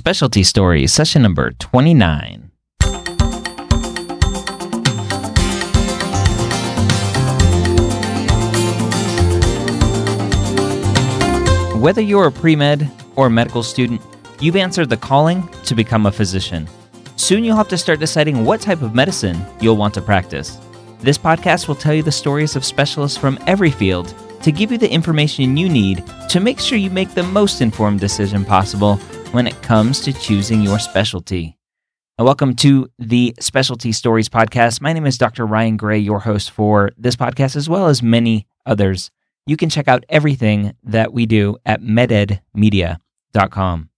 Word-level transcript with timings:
Specialty 0.00 0.42
Stories, 0.44 0.94
session 0.94 1.20
number 1.20 1.50
29. 1.50 2.50
Whether 11.78 12.00
you're 12.00 12.28
a 12.28 12.32
pre 12.32 12.56
med 12.56 12.90
or 13.14 13.26
a 13.26 13.30
medical 13.30 13.62
student, 13.62 14.00
you've 14.40 14.56
answered 14.56 14.88
the 14.88 14.96
calling 14.96 15.46
to 15.64 15.74
become 15.74 16.06
a 16.06 16.10
physician. 16.10 16.66
Soon 17.16 17.44
you'll 17.44 17.56
have 17.56 17.68
to 17.68 17.76
start 17.76 18.00
deciding 18.00 18.46
what 18.46 18.62
type 18.62 18.80
of 18.80 18.94
medicine 18.94 19.44
you'll 19.60 19.76
want 19.76 19.92
to 19.92 20.00
practice. 20.00 20.58
This 21.00 21.18
podcast 21.18 21.68
will 21.68 21.74
tell 21.74 21.92
you 21.92 22.02
the 22.02 22.10
stories 22.10 22.56
of 22.56 22.64
specialists 22.64 23.18
from 23.18 23.38
every 23.46 23.70
field 23.70 24.14
to 24.44 24.50
give 24.50 24.72
you 24.72 24.78
the 24.78 24.90
information 24.90 25.58
you 25.58 25.68
need 25.68 26.02
to 26.30 26.40
make 26.40 26.58
sure 26.58 26.78
you 26.78 26.88
make 26.88 27.12
the 27.12 27.22
most 27.22 27.60
informed 27.60 28.00
decision 28.00 28.46
possible 28.46 28.98
when 29.32 29.46
it 29.46 29.60
comes 29.62 30.00
to 30.00 30.12
choosing 30.12 30.62
your 30.62 30.78
specialty. 30.78 31.56
And 32.18 32.26
welcome 32.26 32.54
to 32.56 32.88
the 32.98 33.34
Specialty 33.38 33.92
Stories 33.92 34.28
podcast. 34.28 34.80
My 34.80 34.92
name 34.92 35.06
is 35.06 35.16
Dr. 35.16 35.46
Ryan 35.46 35.76
Gray, 35.76 35.98
your 35.98 36.20
host 36.20 36.50
for 36.50 36.90
this 36.98 37.16
podcast, 37.16 37.56
as 37.56 37.68
well 37.68 37.86
as 37.86 38.02
many 38.02 38.46
others. 38.66 39.10
You 39.46 39.56
can 39.56 39.70
check 39.70 39.88
out 39.88 40.04
everything 40.08 40.74
that 40.82 41.12
we 41.12 41.26
do 41.26 41.56
at 41.64 41.80
mededmedia.com. 41.80 43.90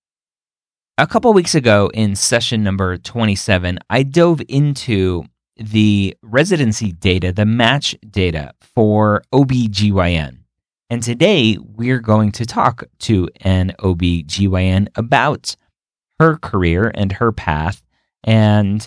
A 0.98 1.06
couple 1.06 1.32
weeks 1.32 1.54
ago 1.54 1.90
in 1.95 2.14
session 2.14 2.62
number 2.62 2.98
27, 2.98 3.78
I 3.88 4.02
dove 4.02 4.42
into 4.48 5.24
the 5.56 6.16
residency 6.23 6.92
data, 6.92 7.32
the 7.32 7.46
match 7.46 7.96
data 8.09 8.52
for 8.60 9.23
OBGYN. 9.32 10.41
And 10.92 11.02
today 11.02 11.56
we're 11.59 12.01
going 12.01 12.32
to 12.32 12.45
talk 12.45 12.84
to 12.98 13.27
an 13.41 13.73
OBGYN 13.78 14.88
about 14.95 15.56
her 16.20 16.37
career 16.37 16.92
and 16.95 17.12
her 17.12 17.32
path 17.32 17.82
and 18.23 18.87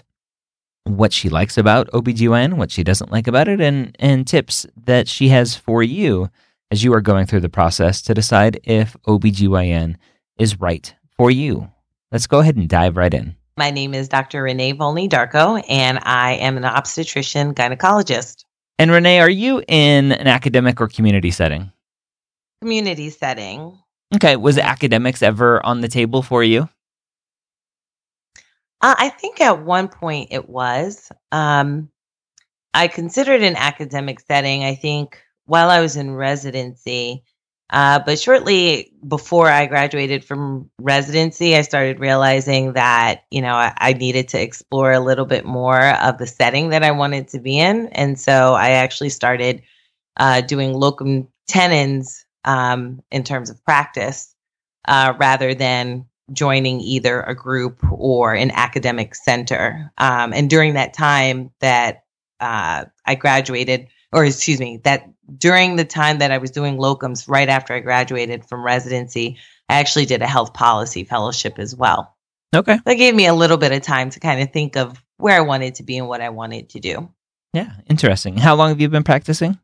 what 0.83 1.11
she 1.11 1.29
likes 1.29 1.57
about 1.57 1.89
OBGYN, 1.93 2.57
what 2.57 2.69
she 2.69 2.83
doesn't 2.83 3.11
like 3.11 3.25
about 3.25 3.47
it, 3.47 3.59
and, 3.59 3.95
and 3.97 4.27
tips 4.27 4.67
that 4.85 5.07
she 5.07 5.29
has 5.29 5.55
for 5.55 5.81
you 5.81 6.29
as 6.69 6.83
you 6.83 6.93
are 6.93 7.01
going 7.01 7.25
through 7.25 7.39
the 7.39 7.49
process 7.49 8.03
to 8.03 8.13
decide 8.13 8.59
if 8.65 8.95
OBGYN 9.07 9.95
is 10.37 10.59
right 10.59 10.93
for 11.17 11.31
you. 11.31 11.71
Let's 12.11 12.27
go 12.27 12.37
ahead 12.37 12.55
and 12.55 12.69
dive 12.69 12.97
right 12.97 13.15
in. 13.15 13.35
My 13.57 13.71
name 13.71 13.95
is 13.95 14.09
Dr. 14.09 14.43
Renee 14.43 14.75
Volney 14.75 15.09
Darko, 15.09 15.59
and 15.67 15.97
I 16.03 16.33
am 16.33 16.55
an 16.55 16.65
obstetrician 16.65 17.55
gynecologist. 17.55 18.45
And 18.77 18.91
Renee, 18.91 19.21
are 19.21 19.29
you 19.29 19.63
in 19.67 20.11
an 20.11 20.27
academic 20.27 20.79
or 20.79 20.87
community 20.87 21.31
setting? 21.31 21.71
Community 22.61 23.09
setting. 23.09 23.77
Okay. 24.15 24.35
Was 24.35 24.57
academics 24.57 25.21
ever 25.21 25.65
on 25.65 25.81
the 25.81 25.87
table 25.87 26.21
for 26.21 26.43
you? 26.43 26.69
Uh, 28.81 28.95
I 28.97 29.09
think 29.09 29.41
at 29.41 29.63
one 29.63 29.87
point 29.87 30.29
it 30.31 30.47
was. 30.47 31.11
Um, 31.31 31.89
I 32.73 32.87
considered 32.87 33.41
an 33.41 33.55
academic 33.55 34.19
setting. 34.19 34.63
I 34.63 34.75
think 34.75 35.21
while 35.45 35.69
I 35.69 35.81
was 35.81 35.95
in 35.95 36.13
residency, 36.13 37.23
uh, 37.71 37.99
but 38.05 38.19
shortly 38.19 38.93
before 39.07 39.49
I 39.49 39.65
graduated 39.65 40.23
from 40.23 40.69
residency, 40.79 41.55
I 41.55 41.61
started 41.61 41.99
realizing 41.99 42.73
that, 42.73 43.23
you 43.31 43.41
know, 43.41 43.55
I, 43.55 43.73
I, 43.77 43.93
needed 43.93 44.27
to 44.29 44.41
explore 44.41 44.91
a 44.91 44.99
little 44.99 45.25
bit 45.25 45.45
more 45.45 45.95
of 45.95 46.19
the 46.19 46.27
setting 46.27 46.69
that 46.69 46.83
I 46.83 46.91
wanted 46.91 47.27
to 47.29 47.39
be 47.39 47.57
in. 47.57 47.87
And 47.87 48.19
so 48.19 48.53
I 48.53 48.71
actually 48.71 49.09
started 49.09 49.63
uh, 50.17 50.41
doing 50.41 50.73
locum 50.73 51.27
tenens 51.47 52.24
um, 52.45 53.01
in 53.11 53.23
terms 53.23 53.49
of 53.49 53.63
practice 53.65 54.33
uh, 54.87 55.13
rather 55.19 55.53
than 55.53 56.05
joining 56.31 56.79
either 56.81 57.21
a 57.21 57.35
group 57.35 57.79
or 57.91 58.33
an 58.33 58.51
academic 58.51 59.13
center. 59.15 59.91
Um, 59.97 60.33
and 60.33 60.49
during 60.49 60.73
that 60.73 60.93
time 60.93 61.51
that 61.59 62.03
uh, 62.39 62.85
I 63.05 63.15
graduated, 63.15 63.87
or 64.11 64.25
excuse 64.25 64.59
me, 64.59 64.77
that 64.83 65.07
during 65.37 65.75
the 65.75 65.85
time 65.85 66.19
that 66.19 66.31
I 66.31 66.37
was 66.37 66.51
doing 66.51 66.77
locums 66.77 67.27
right 67.27 67.49
after 67.49 67.73
I 67.73 67.79
graduated 67.79 68.45
from 68.45 68.63
residency, 68.63 69.37
I 69.69 69.75
actually 69.75 70.05
did 70.05 70.21
a 70.21 70.27
health 70.27 70.53
policy 70.53 71.03
fellowship 71.03 71.59
as 71.59 71.75
well. 71.75 72.15
Okay. 72.55 72.79
That 72.85 72.95
gave 72.95 73.15
me 73.15 73.27
a 73.27 73.33
little 73.33 73.57
bit 73.57 73.71
of 73.71 73.81
time 73.81 74.09
to 74.11 74.19
kind 74.19 74.41
of 74.41 74.51
think 74.51 74.77
of 74.77 75.03
where 75.17 75.37
I 75.37 75.41
wanted 75.41 75.75
to 75.75 75.83
be 75.83 75.97
and 75.97 76.07
what 76.07 76.21
I 76.21 76.29
wanted 76.29 76.69
to 76.69 76.79
do. 76.79 77.09
Yeah, 77.53 77.71
interesting. 77.87 78.37
How 78.37 78.55
long 78.55 78.69
have 78.69 78.81
you 78.81 78.89
been 78.89 79.03
practicing? 79.03 79.59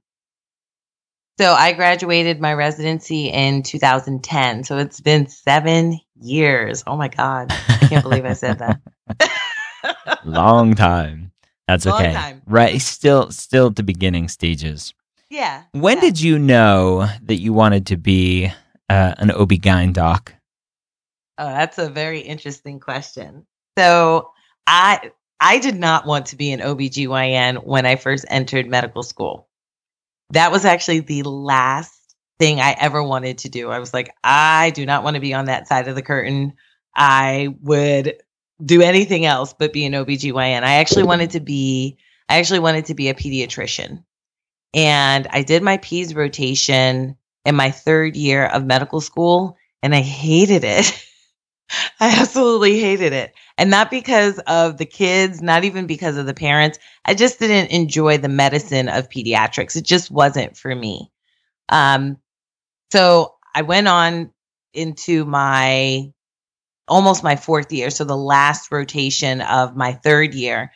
So 1.39 1.51
I 1.51 1.73
graduated 1.73 2.39
my 2.39 2.53
residency 2.53 3.27
in 3.27 3.63
2010. 3.63 4.63
So 4.63 4.77
it's 4.77 4.99
been 4.99 5.27
seven 5.27 5.99
years. 6.21 6.83
Oh 6.85 6.97
my 6.97 7.07
God. 7.07 7.51
I 7.51 7.87
can't 7.89 8.03
believe 8.03 8.25
I 8.25 8.33
said 8.33 8.59
that. 8.59 10.21
Long 10.25 10.73
time. 10.75 11.31
That's 11.67 11.87
okay. 11.87 12.13
Time. 12.13 12.41
Right. 12.45 12.79
Still, 12.81 13.31
still 13.31 13.67
at 13.67 13.75
the 13.75 13.83
beginning 13.83 14.27
stages. 14.27 14.93
Yeah. 15.29 15.63
When 15.71 15.97
yeah. 15.97 16.01
did 16.01 16.21
you 16.21 16.37
know 16.37 17.07
that 17.23 17.39
you 17.39 17.53
wanted 17.53 17.87
to 17.87 17.97
be 17.97 18.51
uh, 18.89 19.15
an 19.17 19.31
OB-GYN 19.31 19.93
doc? 19.93 20.35
Oh, 21.37 21.47
that's 21.47 21.77
a 21.77 21.89
very 21.89 22.19
interesting 22.19 22.79
question. 22.79 23.47
So 23.77 24.31
I 24.67 25.11
I 25.39 25.57
did 25.57 25.79
not 25.79 26.05
want 26.05 26.27
to 26.27 26.35
be 26.35 26.51
an 26.51 26.59
OBGYN 26.59 27.65
when 27.65 27.87
I 27.87 27.95
first 27.95 28.25
entered 28.29 28.67
medical 28.67 29.01
school. 29.01 29.47
That 30.31 30.51
was 30.51 30.65
actually 30.65 31.01
the 31.01 31.23
last 31.23 32.15
thing 32.39 32.59
I 32.59 32.75
ever 32.79 33.03
wanted 33.03 33.39
to 33.39 33.49
do. 33.49 33.69
I 33.69 33.79
was 33.79 33.93
like, 33.93 34.13
I 34.23 34.71
do 34.71 34.85
not 34.85 35.03
want 35.03 35.15
to 35.15 35.21
be 35.21 35.33
on 35.33 35.45
that 35.45 35.67
side 35.67 35.87
of 35.87 35.95
the 35.95 36.01
curtain. 36.01 36.53
I 36.95 37.55
would 37.61 38.15
do 38.63 38.81
anything 38.81 39.25
else 39.25 39.53
but 39.53 39.73
be 39.73 39.85
an 39.85 39.93
OBGYN. 39.93 40.63
I 40.63 40.75
actually 40.75 41.03
wanted 41.03 41.31
to 41.31 41.39
be 41.39 41.97
I 42.29 42.39
actually 42.39 42.59
wanted 42.59 42.85
to 42.85 42.93
be 42.93 43.09
a 43.09 43.13
pediatrician. 43.13 44.03
And 44.73 45.27
I 45.29 45.43
did 45.43 45.63
my 45.63 45.77
PEDS 45.77 46.15
rotation 46.15 47.17
in 47.45 47.55
my 47.55 47.71
third 47.71 48.15
year 48.15 48.45
of 48.45 48.65
medical 48.65 49.01
school 49.01 49.57
and 49.83 49.93
I 49.93 50.01
hated 50.01 50.63
it. 50.63 51.05
I 51.99 52.19
absolutely 52.19 52.79
hated 52.79 53.13
it. 53.13 53.33
And 53.61 53.69
not 53.69 53.91
because 53.91 54.39
of 54.47 54.79
the 54.79 54.87
kids, 54.87 55.39
not 55.39 55.63
even 55.65 55.85
because 55.85 56.17
of 56.17 56.25
the 56.25 56.33
parents. 56.33 56.79
I 57.05 57.13
just 57.13 57.37
didn't 57.37 57.69
enjoy 57.69 58.17
the 58.17 58.27
medicine 58.27 58.89
of 58.89 59.07
pediatrics. 59.07 59.75
It 59.75 59.85
just 59.85 60.09
wasn't 60.09 60.57
for 60.57 60.73
me. 60.73 61.11
Um, 61.69 62.17
so 62.91 63.35
I 63.53 63.61
went 63.61 63.87
on 63.87 64.31
into 64.73 65.25
my 65.25 66.11
almost 66.87 67.23
my 67.23 67.35
fourth 67.35 67.71
year. 67.71 67.91
So 67.91 68.03
the 68.03 68.17
last 68.17 68.71
rotation 68.71 69.41
of 69.41 69.75
my 69.75 69.93
third 69.93 70.33
year. 70.33 70.71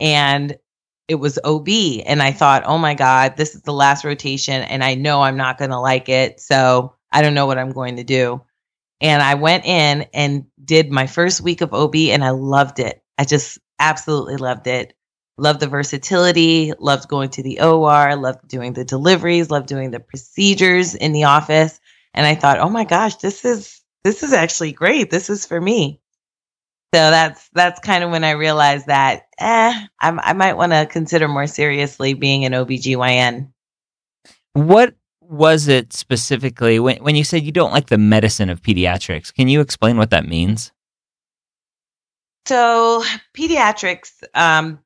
And 0.00 0.56
it 1.08 1.16
was 1.16 1.38
OB. 1.44 1.68
And 2.06 2.22
I 2.22 2.32
thought, 2.32 2.62
oh 2.64 2.78
my 2.78 2.94
God, 2.94 3.36
this 3.36 3.54
is 3.54 3.60
the 3.64 3.74
last 3.74 4.02
rotation 4.02 4.62
and 4.62 4.82
I 4.82 4.94
know 4.94 5.20
I'm 5.20 5.36
not 5.36 5.58
going 5.58 5.72
to 5.72 5.78
like 5.78 6.08
it. 6.08 6.40
So 6.40 6.94
I 7.12 7.20
don't 7.20 7.34
know 7.34 7.44
what 7.44 7.58
I'm 7.58 7.72
going 7.72 7.96
to 7.96 8.04
do. 8.04 8.40
And 9.00 9.22
I 9.22 9.34
went 9.34 9.64
in 9.64 10.06
and 10.12 10.44
did 10.64 10.90
my 10.90 11.06
first 11.06 11.40
week 11.40 11.60
of 11.60 11.72
OB 11.72 11.94
and 11.96 12.24
I 12.24 12.30
loved 12.30 12.78
it. 12.78 13.02
I 13.18 13.24
just 13.24 13.58
absolutely 13.78 14.36
loved 14.36 14.66
it. 14.66 14.94
Loved 15.38 15.60
the 15.60 15.68
versatility, 15.68 16.72
loved 16.78 17.08
going 17.08 17.30
to 17.30 17.42
the 17.42 17.60
OR, 17.60 18.14
loved 18.16 18.46
doing 18.46 18.74
the 18.74 18.84
deliveries, 18.84 19.50
loved 19.50 19.68
doing 19.68 19.90
the 19.90 20.00
procedures 20.00 20.94
in 20.94 21.12
the 21.12 21.24
office. 21.24 21.80
And 22.12 22.26
I 22.26 22.34
thought, 22.34 22.58
oh 22.58 22.68
my 22.68 22.84
gosh, 22.84 23.16
this 23.16 23.44
is, 23.44 23.80
this 24.04 24.22
is 24.22 24.34
actually 24.34 24.72
great. 24.72 25.10
This 25.10 25.30
is 25.30 25.46
for 25.46 25.58
me. 25.58 26.00
So 26.92 26.98
that's 26.98 27.48
that's 27.52 27.78
kind 27.78 28.02
of 28.02 28.10
when 28.10 28.24
I 28.24 28.32
realized 28.32 28.86
that 28.88 29.28
eh, 29.38 29.86
I, 30.00 30.10
I 30.10 30.32
might 30.32 30.56
want 30.56 30.72
to 30.72 30.88
consider 30.90 31.28
more 31.28 31.46
seriously 31.46 32.14
being 32.14 32.44
an 32.44 32.52
OBGYN. 32.52 33.52
What 34.54 34.94
was 35.30 35.68
it 35.68 35.92
specifically 35.92 36.80
when 36.80 36.96
when 37.04 37.14
you 37.14 37.22
said 37.22 37.44
you 37.44 37.52
don't 37.52 37.70
like 37.70 37.86
the 37.86 37.98
medicine 37.98 38.50
of 38.50 38.60
pediatrics? 38.60 39.32
Can 39.32 39.48
you 39.48 39.60
explain 39.60 39.96
what 39.96 40.10
that 40.10 40.26
means? 40.26 40.72
So 42.46 43.04
pediatrics, 43.36 44.10
um, 44.34 44.80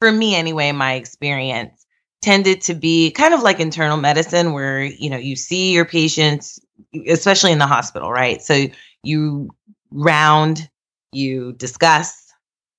for 0.00 0.12
me 0.12 0.36
anyway, 0.36 0.70
my 0.70 0.94
experience 0.94 1.84
tended 2.22 2.60
to 2.60 2.74
be 2.74 3.10
kind 3.10 3.34
of 3.34 3.42
like 3.42 3.58
internal 3.58 3.96
medicine, 3.96 4.52
where 4.52 4.84
you 4.84 5.10
know 5.10 5.16
you 5.16 5.34
see 5.34 5.72
your 5.72 5.84
patients, 5.84 6.60
especially 7.08 7.50
in 7.50 7.58
the 7.58 7.66
hospital, 7.66 8.12
right? 8.12 8.40
So 8.40 8.66
you 9.02 9.50
round 9.90 10.70
you 11.12 11.52
discuss, 11.54 12.32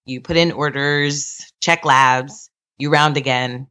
you 0.05 0.21
put 0.21 0.37
in 0.37 0.53
orders, 0.53 1.51
check 1.61 1.83
labs, 1.83 2.49
you 2.77 2.89
round 2.89 3.17
again, 3.17 3.67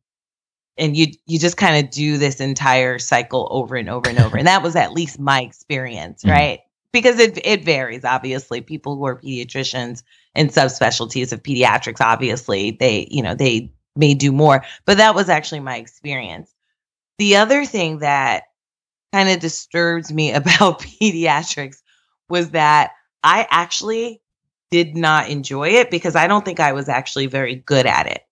and 0.79 0.97
you 0.97 1.09
you 1.27 1.39
just 1.39 1.57
kind 1.57 1.85
of 1.85 1.91
do 1.91 2.19
this 2.19 2.41
entire 2.41 2.99
cycle 2.99 3.49
over 3.51 3.77
and 3.77 3.89
over 3.89 4.09
and 4.09 4.19
over. 4.19 4.37
and 4.39 4.47
that 4.47 4.63
was 4.63 4.77
at 4.77 4.93
least 4.93 5.19
my 5.19 5.43
experience, 5.43 6.23
mm-hmm. 6.23 6.31
right? 6.31 6.61
Because 6.93 7.19
it 7.19 7.39
it 7.45 7.65
varies, 7.65 8.05
obviously. 8.05 8.61
People 8.61 8.97
who 8.97 9.05
are 9.05 9.21
pediatricians 9.21 10.03
and 10.35 10.51
subspecialties 10.51 11.33
of 11.33 11.43
pediatrics, 11.43 12.01
obviously, 12.01 12.73
they, 12.73 13.07
you 13.11 13.23
know, 13.23 13.35
they 13.35 13.73
may 13.97 14.15
do 14.15 14.33
more. 14.33 14.65
But 14.87 14.97
that 14.99 15.15
was 15.15 15.29
actually 15.29 15.61
my 15.61 15.77
experience. 15.77 16.53
The 17.19 17.37
other 17.37 17.65
thing 17.65 17.99
that 17.99 18.45
kind 19.13 19.29
of 19.29 19.41
disturbs 19.41 20.13
me 20.13 20.33
about 20.33 20.81
pediatrics 20.81 21.83
was 22.29 22.51
that 22.51 22.93
I 23.23 23.47
actually 23.51 24.23
did 24.71 24.97
not 24.97 25.29
enjoy 25.29 25.71
it 25.71 25.91
because 25.91 26.17
I 26.17 26.27
don't 26.27 26.45
think 26.45 26.61
I 26.61 26.73
was 26.73 26.89
actually 26.89 27.27
very 27.27 27.57
good 27.57 27.87
at 27.87 28.07
it. 28.07 28.23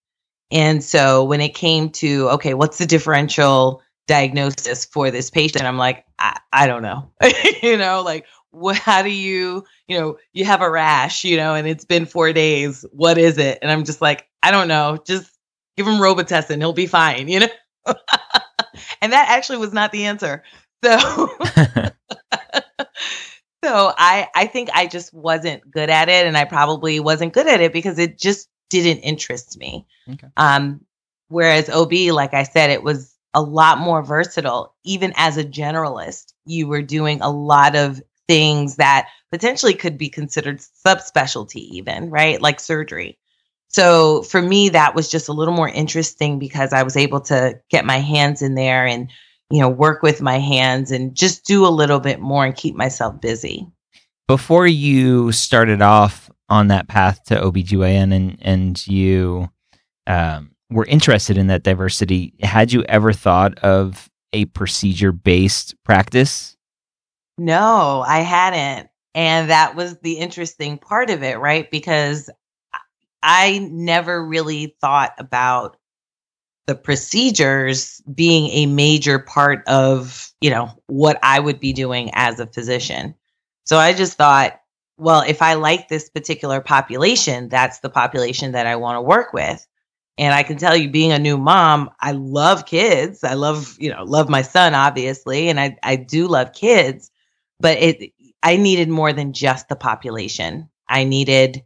And 0.50 0.82
so 0.82 1.24
when 1.24 1.40
it 1.40 1.54
came 1.54 1.90
to, 1.90 2.28
okay, 2.30 2.54
what's 2.54 2.78
the 2.78 2.86
differential 2.86 3.82
diagnosis 4.06 4.84
for 4.86 5.10
this 5.10 5.30
patient? 5.30 5.64
I'm 5.64 5.76
like, 5.76 6.04
I, 6.18 6.38
I 6.52 6.66
don't 6.66 6.82
know. 6.82 7.10
you 7.62 7.76
know, 7.76 8.02
like, 8.02 8.26
what, 8.50 8.76
how 8.76 9.02
do 9.02 9.10
you, 9.10 9.64
you 9.88 9.98
know, 9.98 10.16
you 10.32 10.44
have 10.46 10.62
a 10.62 10.70
rash, 10.70 11.24
you 11.24 11.36
know, 11.36 11.54
and 11.54 11.68
it's 11.68 11.84
been 11.84 12.06
four 12.06 12.32
days. 12.32 12.84
What 12.92 13.18
is 13.18 13.36
it? 13.36 13.58
And 13.60 13.70
I'm 13.70 13.84
just 13.84 14.00
like, 14.00 14.26
I 14.42 14.50
don't 14.50 14.68
know. 14.68 14.98
Just 15.06 15.30
give 15.76 15.86
him 15.86 16.00
Robitussin. 16.00 16.58
He'll 16.58 16.72
be 16.72 16.86
fine, 16.86 17.28
you 17.28 17.40
know? 17.40 17.48
and 19.02 19.12
that 19.12 19.28
actually 19.28 19.58
was 19.58 19.72
not 19.74 19.92
the 19.92 20.06
answer. 20.06 20.42
So, 20.82 20.96
so 23.64 23.92
I, 23.96 24.28
I 24.34 24.46
think 24.46 24.70
I 24.72 24.86
just 24.86 25.12
wasn't 25.12 25.70
good 25.70 25.90
at 25.90 26.08
it. 26.08 26.26
And 26.26 26.36
I 26.36 26.44
probably 26.44 27.00
wasn't 27.00 27.34
good 27.34 27.46
at 27.46 27.60
it 27.60 27.72
because 27.72 27.98
it 27.98 28.18
just 28.18 28.48
didn't 28.68 29.00
interest 29.00 29.58
me. 29.58 29.86
Okay. 30.10 30.28
Um, 30.36 30.84
whereas 31.28 31.68
OB, 31.68 31.92
like 32.12 32.34
I 32.34 32.42
said, 32.42 32.70
it 32.70 32.82
was 32.82 33.14
a 33.34 33.42
lot 33.42 33.78
more 33.78 34.02
versatile. 34.02 34.74
Even 34.84 35.12
as 35.16 35.36
a 35.36 35.44
generalist, 35.44 36.32
you 36.46 36.66
were 36.66 36.82
doing 36.82 37.20
a 37.20 37.30
lot 37.30 37.76
of 37.76 38.02
things 38.26 38.76
that 38.76 39.08
potentially 39.30 39.74
could 39.74 39.98
be 39.98 40.08
considered 40.08 40.60
subspecialty, 40.86 41.56
even, 41.56 42.10
right? 42.10 42.40
Like 42.40 42.60
surgery. 42.60 43.18
So 43.68 44.22
for 44.22 44.40
me, 44.40 44.70
that 44.70 44.94
was 44.94 45.10
just 45.10 45.28
a 45.28 45.32
little 45.32 45.54
more 45.54 45.68
interesting 45.68 46.38
because 46.38 46.72
I 46.72 46.82
was 46.82 46.96
able 46.96 47.20
to 47.22 47.60
get 47.70 47.84
my 47.84 47.98
hands 47.98 48.40
in 48.40 48.54
there 48.54 48.86
and, 48.86 49.10
you 49.50 49.60
know, 49.60 49.68
work 49.68 50.02
with 50.02 50.22
my 50.22 50.38
hands 50.38 50.90
and 50.90 51.14
just 51.14 51.44
do 51.44 51.66
a 51.66 51.68
little 51.68 52.00
bit 52.00 52.20
more 52.20 52.46
and 52.46 52.56
keep 52.56 52.74
myself 52.74 53.20
busy. 53.20 53.66
Before 54.26 54.66
you 54.66 55.32
started 55.32 55.82
off 55.82 56.30
on 56.48 56.68
that 56.68 56.88
path 56.88 57.24
to 57.24 57.36
OBGYN 57.36 58.14
and, 58.14 58.38
and 58.40 58.86
you 58.86 59.48
um, 60.06 60.52
were 60.70 60.86
interested 60.86 61.36
in 61.36 61.48
that 61.48 61.62
diversity, 61.62 62.34
had 62.42 62.72
you 62.72 62.82
ever 62.84 63.12
thought 63.12 63.58
of 63.60 64.10
a 64.32 64.46
procedure 64.46 65.12
based 65.12 65.74
practice? 65.84 66.56
No, 67.36 68.02
I 68.06 68.20
hadn't. 68.20 68.90
And 69.14 69.50
that 69.50 69.74
was 69.74 69.98
the 69.98 70.14
interesting 70.14 70.78
part 70.78 71.10
of 71.10 71.22
it, 71.22 71.38
right? 71.38 71.70
Because 71.70 72.30
I 73.22 73.68
never 73.70 74.24
really 74.24 74.76
thought 74.80 75.12
about 75.18 75.76
the 76.66 76.74
procedures 76.74 78.02
being 78.12 78.50
a 78.50 78.66
major 78.66 79.18
part 79.18 79.66
of, 79.66 80.30
you 80.40 80.50
know, 80.50 80.70
what 80.86 81.18
I 81.22 81.40
would 81.40 81.60
be 81.60 81.72
doing 81.72 82.10
as 82.12 82.38
a 82.38 82.46
physician. 82.46 83.14
So 83.64 83.78
I 83.78 83.94
just 83.94 84.18
thought, 84.18 84.60
well, 84.98 85.22
if 85.26 85.42
I 85.42 85.54
like 85.54 85.88
this 85.88 86.10
particular 86.10 86.60
population, 86.60 87.48
that's 87.48 87.78
the 87.78 87.90
population 87.90 88.52
that 88.52 88.66
I 88.66 88.76
want 88.76 88.96
to 88.96 89.02
work 89.02 89.32
with. 89.32 89.66
And 90.18 90.34
I 90.34 90.42
can 90.42 90.58
tell 90.58 90.76
you, 90.76 90.90
being 90.90 91.12
a 91.12 91.18
new 91.18 91.38
mom, 91.38 91.90
I 92.00 92.10
love 92.12 92.66
kids. 92.66 93.22
I 93.22 93.34
love, 93.34 93.76
you 93.78 93.90
know, 93.90 94.02
love 94.02 94.28
my 94.28 94.42
son, 94.42 94.74
obviously, 94.74 95.48
and 95.48 95.60
I, 95.60 95.76
I 95.84 95.94
do 95.94 96.26
love 96.26 96.52
kids, 96.52 97.12
but 97.60 97.78
it, 97.78 98.12
I 98.42 98.56
needed 98.56 98.88
more 98.88 99.12
than 99.12 99.32
just 99.32 99.68
the 99.68 99.76
population. 99.76 100.68
I 100.88 101.04
needed 101.04 101.62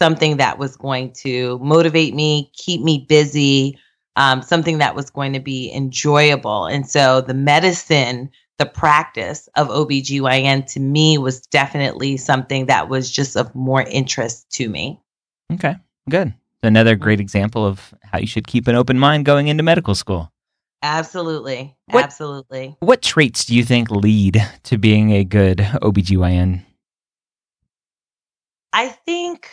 something 0.00 0.38
that 0.38 0.58
was 0.58 0.76
going 0.76 1.12
to 1.12 1.60
motivate 1.60 2.12
me, 2.12 2.50
keep 2.54 2.80
me 2.80 3.06
busy, 3.08 3.78
um, 4.16 4.42
something 4.42 4.78
that 4.78 4.96
was 4.96 5.10
going 5.10 5.34
to 5.34 5.40
be 5.40 5.72
enjoyable. 5.72 6.66
And 6.66 6.88
so 6.88 7.20
the 7.20 7.34
medicine, 7.34 8.30
the 8.62 8.70
practice 8.70 9.48
of 9.56 9.66
OBGYN 9.66 10.72
to 10.72 10.78
me 10.78 11.18
was 11.18 11.40
definitely 11.40 12.16
something 12.16 12.66
that 12.66 12.88
was 12.88 13.10
just 13.10 13.36
of 13.36 13.52
more 13.56 13.82
interest 13.82 14.48
to 14.50 14.68
me. 14.68 15.00
Okay, 15.52 15.74
good. 16.08 16.32
Another 16.62 16.94
great 16.94 17.18
example 17.18 17.66
of 17.66 17.92
how 18.04 18.18
you 18.18 18.26
should 18.28 18.46
keep 18.46 18.68
an 18.68 18.76
open 18.76 19.00
mind 19.00 19.24
going 19.24 19.48
into 19.48 19.64
medical 19.64 19.96
school. 19.96 20.30
Absolutely. 20.80 21.74
What, 21.86 22.04
Absolutely. 22.04 22.76
What 22.78 23.02
traits 23.02 23.44
do 23.46 23.56
you 23.56 23.64
think 23.64 23.90
lead 23.90 24.40
to 24.62 24.78
being 24.78 25.10
a 25.10 25.24
good 25.24 25.58
OBGYN? 25.58 26.64
I 28.72 28.90
think 28.90 29.50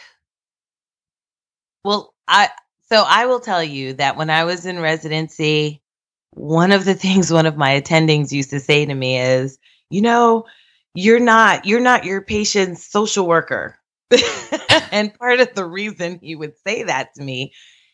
well, 1.84 2.14
I 2.28 2.50
so 2.92 3.04
I 3.08 3.26
will 3.26 3.40
tell 3.40 3.64
you 3.64 3.94
that 3.94 4.18
when 4.18 4.30
I 4.30 4.44
was 4.44 4.68
in 4.68 4.80
residency, 4.80 5.82
one 6.32 6.72
of 6.72 6.86
the 6.86 6.94
things 6.96 7.32
one 7.32 7.46
of 7.46 7.58
my 7.58 7.80
attendings 7.80 8.32
used 8.32 8.50
to 8.52 8.60
say 8.60 8.86
to 8.86 8.94
me 8.94 9.18
is, 9.18 9.58
you 9.90 10.02
know, 10.02 10.46
you're 10.96 11.20
not 11.20 11.66
you're 11.66 11.80
not 11.80 12.06
your 12.06 12.22
patient's 12.22 12.86
social 12.86 13.28
worker. 13.28 13.78
and 14.92 15.14
part 15.14 15.40
of 15.40 15.54
the 15.54 15.66
reason 15.66 16.20
he 16.22 16.36
would 16.36 16.54
say 16.66 16.84
that 16.84 17.14
to 17.16 17.22
me 17.22 17.54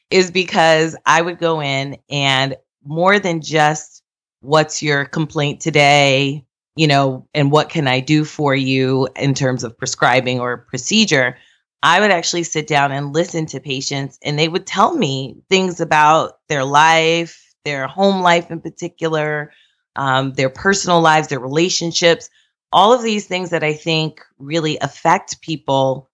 is 0.10 0.32
because 0.32 0.96
I 1.06 1.22
would 1.22 1.40
go 1.40 1.62
in 1.62 1.98
and 2.10 2.56
more 2.86 3.20
than 3.20 3.42
just 3.42 4.02
what's 4.42 4.82
your 4.82 5.06
complaint 5.06 5.60
today, 5.60 6.46
you 6.76 6.88
know, 6.88 7.28
and 7.34 7.52
what 7.52 7.70
can 7.70 7.88
I 7.88 8.00
do 8.00 8.24
for 8.24 8.56
you 8.56 9.10
in 9.16 9.34
terms 9.34 9.64
of 9.64 9.78
prescribing 9.78 10.40
or 10.40 10.58
procedure, 10.58 11.36
I 11.84 12.00
would 12.00 12.12
actually 12.12 12.44
sit 12.44 12.68
down 12.68 12.92
and 12.92 13.14
listen 13.14 13.46
to 13.48 13.60
patients, 13.60 14.18
and 14.24 14.40
they 14.40 14.48
would 14.48 14.66
tell 14.66 14.96
me 14.96 15.38
things 15.50 15.80
about 15.80 16.40
their 16.50 16.64
life, 16.64 17.45
their 17.66 17.88
home 17.88 18.22
life 18.22 18.50
in 18.50 18.62
particular, 18.62 19.52
um, 19.98 20.34
their 20.34 20.50
personal 20.50 21.02
lives, 21.02 21.28
their 21.28 21.40
relationships, 21.40 22.30
all 22.72 22.94
of 22.94 23.04
these 23.04 23.28
things 23.28 23.50
that 23.50 23.64
I 23.64 23.74
think 23.74 24.22
really 24.40 24.78
affect 24.80 25.42
people 25.42 26.10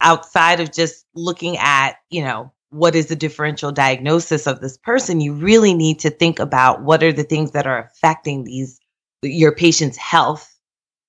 outside 0.00 0.60
of 0.60 0.72
just 0.72 1.04
looking 1.14 1.58
at, 1.58 1.96
you 2.10 2.24
know, 2.24 2.52
what 2.70 2.94
is 2.94 3.08
the 3.08 3.16
differential 3.16 3.70
diagnosis 3.70 4.46
of 4.46 4.60
this 4.60 4.78
person. 4.78 5.20
You 5.20 5.34
really 5.34 5.74
need 5.74 5.98
to 6.00 6.10
think 6.10 6.38
about 6.38 6.82
what 6.82 7.02
are 7.02 7.12
the 7.12 7.22
things 7.22 7.50
that 7.50 7.66
are 7.66 7.78
affecting 7.78 8.44
these 8.44 8.80
your 9.22 9.54
patient's 9.54 9.98
health 9.98 10.52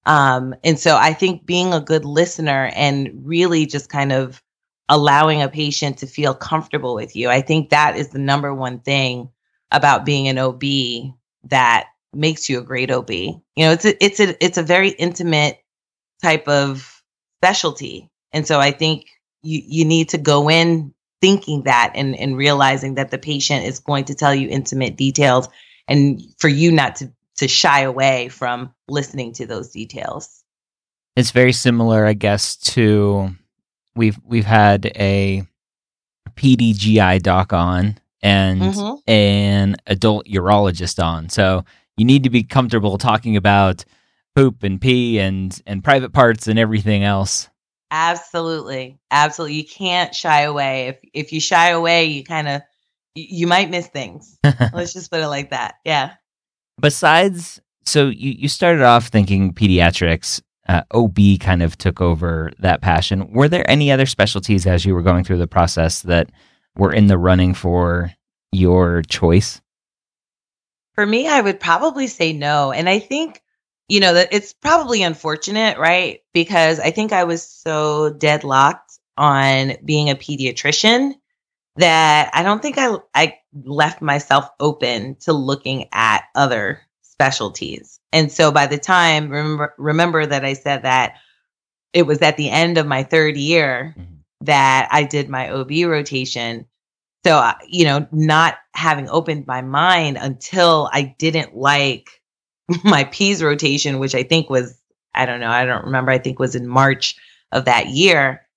um, 0.06 0.54
and 0.64 0.78
so 0.78 0.98
I 0.98 1.14
think 1.14 1.46
being 1.46 1.74
a 1.74 1.80
good 1.80 2.06
listener 2.06 2.72
and 2.76 3.10
really 3.24 3.66
just 3.66 3.90
kind 3.90 4.12
of 4.12 4.42
allowing 4.90 5.42
a 5.42 5.48
patient 5.48 5.98
to 6.00 6.08
feel 6.08 6.34
comfortable 6.34 6.94
with 6.94 7.16
you, 7.16 7.30
I 7.30 7.42
think 7.42 7.70
that 7.70 7.96
is 7.96 8.10
the 8.10 8.20
number 8.20 8.54
one 8.54 8.80
thing 8.80 9.30
about 9.74 10.06
being 10.06 10.28
an 10.28 10.38
OB 10.38 10.64
that 11.46 11.88
makes 12.14 12.48
you 12.48 12.60
a 12.60 12.64
great 12.64 12.92
OB. 12.92 13.10
You 13.10 13.42
know, 13.58 13.72
it's 13.72 13.86
a, 13.86 14.04
it's 14.04 14.20
a, 14.20 14.44
it's 14.44 14.58
a 14.58 14.64
very 14.64 14.90
intimate 14.92 15.60
type 16.22 16.48
of 16.48 17.04
specialty. 17.42 18.10
And 18.32 18.48
so 18.48 18.60
I 18.60 18.72
think 18.72 19.08
you, 19.42 19.62
you 19.66 19.84
need 19.84 20.10
to 20.10 20.18
go 20.18 20.50
in 20.50 20.94
thinking 21.22 21.64
that 21.64 21.92
and, 21.96 22.16
and 22.18 22.38
realizing 22.38 22.96
that 22.96 23.12
the 23.12 23.18
patient 23.18 23.66
is 23.66 23.80
going 23.80 24.06
to 24.06 24.16
tell 24.16 24.34
you 24.34 24.48
intimate 24.48 24.96
details 24.96 25.50
and 25.88 26.22
for 26.38 26.48
you 26.48 26.72
not 26.72 26.96
to 26.98 27.12
to 27.36 27.48
shy 27.48 27.82
away 27.82 28.30
from 28.30 28.74
listening 28.88 29.34
to 29.34 29.46
those 29.46 29.70
details. 29.72 30.44
It's 31.16 31.32
very 31.32 31.54
similar, 31.54 32.06
I 32.06 32.14
guess, 32.14 32.56
to 32.58 33.30
we've 33.96 34.20
we've 34.24 34.46
had 34.46 34.86
a 34.96 35.44
peds 36.36 36.78
GI 36.78 37.20
doc 37.20 37.54
on 37.54 38.00
and 38.24 38.62
mm-hmm. 38.62 39.12
an 39.12 39.76
adult 39.86 40.26
urologist 40.26 41.04
on. 41.04 41.30
So 41.30 41.66
you 41.98 42.06
need 42.06 42.24
to 42.24 42.30
be 42.30 42.44
comfortable 42.44 42.98
talking 42.98 43.36
about 43.36 43.86
poop 44.36 44.64
and 44.64 44.82
pee 44.82 45.20
and 45.20 45.62
and 45.68 45.84
private 45.84 46.14
parts 46.14 46.48
and 46.48 46.58
everything 46.58 47.04
else. 47.04 47.50
Absolutely. 47.92 48.98
Absolutely. 49.12 49.58
You 49.58 49.66
can't 49.66 50.16
shy 50.16 50.42
away. 50.42 50.88
If 50.88 50.98
if 51.14 51.34
you 51.34 51.40
shy 51.40 51.70
away, 51.70 52.06
you 52.06 52.24
kind 52.24 52.48
of 52.48 52.62
you 53.14 53.46
might 53.46 53.70
miss 53.70 53.88
things. 53.88 54.40
Let's 54.44 54.94
just 54.94 55.12
put 55.12 55.20
it 55.20 55.28
like 55.28 55.52
that. 55.52 55.76
Yeah. 55.86 56.14
Besides, 56.82 57.62
so 57.86 58.08
you, 58.08 58.32
you 58.32 58.48
started 58.48 58.82
off 58.82 59.08
thinking 59.08 59.54
pediatrics. 59.54 60.42
Uh, 60.68 60.82
OB 60.92 61.18
kind 61.42 61.62
of 61.62 61.78
took 61.78 62.02
over 62.02 62.52
that 62.58 62.82
passion. 62.82 63.32
Were 63.34 63.50
there 63.50 63.70
any 63.70 63.92
other 63.92 64.06
specialties 64.06 64.66
as 64.66 64.86
you 64.86 64.96
were 64.96 65.02
going 65.02 65.26
through 65.26 65.38
the 65.38 65.48
process 65.48 66.02
that 66.04 66.32
were 66.76 66.94
in 66.94 67.08
the 67.08 67.18
running 67.18 67.54
for 67.54 68.12
your 68.52 69.02
choice? 69.04 69.62
For 70.96 71.06
me, 71.06 71.28
I 71.28 71.42
would 71.42 71.60
probably 71.60 72.08
say 72.08 72.34
no. 72.34 72.72
And 72.72 72.88
I 72.88 73.00
think, 73.00 73.42
you 73.88 74.00
know, 74.00 74.14
that 74.14 74.30
it's 74.32 74.54
probably 74.54 75.02
unfortunate, 75.04 75.78
right? 75.78 76.20
Because 76.34 76.80
I 76.80 76.92
think 76.92 77.12
I 77.12 77.24
was 77.24 77.44
so 77.44 78.14
deadlocked 78.14 79.00
on 79.18 79.74
being 79.84 80.10
a 80.10 80.16
pediatrician 80.16 81.14
that 81.76 82.30
I 82.34 82.44
don't 82.44 82.62
think 82.62 82.78
I 82.78 82.96
I 83.16 83.38
left 83.64 84.02
myself 84.02 84.48
open 84.60 85.16
to 85.22 85.34
looking 85.34 85.88
at 85.92 86.26
other 86.36 86.82
specialties. 87.02 88.00
And 88.12 88.32
so 88.32 88.52
by 88.52 88.68
the 88.68 88.78
time 88.78 89.30
remember 89.30 89.74
remember 89.78 90.26
that 90.26 90.46
I 90.46 90.54
said 90.54 90.84
that 90.84 91.16
it 91.92 92.04
was 92.04 92.22
at 92.22 92.38
the 92.38 92.50
end 92.50 92.78
of 92.78 92.88
my 92.88 93.04
third 93.04 93.38
year 93.38 93.96
mm-hmm. 93.98 94.13
That 94.46 94.88
I 94.92 95.04
did 95.04 95.30
my 95.30 95.50
OB 95.50 95.72
rotation. 95.86 96.66
So 97.26 97.38
uh, 97.38 97.54
you 97.68 97.86
know, 97.86 98.08
not 98.12 98.58
having 98.74 99.10
opened 99.10 99.48
my 99.48 99.62
mind 99.62 100.18
until 100.20 100.90
I 100.92 101.16
didn't 101.18 101.56
like 101.56 102.22
my 102.84 103.04
peds 103.06 103.42
rotation, 103.44 104.00
which 104.00 104.16
I 104.16 104.24
think 104.24 104.50
was 104.50 104.80
I 105.16 105.26
don't 105.26 105.40
know, 105.40 105.50
I 105.50 105.66
don't 105.66 105.86
remember, 105.86 106.12
I 106.12 106.18
think 106.18 106.40
was 106.40 106.56
in 106.56 106.68
March 106.68 107.16
of 107.52 107.66
that 107.66 107.88
year. 107.88 108.48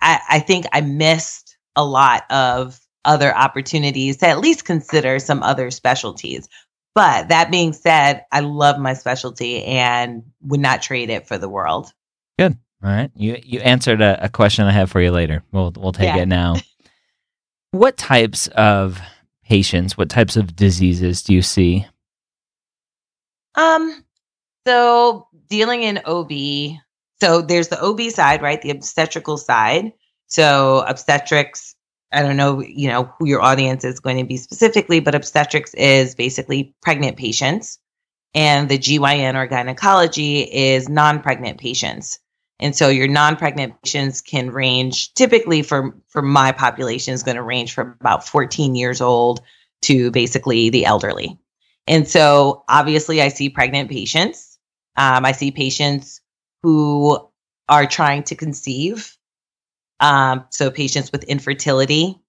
I, 0.00 0.20
I 0.28 0.38
think 0.40 0.66
I 0.72 0.80
missed 0.80 1.56
a 1.76 1.84
lot 1.84 2.24
of 2.30 2.80
other 3.04 3.34
opportunities 3.34 4.18
to 4.18 4.28
at 4.28 4.40
least 4.40 4.64
consider 4.64 5.18
some 5.18 5.42
other 5.42 5.70
specialties. 5.70 6.48
But 6.94 7.28
that 7.28 7.50
being 7.50 7.72
said, 7.72 8.24
I 8.32 8.40
love 8.40 8.78
my 8.78 8.94
specialty 8.94 9.64
and 9.64 10.24
would 10.42 10.60
not 10.60 10.82
trade 10.82 11.10
it 11.10 11.26
for 11.26 11.38
the 11.38 11.48
world. 11.48 11.92
Good. 12.38 12.58
All 12.84 12.90
right. 12.90 13.10
You 13.14 13.38
you 13.44 13.60
answered 13.60 14.00
a, 14.00 14.24
a 14.24 14.28
question 14.28 14.64
I 14.64 14.72
have 14.72 14.90
for 14.90 15.00
you 15.00 15.12
later. 15.12 15.42
We'll 15.52 15.72
we'll 15.76 15.92
take 15.92 16.14
yeah. 16.14 16.22
it 16.22 16.26
now. 16.26 16.56
what 17.70 17.96
types 17.96 18.48
of 18.48 19.00
patients, 19.44 19.96
what 19.96 20.08
types 20.08 20.36
of 20.36 20.56
diseases 20.56 21.22
do 21.22 21.34
you 21.34 21.42
see? 21.42 21.86
Um 23.54 24.04
so 24.66 25.28
dealing 25.48 25.82
in 25.82 26.00
OB, 26.04 26.30
so 27.20 27.42
there's 27.42 27.68
the 27.68 27.80
OB 27.82 28.00
side, 28.10 28.42
right? 28.42 28.60
The 28.60 28.70
obstetrical 28.70 29.36
side. 29.36 29.92
So 30.26 30.84
obstetrics 30.86 31.74
I 32.12 32.22
don't 32.22 32.36
know, 32.36 32.60
you 32.60 32.88
know, 32.88 33.10
who 33.18 33.26
your 33.26 33.40
audience 33.40 33.84
is 33.84 34.00
going 34.00 34.18
to 34.18 34.24
be 34.24 34.36
specifically, 34.36 35.00
but 35.00 35.14
obstetrics 35.14 35.72
is 35.74 36.14
basically 36.14 36.74
pregnant 36.82 37.16
patients. 37.16 37.78
And 38.34 38.68
the 38.68 38.78
GYN 38.78 39.34
or 39.34 39.46
gynecology 39.46 40.40
is 40.40 40.88
non 40.88 41.20
pregnant 41.20 41.58
patients. 41.58 42.18
And 42.62 42.76
so 42.76 42.88
your 42.88 43.08
non 43.08 43.36
pregnant 43.36 43.74
patients 43.82 44.20
can 44.20 44.50
range 44.50 45.12
typically 45.14 45.62
for, 45.62 45.94
for 46.08 46.22
my 46.22 46.52
population 46.52 47.12
is 47.12 47.22
going 47.22 47.36
to 47.36 47.42
range 47.42 47.74
from 47.74 47.96
about 48.00 48.26
14 48.26 48.74
years 48.74 49.00
old 49.00 49.40
to 49.82 50.10
basically 50.12 50.70
the 50.70 50.84
elderly. 50.84 51.38
And 51.86 52.08
so 52.08 52.64
obviously 52.68 53.20
I 53.20 53.28
see 53.28 53.50
pregnant 53.50 53.90
patients. 53.90 54.58
Um, 54.96 55.24
I 55.24 55.32
see 55.32 55.50
patients 55.50 56.20
who 56.62 57.18
are 57.68 57.86
trying 57.86 58.22
to 58.24 58.36
conceive 58.36 59.16
um, 60.02 60.44
so 60.50 60.70
patients 60.70 61.12
with 61.12 61.22
infertility, 61.24 62.20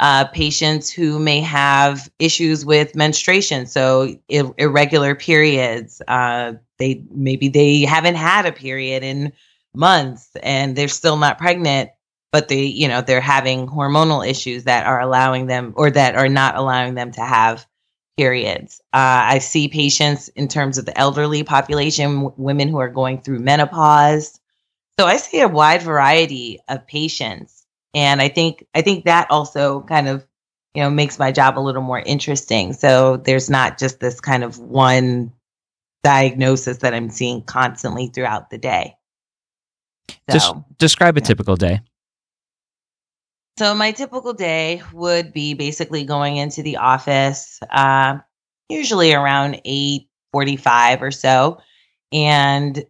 uh, 0.00 0.26
patients 0.26 0.90
who 0.90 1.18
may 1.18 1.40
have 1.40 2.10
issues 2.18 2.64
with 2.64 2.94
menstruation, 2.94 3.66
so 3.66 4.14
ir- 4.28 4.52
irregular 4.58 5.14
periods. 5.14 6.02
Uh, 6.06 6.52
they 6.78 7.02
maybe 7.10 7.48
they 7.48 7.80
haven't 7.80 8.16
had 8.16 8.44
a 8.44 8.52
period 8.52 9.02
in 9.02 9.32
months 9.76 10.30
and 10.42 10.74
they're 10.76 10.88
still 10.88 11.16
not 11.16 11.38
pregnant, 11.38 11.90
but 12.32 12.48
they 12.48 12.64
you 12.64 12.88
know 12.88 13.00
they're 13.00 13.20
having 13.20 13.66
hormonal 13.66 14.26
issues 14.26 14.64
that 14.64 14.86
are 14.86 15.00
allowing 15.00 15.46
them 15.46 15.74
or 15.76 15.90
that 15.90 16.16
are 16.16 16.28
not 16.28 16.56
allowing 16.56 16.94
them 16.94 17.12
to 17.12 17.20
have 17.22 17.66
periods. 18.16 18.80
Uh, 18.92 19.28
I 19.28 19.38
see 19.38 19.68
patients 19.68 20.28
in 20.28 20.48
terms 20.48 20.78
of 20.78 20.86
the 20.86 20.98
elderly 20.98 21.42
population, 21.42 22.14
w- 22.22 22.34
women 22.36 22.68
who 22.68 22.78
are 22.78 22.88
going 22.88 23.20
through 23.20 23.40
menopause. 23.40 24.40
So 24.98 25.06
I 25.06 25.18
see 25.18 25.40
a 25.40 25.48
wide 25.48 25.82
variety 25.82 26.60
of 26.68 26.86
patients. 26.86 27.66
And 27.94 28.20
I 28.20 28.28
think 28.28 28.66
I 28.74 28.82
think 28.82 29.04
that 29.04 29.30
also 29.30 29.82
kind 29.82 30.08
of, 30.08 30.26
you 30.74 30.82
know, 30.82 30.90
makes 30.90 31.18
my 31.18 31.32
job 31.32 31.58
a 31.58 31.60
little 31.60 31.82
more 31.82 32.00
interesting. 32.00 32.72
So 32.72 33.18
there's 33.18 33.50
not 33.50 33.78
just 33.78 34.00
this 34.00 34.20
kind 34.20 34.44
of 34.44 34.58
one 34.58 35.32
diagnosis 36.02 36.78
that 36.78 36.94
I'm 36.94 37.10
seeing 37.10 37.42
constantly 37.42 38.08
throughout 38.08 38.50
the 38.50 38.58
day. 38.58 38.96
So, 40.08 40.32
just 40.32 40.54
describe 40.78 41.16
a 41.16 41.20
yeah. 41.20 41.26
typical 41.26 41.56
day. 41.56 41.80
So 43.58 43.74
my 43.74 43.92
typical 43.92 44.34
day 44.34 44.82
would 44.92 45.32
be 45.32 45.54
basically 45.54 46.04
going 46.04 46.36
into 46.36 46.62
the 46.62 46.76
office, 46.76 47.58
uh, 47.70 48.18
usually 48.68 49.14
around 49.14 49.60
eight 49.64 50.08
forty-five 50.32 51.02
or 51.02 51.10
so, 51.10 51.58
and 52.12 52.84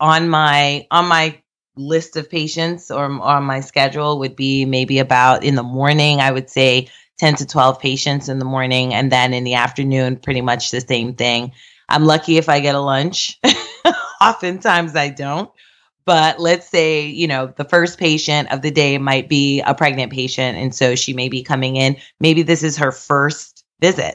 on 0.00 0.28
my 0.28 0.86
on 0.90 1.06
my 1.06 1.40
list 1.76 2.16
of 2.16 2.28
patients 2.28 2.90
or 2.90 3.04
on 3.04 3.44
my 3.44 3.60
schedule 3.60 4.18
would 4.18 4.36
be 4.36 4.64
maybe 4.64 4.98
about 4.98 5.44
in 5.44 5.54
the 5.54 5.62
morning 5.62 6.20
i 6.20 6.30
would 6.30 6.50
say 6.50 6.88
10 7.18 7.36
to 7.36 7.46
12 7.46 7.80
patients 7.80 8.28
in 8.28 8.38
the 8.38 8.44
morning 8.44 8.92
and 8.92 9.12
then 9.12 9.32
in 9.32 9.44
the 9.44 9.54
afternoon 9.54 10.16
pretty 10.16 10.40
much 10.40 10.70
the 10.70 10.80
same 10.80 11.14
thing 11.14 11.52
i'm 11.88 12.04
lucky 12.04 12.36
if 12.36 12.48
i 12.48 12.58
get 12.58 12.74
a 12.74 12.80
lunch 12.80 13.38
oftentimes 14.20 14.96
i 14.96 15.08
don't 15.08 15.50
but 16.08 16.40
let's 16.40 16.66
say 16.66 17.06
you 17.06 17.28
know 17.28 17.52
the 17.58 17.66
first 17.66 17.98
patient 17.98 18.50
of 18.50 18.62
the 18.62 18.70
day 18.70 18.96
might 18.96 19.28
be 19.28 19.60
a 19.60 19.74
pregnant 19.74 20.10
patient 20.10 20.56
and 20.56 20.74
so 20.74 20.94
she 20.94 21.12
may 21.12 21.28
be 21.28 21.42
coming 21.42 21.76
in. 21.76 21.98
Maybe 22.18 22.42
this 22.42 22.62
is 22.62 22.78
her 22.78 22.92
first 22.92 23.62
visit. 23.82 24.14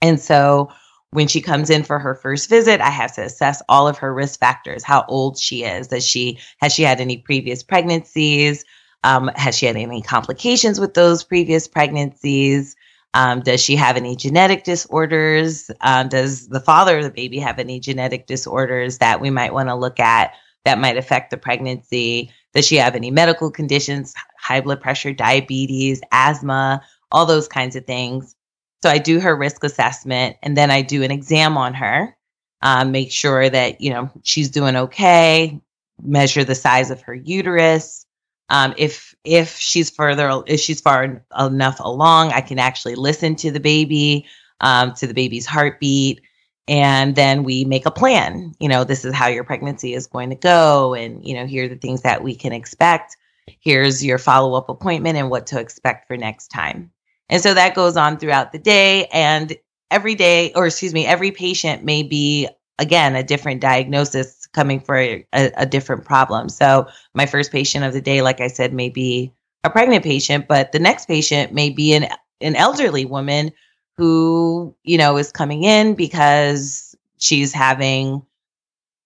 And 0.00 0.20
so 0.20 0.70
when 1.10 1.26
she 1.26 1.40
comes 1.40 1.70
in 1.70 1.82
for 1.82 1.98
her 1.98 2.14
first 2.14 2.48
visit, 2.48 2.80
I 2.80 2.90
have 2.90 3.12
to 3.16 3.22
assess 3.22 3.60
all 3.68 3.88
of 3.88 3.98
her 3.98 4.14
risk 4.14 4.38
factors, 4.38 4.84
how 4.84 5.04
old 5.08 5.40
she 5.40 5.64
is, 5.64 5.88
does 5.88 6.06
she 6.06 6.38
has 6.60 6.72
she 6.72 6.84
had 6.84 7.00
any 7.00 7.16
previous 7.16 7.64
pregnancies, 7.64 8.64
um, 9.02 9.28
has 9.34 9.58
she 9.58 9.66
had 9.66 9.74
any 9.74 10.00
complications 10.00 10.78
with 10.78 10.94
those 10.94 11.24
previous 11.24 11.66
pregnancies, 11.66 12.76
um, 13.14 13.40
does 13.40 13.60
she 13.60 13.74
have 13.74 13.96
any 13.96 14.14
genetic 14.14 14.62
disorders, 14.62 15.68
um, 15.80 16.08
does 16.08 16.46
the 16.46 16.60
father 16.60 16.98
of 16.98 17.04
the 17.04 17.10
baby 17.10 17.40
have 17.40 17.58
any 17.58 17.80
genetic 17.80 18.28
disorders 18.28 18.98
that 18.98 19.20
we 19.20 19.30
might 19.30 19.52
want 19.52 19.68
to 19.68 19.74
look 19.74 19.98
at 19.98 20.32
that 20.68 20.78
might 20.78 20.98
affect 20.98 21.30
the 21.30 21.38
pregnancy, 21.38 22.30
does 22.52 22.66
she 22.66 22.76
have 22.76 22.94
any 22.94 23.10
medical 23.10 23.50
conditions, 23.50 24.12
high 24.38 24.60
blood 24.60 24.82
pressure, 24.82 25.14
diabetes, 25.14 26.02
asthma, 26.12 26.82
all 27.10 27.24
those 27.24 27.48
kinds 27.48 27.74
of 27.74 27.86
things. 27.86 28.36
So 28.82 28.90
I 28.90 28.98
do 28.98 29.18
her 29.18 29.34
risk 29.34 29.64
assessment 29.64 30.36
and 30.42 30.58
then 30.58 30.70
I 30.70 30.82
do 30.82 31.02
an 31.02 31.10
exam 31.10 31.56
on 31.56 31.72
her, 31.72 32.14
um, 32.60 32.92
make 32.92 33.10
sure 33.10 33.48
that, 33.48 33.80
you 33.80 33.88
know, 33.88 34.10
she's 34.24 34.50
doing 34.50 34.76
okay, 34.76 35.58
measure 36.02 36.44
the 36.44 36.54
size 36.54 36.90
of 36.90 37.00
her 37.00 37.14
uterus. 37.14 38.04
Um, 38.50 38.74
if 38.76 39.14
if 39.24 39.56
she's 39.56 39.90
further 39.90 40.42
if 40.46 40.60
she's 40.60 40.82
far 40.82 41.22
enough 41.38 41.80
along, 41.80 42.32
I 42.32 42.42
can 42.42 42.58
actually 42.58 42.94
listen 42.94 43.36
to 43.36 43.50
the 43.50 43.60
baby, 43.60 44.26
um, 44.60 44.92
to 44.94 45.06
the 45.06 45.14
baby's 45.14 45.46
heartbeat, 45.46 46.20
and 46.68 47.16
then 47.16 47.42
we 47.42 47.64
make 47.64 47.86
a 47.86 47.90
plan. 47.90 48.54
You 48.60 48.68
know, 48.68 48.84
this 48.84 49.04
is 49.04 49.14
how 49.14 49.26
your 49.26 49.44
pregnancy 49.44 49.94
is 49.94 50.06
going 50.06 50.30
to 50.30 50.36
go, 50.36 50.94
and 50.94 51.24
you 51.26 51.34
know, 51.34 51.46
here 51.46 51.64
are 51.64 51.68
the 51.68 51.76
things 51.76 52.02
that 52.02 52.22
we 52.22 52.34
can 52.34 52.52
expect. 52.52 53.16
Here's 53.60 54.04
your 54.04 54.18
follow 54.18 54.54
up 54.54 54.68
appointment 54.68 55.16
and 55.16 55.30
what 55.30 55.46
to 55.48 55.58
expect 55.58 56.06
for 56.06 56.16
next 56.16 56.48
time. 56.48 56.90
And 57.28 57.42
so 57.42 57.54
that 57.54 57.74
goes 57.74 57.96
on 57.96 58.18
throughout 58.18 58.52
the 58.52 58.58
day. 58.58 59.06
And 59.06 59.56
every 59.90 60.14
day, 60.14 60.52
or 60.54 60.66
excuse 60.66 60.94
me, 60.94 61.06
every 61.06 61.30
patient 61.30 61.84
may 61.84 62.02
be, 62.02 62.48
again, 62.78 63.16
a 63.16 63.22
different 63.22 63.60
diagnosis 63.60 64.46
coming 64.52 64.80
for 64.80 64.96
a, 64.96 65.24
a, 65.32 65.66
different 65.66 66.04
problem. 66.04 66.48
So 66.48 66.88
my 67.14 67.26
first 67.26 67.52
patient 67.52 67.84
of 67.84 67.92
the 67.92 68.00
day, 68.00 68.22
like 68.22 68.40
I 68.40 68.48
said, 68.48 68.72
may 68.72 68.88
be 68.88 69.32
a 69.64 69.70
pregnant 69.70 70.04
patient, 70.04 70.46
but 70.48 70.72
the 70.72 70.78
next 70.78 71.06
patient 71.06 71.52
may 71.52 71.70
be 71.70 71.92
an, 71.92 72.06
an 72.40 72.56
elderly 72.56 73.04
woman 73.04 73.52
who, 73.98 74.74
you 74.84 74.96
know, 74.96 75.18
is 75.18 75.32
coming 75.32 75.64
in 75.64 75.94
because 75.94 76.96
she's 77.18 77.52
having 77.52 78.22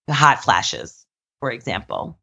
hot 0.09 0.45
flashes, 0.45 1.07
for 1.41 1.51
example. 1.51 2.19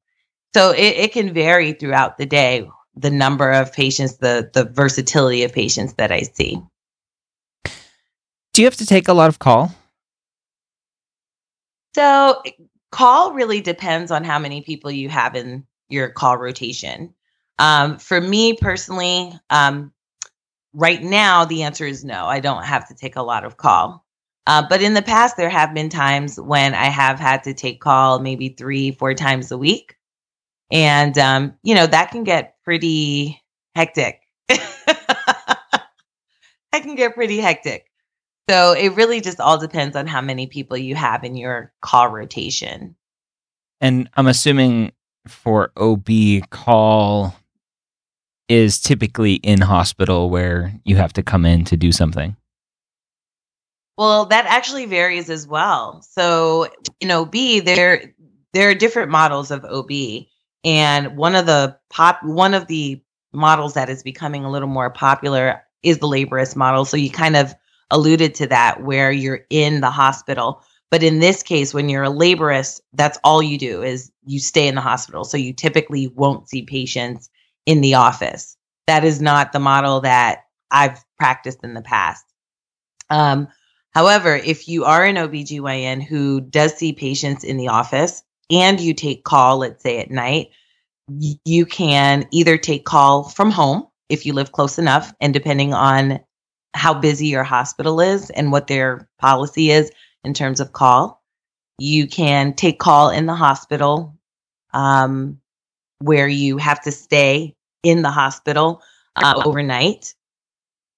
So 0.54 0.72
it, 0.72 0.96
it 0.98 1.12
can 1.12 1.34
vary 1.34 1.74
throughout 1.74 2.20
the 2.20 2.28
day 2.28 2.70
the 2.96 3.10
number 3.10 3.52
of 3.52 3.74
patients, 3.74 4.18
the 4.18 4.50
the 4.54 4.66
versatility 4.66 5.44
of 5.44 5.52
patients 5.52 5.94
that 5.94 6.12
I 6.12 6.22
see. 6.22 6.62
Do 8.54 8.62
you 8.62 8.66
have 8.66 8.76
to 8.78 8.86
take 8.86 9.08
a 9.08 9.14
lot 9.14 9.30
of 9.30 9.40
call? 9.40 9.74
So, 11.96 12.42
call 12.92 13.34
really 13.34 13.62
depends 13.62 14.12
on 14.12 14.24
how 14.24 14.38
many 14.38 14.62
people 14.62 14.92
you 14.92 15.10
have 15.10 15.36
in 15.36 15.66
your 15.90 16.10
call 16.10 16.38
rotation. 16.38 17.14
Um, 17.58 17.98
for 17.98 18.22
me 18.22 18.54
personally, 18.54 19.34
um, 19.50 19.92
right 20.74 21.02
now 21.02 21.46
the 21.46 21.64
answer 21.64 21.86
is 21.86 22.04
no. 22.04 22.26
I 22.26 22.40
don't 22.40 22.64
have 22.64 22.88
to 22.90 22.96
take 22.96 23.16
a 23.16 23.24
lot 23.24 23.46
of 23.46 23.58
call. 23.58 24.06
Uh, 24.48 24.64
but 24.68 24.82
in 24.82 24.96
the 24.96 25.02
past, 25.02 25.38
there 25.38 25.50
have 25.50 25.74
been 25.74 25.90
times 25.90 26.40
when 26.40 26.74
I 26.74 26.86
have 26.86 27.20
had 27.20 27.44
to 27.44 27.54
take 27.54 27.82
call 27.82 28.20
maybe 28.20 28.50
three, 28.50 28.92
four 28.92 29.14
times 29.14 29.52
a 29.52 29.58
week. 29.58 29.96
And, 30.72 31.18
um, 31.18 31.54
you 31.62 31.76
know, 31.76 31.86
that 31.86 32.12
can 32.12 32.24
get 32.24 32.56
pretty 32.64 33.40
hectic. 33.76 34.22
that 34.48 35.84
can 36.74 36.96
get 36.96 37.14
pretty 37.14 37.38
hectic. 37.38 37.86
So 38.50 38.74
it 38.74 38.96
really 38.96 39.22
just 39.22 39.40
all 39.40 39.60
depends 39.60 39.96
on 39.96 40.08
how 40.08 40.22
many 40.22 40.48
people 40.48 40.78
you 40.78 40.96
have 40.96 41.24
in 41.24 41.36
your 41.36 41.72
call 41.82 42.08
rotation. 42.08 42.96
And 43.80 44.10
I'm 44.16 44.26
assuming 44.26 44.92
for 45.28 45.72
OB 45.78 46.10
call 46.50 47.36
is 48.50 48.80
typically 48.80 49.36
in 49.36 49.62
hospital 49.62 50.30
where 50.30 50.74
you 50.84 50.98
have 50.98 51.14
to 51.14 51.24
come 51.24 51.46
in 51.46 51.64
to 51.66 51.78
do 51.78 51.92
something. 51.92 52.36
Well, 53.98 54.26
that 54.26 54.46
actually 54.46 54.86
varies 54.86 55.30
as 55.30 55.48
well. 55.48 56.02
So 56.02 56.68
in 57.00 57.12
OB, 57.12 57.34
there 57.64 58.14
there 58.54 58.70
are 58.70 58.76
different 58.76 59.12
models 59.12 59.52
of 59.52 59.64
OB. 59.64 59.92
And 60.66 61.16
one 61.16 61.36
of 61.36 61.46
the 61.46 61.78
pop 61.90 62.20
one 62.24 62.54
of 62.54 62.68
the 62.68 63.02
models 63.32 63.76
that 63.76 63.90
is 63.90 64.02
becoming 64.02 64.44
a 64.44 64.52
little 64.52 64.68
more 64.68 64.90
popular 64.90 65.62
is 65.84 66.00
the 66.00 66.08
laborist 66.08 66.56
model. 66.56 66.86
So 66.86 66.98
you 66.98 67.12
kind 67.12 67.36
of 67.36 67.54
alluded 67.92 68.36
to 68.36 68.48
that 68.48 68.84
where 68.84 69.12
you're 69.12 69.42
in 69.50 69.82
the 69.82 69.92
hospital. 69.92 70.64
But 70.92 71.04
in 71.04 71.20
this 71.20 71.44
case, 71.44 71.74
when 71.74 71.88
you're 71.88 72.04
a 72.04 72.10
laborist, 72.10 72.82
that's 72.94 73.20
all 73.24 73.44
you 73.44 73.60
do 73.60 73.84
is 73.84 74.12
you 74.26 74.40
stay 74.40 74.68
in 74.68 74.76
the 74.76 74.82
hospital. 74.82 75.24
So 75.24 75.38
you 75.38 75.54
typically 75.54 76.08
won't 76.08 76.50
see 76.50 76.64
patients 76.64 77.30
in 77.66 77.82
the 77.82 77.96
office. 77.96 78.58
That 78.88 79.04
is 79.04 79.22
not 79.22 79.52
the 79.52 79.60
model 79.60 80.02
that 80.02 80.46
I've 80.72 81.04
practiced 81.18 81.60
in 81.64 81.74
the 81.74 81.82
past. 81.82 82.26
Um, 83.10 83.48
however, 83.92 84.36
if 84.36 84.68
you 84.68 84.86
are 84.86 85.04
an 85.04 85.16
OBGYN 85.16 86.04
who 86.04 86.42
does 86.42 86.74
see 86.76 86.94
patients 86.94 87.44
in 87.44 87.58
the 87.58 87.68
office 87.68 88.24
and 88.50 88.80
you 88.80 88.94
take 88.94 89.24
call, 89.24 89.60
let's 89.60 89.84
say 89.84 90.00
at 90.00 90.12
night, 90.12 90.50
you 91.46 91.66
can 91.66 92.28
either 92.32 92.58
take 92.58 92.86
call 92.86 93.24
from 93.24 93.52
home 93.52 93.88
if 94.10 94.26
you 94.26 94.34
live 94.34 94.52
close 94.52 94.80
enough, 94.80 95.14
and 95.22 95.34
depending 95.34 95.74
on 95.74 96.20
how 96.74 96.94
busy 96.94 97.28
your 97.28 97.44
hospital 97.44 98.02
is 98.02 98.30
and 98.32 98.52
what 98.52 98.68
their 98.68 99.08
policy 99.20 99.72
is 99.72 99.92
in 100.24 100.34
terms 100.34 100.60
of 100.60 100.74
call, 100.74 101.24
you 101.78 102.08
can 102.08 102.54
take 102.54 102.80
call 102.80 103.10
in 103.10 103.26
the 103.26 103.36
hospital 103.36 104.18
um, 104.74 105.39
where 106.00 106.28
you 106.28 106.58
have 106.58 106.82
to 106.82 106.92
stay 106.92 107.56
in 107.84 108.02
the 108.02 108.12
hospital 108.12 108.82
uh, 109.16 109.42
overnight. 109.46 110.14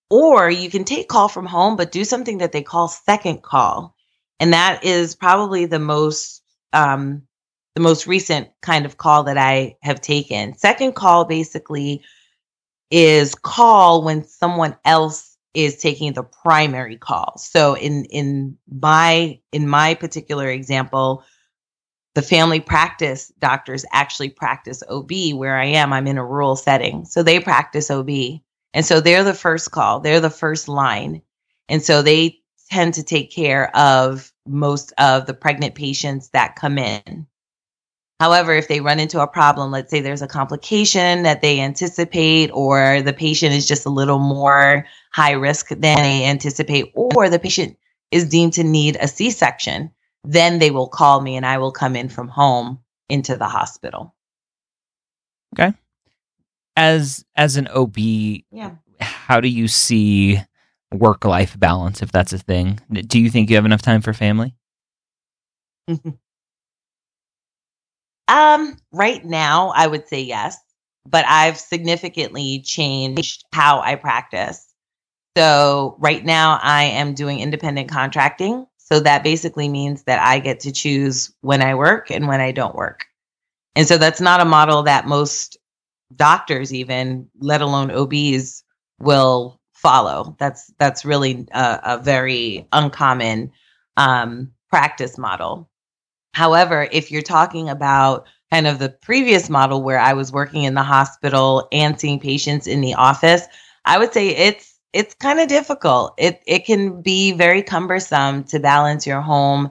Or 0.10 0.50
you 0.50 0.70
can 0.70 0.84
take 0.84 1.08
call 1.08 1.30
from 1.30 1.46
home, 1.46 1.78
but 1.78 1.92
do 1.92 2.04
something 2.04 2.40
that 2.40 2.52
they 2.52 2.64
call 2.64 2.88
second 2.88 3.44
call. 3.44 3.96
And 4.40 4.54
that 4.54 4.84
is 4.84 5.16
probably 5.16 5.66
the 5.66 5.80
most 5.80 6.44
um, 6.74 7.24
the 7.76 7.82
most 7.82 8.08
recent 8.08 8.50
kind 8.62 8.86
of 8.86 8.98
call 8.98 9.24
that 9.24 9.38
I 9.38 9.78
have 9.82 10.02
taken. 10.02 10.58
Second 10.58 10.94
call 10.94 11.26
basically 11.26 12.04
is 12.90 13.34
call 13.36 14.04
when 14.04 14.26
someone 14.26 14.76
else 14.84 15.38
is 15.54 15.78
taking 15.78 16.14
the 16.14 16.24
primary 16.24 16.98
call. 16.98 17.38
So 17.38 17.76
in 17.76 18.06
in 18.06 18.58
my 18.70 19.40
in 19.52 19.68
my 19.68 19.94
particular 19.96 20.50
example, 20.50 21.24
the 22.14 22.22
family 22.22 22.60
practice 22.60 23.32
doctors 23.40 23.86
actually 23.92 24.30
practice 24.30 24.84
OB 24.90 25.12
where 25.34 25.58
I 25.58 25.66
am. 25.66 25.94
I'm 25.94 26.08
in 26.08 26.18
a 26.18 26.26
rural 26.26 26.56
setting. 26.56 27.06
So 27.06 27.24
they 27.24 27.40
practice 27.40 27.90
OB. 27.90 28.10
And 28.74 28.86
so 28.86 29.00
they're 29.00 29.24
the 29.24 29.34
first 29.34 29.72
call. 29.72 30.00
They're 30.00 30.20
the 30.20 30.30
first 30.30 30.68
line. 30.68 31.22
And 31.70 31.82
so 31.82 32.02
they 32.02 32.40
tend 32.70 32.94
to 32.96 33.04
take 33.04 33.32
care 33.32 33.76
of 33.76 34.32
most 34.46 34.94
of 34.98 35.26
the 35.26 35.34
pregnant 35.34 35.76
patients 35.76 36.30
that 36.30 36.56
come 36.56 36.78
in. 36.78 37.28
However, 38.20 38.54
if 38.54 38.68
they 38.68 38.82
run 38.82 39.00
into 39.00 39.20
a 39.20 39.28
problem, 39.28 39.72
let's 39.72 39.90
say 39.90 40.00
there's 40.00 40.22
a 40.22 40.28
complication 40.28 41.24
that 41.24 41.42
they 41.42 41.60
anticipate, 41.60 42.52
or 42.54 43.02
the 43.02 43.14
patient 43.14 43.54
is 43.54 43.68
just 43.68 43.86
a 43.86 43.90
little 43.90 44.20
more 44.20 44.86
high 45.12 45.32
risk 45.32 45.70
than 45.70 45.80
they 45.80 46.26
anticipate, 46.26 46.92
or 46.94 47.30
the 47.30 47.40
patient 47.40 47.78
is 48.12 48.30
deemed 48.30 48.54
to 48.54 48.64
need 48.64 48.96
a 49.00 49.08
C 49.08 49.32
section, 49.32 49.90
then 50.24 50.60
they 50.60 50.72
will 50.72 50.88
call 50.88 51.22
me 51.22 51.36
and 51.36 51.46
I 51.46 51.58
will 51.58 51.72
come 51.72 51.96
in 51.96 52.10
from 52.10 52.28
home 52.28 52.80
into 53.10 53.36
the 53.36 53.48
hospital. 53.48 54.16
Okay. 55.54 55.74
As 56.78 57.26
as 57.36 57.58
an 57.58 57.68
OB, 57.68 57.98
yeah. 57.98 58.76
how 59.00 59.42
do 59.42 59.50
you 59.50 59.68
see 59.68 60.40
work 60.94 61.26
life 61.26 61.60
balance 61.60 62.02
if 62.02 62.12
that's 62.12 62.34
a 62.34 62.38
thing? 62.38 62.80
Do 62.92 63.20
you 63.20 63.30
think 63.30 63.50
you 63.50 63.56
have 63.58 63.66
enough 63.66 63.82
time 63.82 64.02
for 64.02 64.14
family? 64.14 64.56
Um, 68.32 68.78
right 68.94 69.24
now, 69.26 69.74
I 69.76 69.88
would 69.88 70.08
say 70.08 70.22
yes, 70.22 70.58
but 71.06 71.26
I've 71.28 71.58
significantly 71.58 72.62
changed 72.62 73.44
how 73.52 73.82
I 73.82 73.96
practice. 73.96 74.74
So 75.36 75.98
right 76.00 76.24
now, 76.24 76.58
I 76.64 76.84
am 76.84 77.14
doing 77.14 77.42
independent 77.42 77.90
contracting. 77.90 78.66
So 78.92 79.00
that 79.00 79.24
basically 79.24 79.70
means 79.70 80.04
that 80.04 80.20
I 80.20 80.40
get 80.40 80.60
to 80.62 80.72
choose 80.72 81.34
when 81.40 81.62
I 81.62 81.76
work 81.76 82.12
and 82.12 82.28
when 82.28 82.42
I 82.42 82.52
don't 82.52 82.76
work. 82.76 83.06
And 83.76 83.88
so 83.88 83.98
that's 83.98 84.20
not 84.20 84.42
a 84.42 84.46
model 84.46 84.84
that 84.84 85.08
most 85.08 85.58
doctors, 86.16 86.74
even 86.74 87.30
let 87.40 87.62
alone 87.62 87.90
OBs, 87.90 88.64
will 89.00 89.62
follow. 89.72 90.36
That's 90.40 90.74
that's 90.78 91.06
really 91.06 91.48
a, 91.54 91.80
a 91.84 91.98
very 92.00 92.68
uncommon 92.74 93.54
um, 93.96 94.52
practice 94.70 95.18
model. 95.18 95.70
However, 96.34 96.90
if 96.92 97.12
you're 97.12 97.22
talking 97.22 97.70
about 97.70 98.28
kind 98.52 98.68
of 98.68 98.80
the 98.80 98.90
previous 98.90 99.50
model 99.50 99.82
where 99.82 100.00
I 100.00 100.12
was 100.12 100.34
working 100.34 100.64
in 100.64 100.74
the 100.74 100.84
hospital 100.84 101.68
and 101.72 101.98
seeing 101.98 102.20
patients 102.20 102.68
in 102.68 102.82
the 102.82 102.96
office, 102.96 103.48
I 103.86 103.98
would 103.98 104.12
say 104.14 104.30
it's 104.30 104.71
it's 104.94 105.14
kind 105.16 105.40
of 105.40 105.48
difficult. 105.48 106.14
It 106.18 106.42
it 106.46 106.66
can 106.66 107.02
be 107.02 107.32
very 107.32 107.64
cumbersome 107.64 108.44
to 108.46 108.60
balance 108.60 109.08
your 109.08 109.22
home 109.22 109.70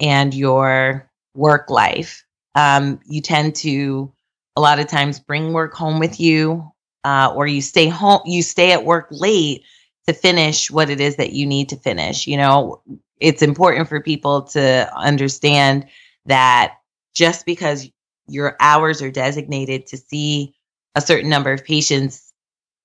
and 0.00 0.32
your 0.34 1.10
work 1.34 1.70
life. 1.70 2.24
Um, 2.54 3.00
you 3.06 3.20
tend 3.20 3.54
to 3.56 4.12
a 4.56 4.60
lot 4.60 4.78
of 4.78 4.86
times 4.88 5.18
bring 5.18 5.52
work 5.52 5.74
home 5.74 5.98
with 5.98 6.20
you, 6.20 6.70
uh, 7.04 7.32
or 7.34 7.46
you 7.46 7.62
stay 7.62 7.88
home. 7.88 8.20
You 8.24 8.42
stay 8.42 8.72
at 8.72 8.84
work 8.84 9.08
late 9.10 9.62
to 10.06 10.12
finish 10.12 10.70
what 10.70 10.90
it 10.90 11.00
is 11.00 11.16
that 11.16 11.32
you 11.32 11.46
need 11.46 11.68
to 11.70 11.76
finish. 11.76 12.26
You 12.26 12.36
know, 12.36 12.82
it's 13.20 13.42
important 13.42 13.88
for 13.88 14.00
people 14.00 14.42
to 14.42 14.90
understand 14.96 15.86
that 16.26 16.76
just 17.14 17.46
because 17.46 17.88
your 18.28 18.56
hours 18.60 19.02
are 19.02 19.10
designated 19.10 19.86
to 19.88 19.96
see 19.96 20.54
a 20.94 21.00
certain 21.00 21.30
number 21.30 21.52
of 21.52 21.64
patients 21.64 22.31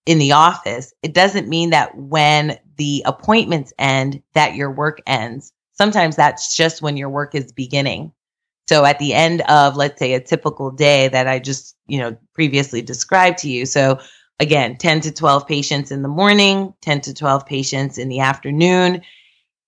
in 0.08 0.18
the 0.20 0.32
office, 0.32 0.94
it 1.04 1.14
doesn't 1.14 1.50
mean 1.50 1.70
that 1.72 1.96
when 1.96 2.58
the 2.78 3.04
appointments 3.06 3.74
end, 3.78 4.24
that 4.34 4.56
your 4.56 4.72
work 4.72 5.02
ends. 5.06 5.52
Sometimes 5.74 6.16
that's 6.16 6.56
just 6.56 6.82
when 6.82 6.98
your 6.98 7.10
work 7.10 7.36
is 7.36 7.52
beginning. 7.52 8.12
So 8.68 8.86
at 8.86 9.00
the 9.00 9.14
end 9.14 9.42
of, 9.42 9.76
let's 9.76 10.00
say, 10.00 10.14
a 10.14 10.20
typical 10.20 10.72
day 10.72 11.10
that 11.10 11.28
I 11.28 11.40
just, 11.40 11.76
you 11.88 12.00
know, 12.00 12.18
previously 12.34 12.82
described 12.82 13.38
to 13.40 13.50
you. 13.50 13.66
So 13.66 14.00
again, 14.40 14.78
10 14.78 15.02
to 15.02 15.12
12 15.12 15.46
patients 15.48 15.92
in 15.92 16.02
the 16.02 16.10
morning, 16.10 16.74
10 16.82 17.02
to 17.02 17.14
12 17.14 17.46
patients 17.46 17.98
in 17.98 18.08
the 18.08 18.22
afternoon. 18.22 19.02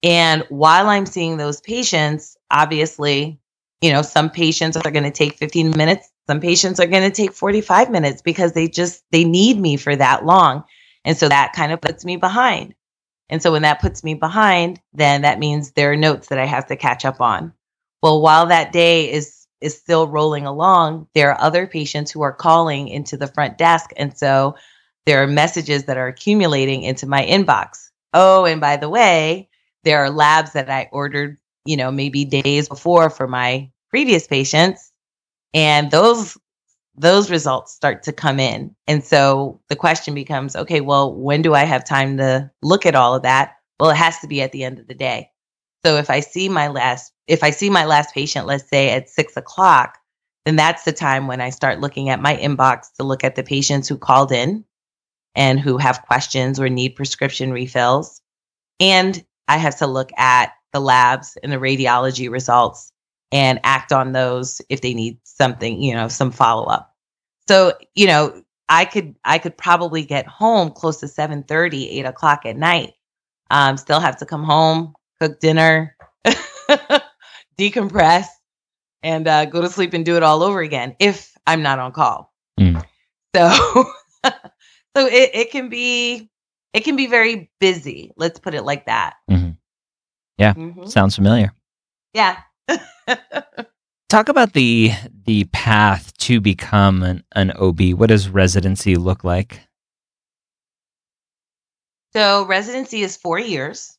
And 0.03 0.43
while 0.49 0.87
I'm 0.87 1.05
seeing 1.05 1.37
those 1.37 1.59
patients, 1.61 2.37
obviously, 2.49 3.39
you 3.81 3.91
know, 3.91 4.01
some 4.01 4.29
patients 4.29 4.77
are 4.77 4.91
going 4.91 5.03
to 5.03 5.11
take 5.11 5.35
15 5.35 5.71
minutes. 5.75 6.09
Some 6.29 6.41
patients 6.41 6.79
are 6.79 6.85
going 6.85 7.01
to 7.01 7.09
take 7.09 7.33
45 7.33 7.89
minutes 7.89 8.21
because 8.21 8.53
they 8.53 8.67
just, 8.67 9.03
they 9.11 9.23
need 9.23 9.59
me 9.59 9.77
for 9.77 9.95
that 9.95 10.27
long. 10.27 10.63
And 11.03 11.17
so 11.17 11.27
that 11.27 11.53
kind 11.53 11.71
of 11.71 11.81
puts 11.81 12.05
me 12.05 12.17
behind. 12.17 12.75
And 13.29 13.41
so 13.41 13.51
when 13.51 13.63
that 13.63 13.81
puts 13.81 14.03
me 14.03 14.13
behind, 14.13 14.79
then 14.93 15.23
that 15.23 15.39
means 15.39 15.71
there 15.71 15.91
are 15.91 15.95
notes 15.95 16.27
that 16.27 16.37
I 16.37 16.45
have 16.45 16.67
to 16.67 16.75
catch 16.75 17.03
up 17.03 17.19
on. 17.19 17.51
Well, 18.03 18.21
while 18.21 18.45
that 18.45 18.71
day 18.71 19.11
is, 19.11 19.47
is 19.59 19.75
still 19.75 20.07
rolling 20.07 20.45
along, 20.45 21.07
there 21.15 21.31
are 21.31 21.41
other 21.41 21.65
patients 21.65 22.11
who 22.11 22.21
are 22.21 22.31
calling 22.31 22.89
into 22.89 23.17
the 23.17 23.25
front 23.25 23.57
desk. 23.57 23.89
And 23.97 24.15
so 24.15 24.55
there 25.07 25.23
are 25.23 25.27
messages 25.27 25.85
that 25.85 25.97
are 25.97 26.05
accumulating 26.05 26.83
into 26.83 27.07
my 27.07 27.25
inbox. 27.25 27.89
Oh, 28.13 28.45
and 28.45 28.61
by 28.61 28.77
the 28.77 28.89
way, 28.89 29.49
there 29.83 29.97
are 30.03 30.11
labs 30.11 30.53
that 30.53 30.69
I 30.69 30.89
ordered, 30.91 31.39
you 31.65 31.75
know, 31.75 31.91
maybe 31.91 32.23
days 32.23 32.69
before 32.69 33.09
for 33.09 33.27
my 33.27 33.71
previous 33.89 34.27
patients 34.27 34.88
and 35.53 35.91
those 35.91 36.37
those 36.99 37.31
results 37.31 37.73
start 37.73 38.03
to 38.03 38.11
come 38.11 38.39
in. 38.41 38.75
And 38.85 39.03
so 39.03 39.61
the 39.69 39.75
question 39.75 40.13
becomes, 40.13 40.55
okay, 40.55 40.81
well, 40.81 41.15
when 41.15 41.41
do 41.41 41.53
I 41.53 41.63
have 41.63 41.85
time 41.85 42.17
to 42.17 42.51
look 42.61 42.85
at 42.85 42.95
all 42.95 43.15
of 43.15 43.23
that? 43.23 43.55
Well, 43.79 43.91
it 43.91 43.95
has 43.95 44.19
to 44.19 44.27
be 44.27 44.41
at 44.41 44.51
the 44.51 44.65
end 44.65 44.79
of 44.79 44.87
the 44.87 44.93
day. 44.93 45.31
So 45.85 45.95
if 45.95 46.09
I 46.09 46.19
see 46.19 46.49
my 46.49 46.67
last, 46.67 47.13
if 47.27 47.41
I 47.41 47.51
see 47.51 47.69
my 47.69 47.85
last 47.85 48.13
patient, 48.13 48.47
let's 48.47 48.67
say 48.67 48.89
at 48.89 49.09
six 49.09 49.37
o'clock, 49.37 49.97
then 50.45 50.57
that's 50.57 50.83
the 50.83 50.91
time 50.91 51.27
when 51.27 51.39
I 51.39 51.51
start 51.51 51.79
looking 51.79 52.09
at 52.09 52.21
my 52.21 52.35
inbox 52.35 52.91
to 52.97 53.03
look 53.03 53.23
at 53.23 53.35
the 53.35 53.43
patients 53.43 53.87
who 53.87 53.97
called 53.97 54.33
in 54.33 54.65
and 55.35 55.57
who 55.57 55.77
have 55.77 56.01
questions 56.01 56.59
or 56.59 56.67
need 56.67 56.97
prescription 56.97 57.53
refills. 57.53 58.21
And 58.81 59.23
I 59.47 59.57
have 59.57 59.77
to 59.77 59.87
look 59.87 60.11
at 60.17 60.51
the 60.73 60.81
labs 60.81 61.37
and 61.43 61.51
the 61.51 61.57
radiology 61.57 62.29
results 62.29 62.91
and 63.31 63.59
act 63.63 63.91
on 63.91 64.11
those 64.11 64.61
if 64.69 64.81
they 64.81 64.93
need 64.93 65.19
something, 65.23 65.81
you 65.81 65.93
know, 65.93 66.07
some 66.07 66.31
follow 66.31 66.65
up. 66.65 66.95
So, 67.47 67.73
you 67.95 68.07
know, 68.07 68.43
I 68.69 68.85
could 68.85 69.15
I 69.25 69.39
could 69.39 69.57
probably 69.57 70.03
get 70.03 70.27
home 70.27 70.71
close 70.71 70.99
to 70.99 71.07
7 71.07 71.43
30, 71.43 71.89
8 71.89 72.05
o'clock 72.05 72.45
at 72.45 72.55
night. 72.55 72.93
Um, 73.51 73.77
still 73.77 73.99
have 73.99 74.17
to 74.17 74.25
come 74.25 74.43
home, 74.43 74.93
cook 75.19 75.39
dinner, 75.39 75.95
decompress, 77.57 78.25
and 79.01 79.27
uh, 79.27 79.45
go 79.45 79.61
to 79.61 79.69
sleep 79.69 79.93
and 79.93 80.05
do 80.05 80.17
it 80.17 80.23
all 80.23 80.43
over 80.43 80.61
again 80.61 80.95
if 80.99 81.35
I'm 81.47 81.63
not 81.63 81.79
on 81.79 81.91
call. 81.91 82.31
Mm. 82.59 82.85
So 83.35 83.49
so 84.23 85.07
it, 85.07 85.31
it 85.33 85.51
can 85.51 85.69
be 85.69 86.29
it 86.73 86.83
can 86.83 86.95
be 86.95 87.07
very 87.07 87.49
busy. 87.59 88.11
Let's 88.17 88.39
put 88.39 88.53
it 88.53 88.63
like 88.63 88.85
that. 88.85 89.15
Mm-hmm. 89.29 89.51
Yeah, 90.37 90.53
mm-hmm. 90.53 90.85
sounds 90.85 91.15
familiar. 91.15 91.53
Yeah. 92.13 92.37
Talk 94.09 94.29
about 94.29 94.53
the 94.53 94.91
the 95.25 95.45
path 95.45 96.17
to 96.17 96.41
become 96.41 97.03
an, 97.03 97.23
an 97.33 97.51
OB. 97.51 97.91
What 97.93 98.09
does 98.09 98.27
residency 98.27 98.95
look 98.95 99.23
like? 99.23 99.61
So 102.13 102.45
residency 102.45 103.01
is 103.01 103.17
four 103.17 103.37
years, 103.37 103.95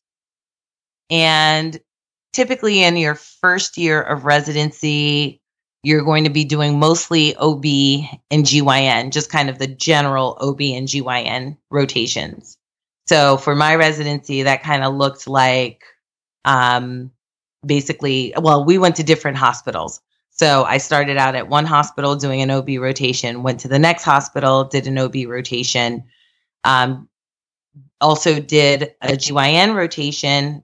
and 1.11 1.79
typically 2.33 2.83
in 2.83 2.97
your 2.97 3.15
first 3.15 3.79
year 3.79 4.03
of 4.03 4.25
residency, 4.25 5.41
you're 5.83 6.05
going 6.05 6.25
to 6.25 6.31
be 6.31 6.45
doing 6.45 6.79
mostly 6.79 7.37
OB 7.37 7.65
and 8.31 8.45
GYN, 8.45 9.13
just 9.13 9.31
kind 9.31 9.49
of 9.49 9.59
the 9.59 9.67
general 9.67 10.37
OB 10.41 10.61
and 10.61 10.89
GYN 10.89 11.57
rotations. 11.71 12.57
So 13.07 13.37
for 13.37 13.55
my 13.55 13.77
residency, 13.77 14.43
that 14.43 14.63
kind 14.63 14.85
of 14.85 14.95
looked 14.95 15.27
like 15.27 15.83
um, 16.45 17.11
basically, 17.65 18.33
well, 18.39 18.65
we 18.65 18.79
went 18.79 18.97
to 18.97 19.03
different 19.03 19.37
hospitals. 19.37 20.01
So 20.31 20.65
I 20.65 20.79
started 20.79 21.17
out 21.17 21.35
at 21.35 21.49
one 21.49 21.67
hospital 21.67 22.17
doing 22.17 22.41
an 22.41 22.51
OB 22.51 22.69
rotation, 22.79 23.43
went 23.43 23.61
to 23.61 23.69
the 23.69 23.79
next 23.79 24.05
hospital, 24.05 24.65
did 24.65 24.87
an 24.87 24.99
OB 24.99 25.17
rotation, 25.27 26.05
um, 26.65 27.09
also 28.01 28.41
did 28.41 28.95
a 29.03 29.09
GYN 29.09 29.75
rotation 29.75 30.63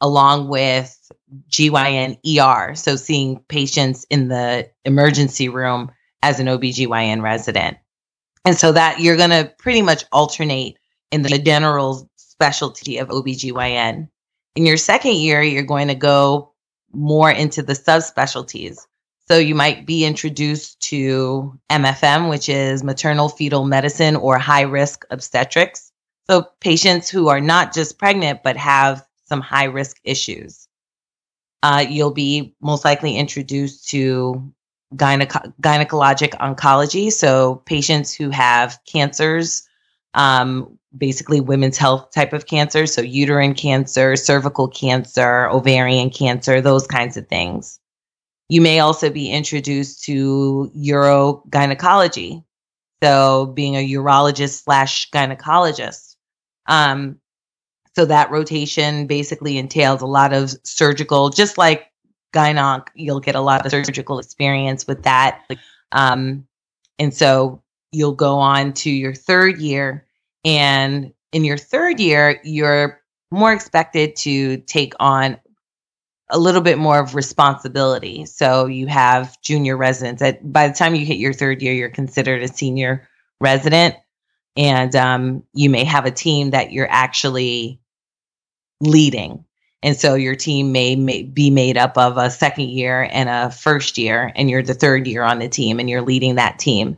along 0.00 0.48
with 0.48 1.10
GYN 1.48 2.18
ER. 2.38 2.74
So 2.74 2.96
seeing 2.96 3.40
patients 3.48 4.04
in 4.10 4.28
the 4.28 4.70
emergency 4.84 5.48
room 5.48 5.90
as 6.22 6.40
an 6.40 6.46
OBGYN 6.46 7.22
resident. 7.22 7.78
And 8.44 8.56
so 8.56 8.72
that 8.72 9.00
you're 9.00 9.16
going 9.16 9.30
to 9.30 9.52
pretty 9.58 9.82
much 9.82 10.04
alternate 10.12 10.76
in 11.10 11.22
the 11.22 11.38
general 11.38 12.10
specialty 12.16 12.98
of 12.98 13.08
OBGYN. 13.08 14.08
In 14.54 14.66
your 14.66 14.76
second 14.76 15.16
year, 15.16 15.42
you're 15.42 15.62
going 15.64 15.88
to 15.88 15.94
go 15.94 16.52
more 16.92 17.30
into 17.30 17.62
the 17.62 17.72
subspecialties. 17.72 18.78
So 19.26 19.38
you 19.38 19.54
might 19.54 19.86
be 19.86 20.04
introduced 20.04 20.80
to 20.90 21.58
MFM, 21.70 22.28
which 22.28 22.48
is 22.48 22.84
maternal 22.84 23.28
fetal 23.28 23.64
medicine 23.64 24.16
or 24.16 24.38
high 24.38 24.62
risk 24.62 25.04
obstetrics. 25.10 25.90
So 26.28 26.48
patients 26.60 27.08
who 27.08 27.28
are 27.28 27.40
not 27.40 27.74
just 27.74 27.98
pregnant, 27.98 28.42
but 28.42 28.56
have 28.56 29.04
some 29.24 29.40
high 29.40 29.64
risk 29.64 29.98
issues. 30.04 30.68
Uh, 31.62 31.84
you'll 31.88 32.12
be 32.12 32.54
most 32.60 32.84
likely 32.84 33.16
introduced 33.16 33.88
to 33.88 34.52
gyneco- 34.94 35.52
gynecologic 35.60 36.32
oncology. 36.38 37.10
So 37.10 37.62
patients 37.64 38.14
who 38.14 38.30
have 38.30 38.78
cancers, 38.86 39.66
um, 40.12 40.78
basically 40.96 41.40
women's 41.40 41.78
health 41.78 42.10
type 42.12 42.32
of 42.32 42.46
cancer. 42.46 42.86
So 42.86 43.02
uterine 43.02 43.54
cancer, 43.54 44.16
cervical 44.16 44.68
cancer, 44.68 45.48
ovarian 45.48 46.10
cancer, 46.10 46.60
those 46.60 46.86
kinds 46.86 47.16
of 47.16 47.28
things. 47.28 47.80
You 48.48 48.60
may 48.60 48.80
also 48.80 49.10
be 49.10 49.30
introduced 49.30 50.04
to 50.04 50.70
urogynecology. 50.76 52.44
So 53.02 53.46
being 53.46 53.76
a 53.76 53.88
urologist 53.88 54.62
slash 54.62 55.10
gynecologist. 55.10 56.16
Um, 56.66 57.20
so 57.96 58.04
that 58.06 58.30
rotation 58.30 59.06
basically 59.06 59.58
entails 59.58 60.02
a 60.02 60.06
lot 60.06 60.32
of 60.32 60.54
surgical, 60.64 61.30
just 61.30 61.58
like 61.58 61.90
gynonc, 62.32 62.88
you'll 62.94 63.20
get 63.20 63.34
a 63.34 63.40
lot 63.40 63.64
of 63.64 63.70
surgical 63.70 64.18
experience 64.18 64.86
with 64.86 65.02
that. 65.04 65.42
Um, 65.92 66.46
and 66.98 67.14
so 67.14 67.62
you'll 67.92 68.14
go 68.14 68.38
on 68.38 68.72
to 68.72 68.90
your 68.90 69.14
third 69.14 69.58
year. 69.58 70.06
And 70.44 71.12
in 71.32 71.44
your 71.44 71.58
third 71.58 72.00
year, 72.00 72.40
you're 72.44 73.00
more 73.30 73.52
expected 73.52 74.16
to 74.16 74.58
take 74.58 74.94
on 75.00 75.38
a 76.30 76.38
little 76.38 76.60
bit 76.60 76.78
more 76.78 76.98
of 76.98 77.14
responsibility. 77.14 78.26
So 78.26 78.66
you 78.66 78.86
have 78.86 79.40
junior 79.42 79.76
residents. 79.76 80.22
At, 80.22 80.52
by 80.52 80.68
the 80.68 80.74
time 80.74 80.94
you 80.94 81.04
hit 81.04 81.18
your 81.18 81.32
third 81.32 81.62
year, 81.62 81.74
you're 81.74 81.90
considered 81.90 82.42
a 82.42 82.48
senior 82.48 83.08
resident. 83.40 83.96
And 84.56 84.94
um, 84.96 85.42
you 85.52 85.68
may 85.68 85.84
have 85.84 86.06
a 86.06 86.10
team 86.10 86.50
that 86.50 86.72
you're 86.72 86.90
actually 86.90 87.80
leading. 88.80 89.44
And 89.82 89.96
so 89.96 90.14
your 90.14 90.34
team 90.34 90.72
may, 90.72 90.96
may, 90.96 91.24
be 91.24 91.50
made 91.50 91.76
up 91.76 91.98
of 91.98 92.16
a 92.16 92.30
second 92.30 92.70
year 92.70 93.06
and 93.12 93.28
a 93.28 93.50
first 93.50 93.98
year, 93.98 94.32
and 94.34 94.48
you're 94.48 94.62
the 94.62 94.74
third 94.74 95.06
year 95.06 95.22
on 95.22 95.40
the 95.40 95.48
team 95.48 95.78
and 95.78 95.90
you're 95.90 96.00
leading 96.00 96.36
that 96.36 96.58
team. 96.58 96.96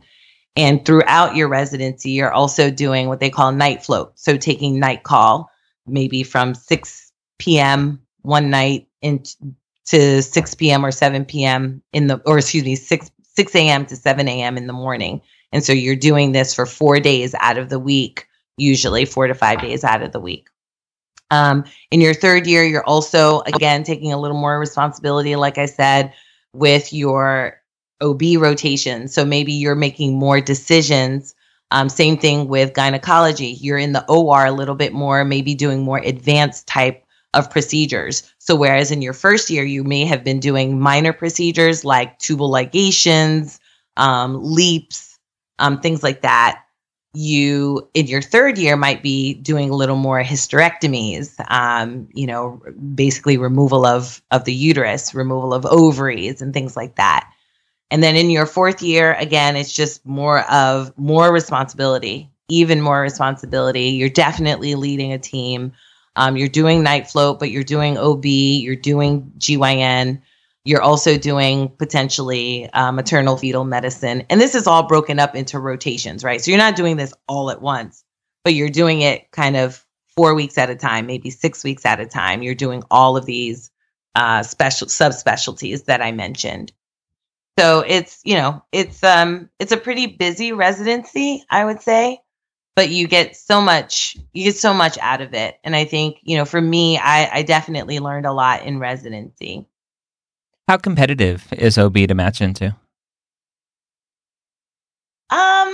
And 0.57 0.83
throughout 0.83 1.35
your 1.35 1.47
residency, 1.47 2.09
you're 2.09 2.33
also 2.33 2.71
doing 2.71 3.07
what 3.07 3.19
they 3.19 3.29
call 3.29 3.51
night 3.51 3.83
float. 3.83 4.17
So 4.17 4.37
taking 4.37 4.79
night 4.79 5.03
call, 5.03 5.51
maybe 5.85 6.23
from 6.23 6.55
6 6.55 7.11
p.m. 7.37 8.01
one 8.23 8.49
night 8.49 8.87
into 9.03 10.21
6 10.21 10.55
p.m. 10.55 10.83
or 10.83 10.91
7 10.91 11.25
p.m. 11.25 11.83
in 11.93 12.07
the, 12.07 12.19
or 12.25 12.39
excuse 12.39 12.63
me, 12.63 12.75
6, 12.75 13.11
6 13.21 13.55
a.m. 13.55 13.85
to 13.85 13.95
7 13.95 14.27
a.m. 14.27 14.57
in 14.57 14.65
the 14.65 14.73
morning. 14.73 15.21
And 15.51 15.63
so 15.63 15.73
you're 15.73 15.95
doing 15.95 16.31
this 16.31 16.55
for 16.55 16.65
four 16.65 16.99
days 16.99 17.35
out 17.39 17.59
of 17.59 17.69
the 17.69 17.79
week, 17.79 18.27
usually 18.57 19.05
four 19.05 19.27
to 19.27 19.35
five 19.35 19.61
days 19.61 19.83
out 19.83 20.01
of 20.01 20.11
the 20.11 20.19
week. 20.19 20.49
Um, 21.29 21.65
in 21.91 22.01
your 22.01 22.15
third 22.15 22.47
year, 22.47 22.63
you're 22.63 22.85
also, 22.85 23.41
again, 23.41 23.83
taking 23.83 24.11
a 24.11 24.19
little 24.19 24.39
more 24.39 24.59
responsibility, 24.59 25.35
like 25.35 25.57
I 25.57 25.67
said, 25.67 26.13
with 26.53 26.91
your 26.91 27.61
OB 28.01 28.21
rotation. 28.37 29.07
So 29.07 29.25
maybe 29.25 29.53
you're 29.53 29.75
making 29.75 30.17
more 30.17 30.41
decisions. 30.41 31.35
Um, 31.71 31.89
same 31.89 32.17
thing 32.17 32.47
with 32.47 32.73
gynecology. 32.73 33.57
You're 33.59 33.77
in 33.77 33.93
the 33.93 34.05
OR 34.09 34.45
a 34.45 34.51
little 34.51 34.75
bit 34.75 34.93
more, 34.93 35.25
maybe 35.25 35.55
doing 35.55 35.83
more 35.83 35.99
advanced 35.99 36.67
type 36.67 37.03
of 37.33 37.49
procedures. 37.49 38.31
So 38.39 38.55
whereas 38.55 38.91
in 38.91 39.01
your 39.01 39.13
first 39.13 39.49
year, 39.49 39.63
you 39.63 39.83
may 39.83 40.05
have 40.05 40.23
been 40.23 40.39
doing 40.39 40.79
minor 40.79 41.13
procedures 41.13 41.83
like 41.83 42.17
tubal 42.19 42.49
ligations, 42.49 43.59
um, 43.97 44.41
LEEPs, 44.41 45.17
um, 45.59 45.81
things 45.81 46.03
like 46.03 46.21
that 46.21 46.63
you 47.13 47.89
in 47.95 48.05
your 48.05 48.21
third 48.21 48.57
year 48.57 48.75
might 48.77 49.01
be 49.01 49.33
doing 49.35 49.71
a 49.71 49.75
little 49.75 49.95
more 49.95 50.21
hysterectomies 50.21 51.33
um, 51.49 52.07
you 52.13 52.27
know 52.27 52.61
basically 52.93 53.37
removal 53.37 53.85
of 53.85 54.21
of 54.29 54.43
the 54.43 54.53
uterus 54.53 55.15
removal 55.15 55.53
of 55.53 55.65
ovaries 55.65 56.41
and 56.41 56.53
things 56.53 56.75
like 56.75 56.95
that 56.95 57.31
and 57.91 58.03
then 58.03 58.15
in 58.15 58.29
your 58.29 58.45
fourth 58.45 58.81
year 58.81 59.13
again 59.15 59.55
it's 59.55 59.73
just 59.73 60.05
more 60.05 60.41
of 60.51 60.95
more 60.97 61.31
responsibility 61.31 62.29
even 62.49 62.81
more 62.81 63.01
responsibility 63.01 63.89
you're 63.89 64.09
definitely 64.09 64.75
leading 64.75 65.11
a 65.13 65.19
team 65.19 65.71
um, 66.15 66.35
you're 66.35 66.47
doing 66.47 66.83
night 66.83 67.09
float 67.09 67.39
but 67.39 67.51
you're 67.51 67.63
doing 67.63 67.97
ob 67.97 68.25
you're 68.25 68.75
doing 68.75 69.31
gyn 69.37 70.21
you're 70.67 70.81
also 70.81 71.17
doing 71.17 71.69
potentially 71.77 72.69
uh, 72.73 72.91
maternal 72.91 73.37
fetal 73.37 73.63
medicine. 73.63 74.25
And 74.29 74.41
this 74.41 74.53
is 74.53 74.67
all 74.67 74.83
broken 74.83 75.17
up 75.17 75.33
into 75.33 75.59
rotations, 75.59 76.25
right? 76.25 76.41
So 76.41 76.51
you're 76.51 76.57
not 76.57 76.75
doing 76.75 76.97
this 76.97 77.13
all 77.29 77.49
at 77.49 77.61
once, 77.61 78.03
but 78.43 78.53
you're 78.53 78.67
doing 78.67 78.99
it 78.99 79.31
kind 79.31 79.55
of 79.55 79.85
four 80.17 80.35
weeks 80.35 80.57
at 80.57 80.69
a 80.69 80.75
time, 80.75 81.05
maybe 81.05 81.29
six 81.29 81.63
weeks 81.63 81.85
at 81.85 82.01
a 82.01 82.05
time. 82.05 82.43
You're 82.43 82.53
doing 82.53 82.83
all 82.91 83.15
of 83.15 83.25
these 83.25 83.71
uh, 84.15 84.43
special 84.43 84.87
subspecialties 84.87 85.85
that 85.85 86.01
I 86.01 86.11
mentioned. 86.11 86.73
So 87.57 87.79
it's, 87.79 88.21
you 88.23 88.35
know, 88.35 88.63
it's 88.71 89.03
um 89.03 89.49
it's 89.59 89.71
a 89.71 89.77
pretty 89.77 90.05
busy 90.05 90.51
residency, 90.51 91.43
I 91.49 91.65
would 91.65 91.81
say, 91.81 92.19
but 92.75 92.89
you 92.89 93.07
get 93.07 93.35
so 93.35 93.61
much 93.61 94.15
you 94.33 94.43
get 94.43 94.57
so 94.57 94.73
much 94.73 94.97
out 94.99 95.21
of 95.21 95.33
it. 95.33 95.57
And 95.63 95.75
I 95.75 95.85
think, 95.85 96.17
you 96.21 96.37
know, 96.37 96.45
for 96.45 96.61
me, 96.61 96.97
I, 96.97 97.29
I 97.39 97.43
definitely 97.43 97.99
learned 97.99 98.25
a 98.25 98.33
lot 98.33 98.63
in 98.63 98.79
residency. 98.79 99.65
How 100.67 100.77
competitive 100.77 101.47
is 101.53 101.77
OB 101.77 102.07
to 102.07 102.13
match 102.13 102.41
into? 102.41 102.75
Um, 105.29 105.73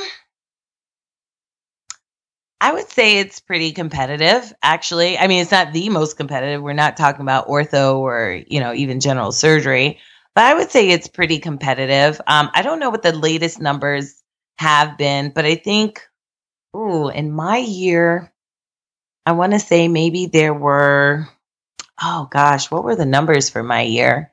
I 2.61 2.71
would 2.71 2.89
say 2.89 3.19
it's 3.19 3.41
pretty 3.41 3.73
competitive, 3.73 4.53
actually. 4.63 5.17
I 5.17 5.27
mean, 5.27 5.41
it's 5.41 5.51
not 5.51 5.73
the 5.73 5.89
most 5.89 6.15
competitive. 6.15 6.61
We're 6.61 6.73
not 6.73 6.95
talking 6.95 7.21
about 7.21 7.47
ortho 7.47 7.97
or, 7.97 8.41
you 8.47 8.61
know, 8.61 8.73
even 8.73 9.01
general 9.01 9.33
surgery, 9.33 9.99
but 10.35 10.45
I 10.45 10.53
would 10.53 10.71
say 10.71 10.89
it's 10.89 11.07
pretty 11.07 11.39
competitive. 11.39 12.19
Um, 12.27 12.49
I 12.53 12.61
don't 12.61 12.79
know 12.79 12.89
what 12.89 13.03
the 13.03 13.15
latest 13.15 13.61
numbers 13.61 14.23
have 14.57 14.97
been, 14.97 15.31
but 15.33 15.45
I 15.45 15.55
think, 15.55 16.01
ooh, 16.75 17.09
in 17.09 17.31
my 17.31 17.57
year, 17.57 18.33
I 19.25 19.33
want 19.33 19.53
to 19.53 19.59
say 19.59 19.87
maybe 19.87 20.25
there 20.25 20.53
were, 20.53 21.27
oh 22.01 22.27
gosh, 22.31 22.71
what 22.71 22.83
were 22.83 22.95
the 22.95 23.05
numbers 23.05 23.49
for 23.49 23.63
my 23.63 23.81
year? 23.81 24.31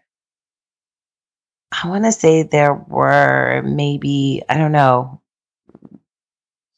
I 1.71 1.89
want 1.89 2.05
to 2.05 2.13
say 2.13 2.43
there 2.43 2.75
were 2.75 3.63
maybe, 3.65 4.43
I 4.49 4.57
don't 4.57 4.73
know. 4.73 5.21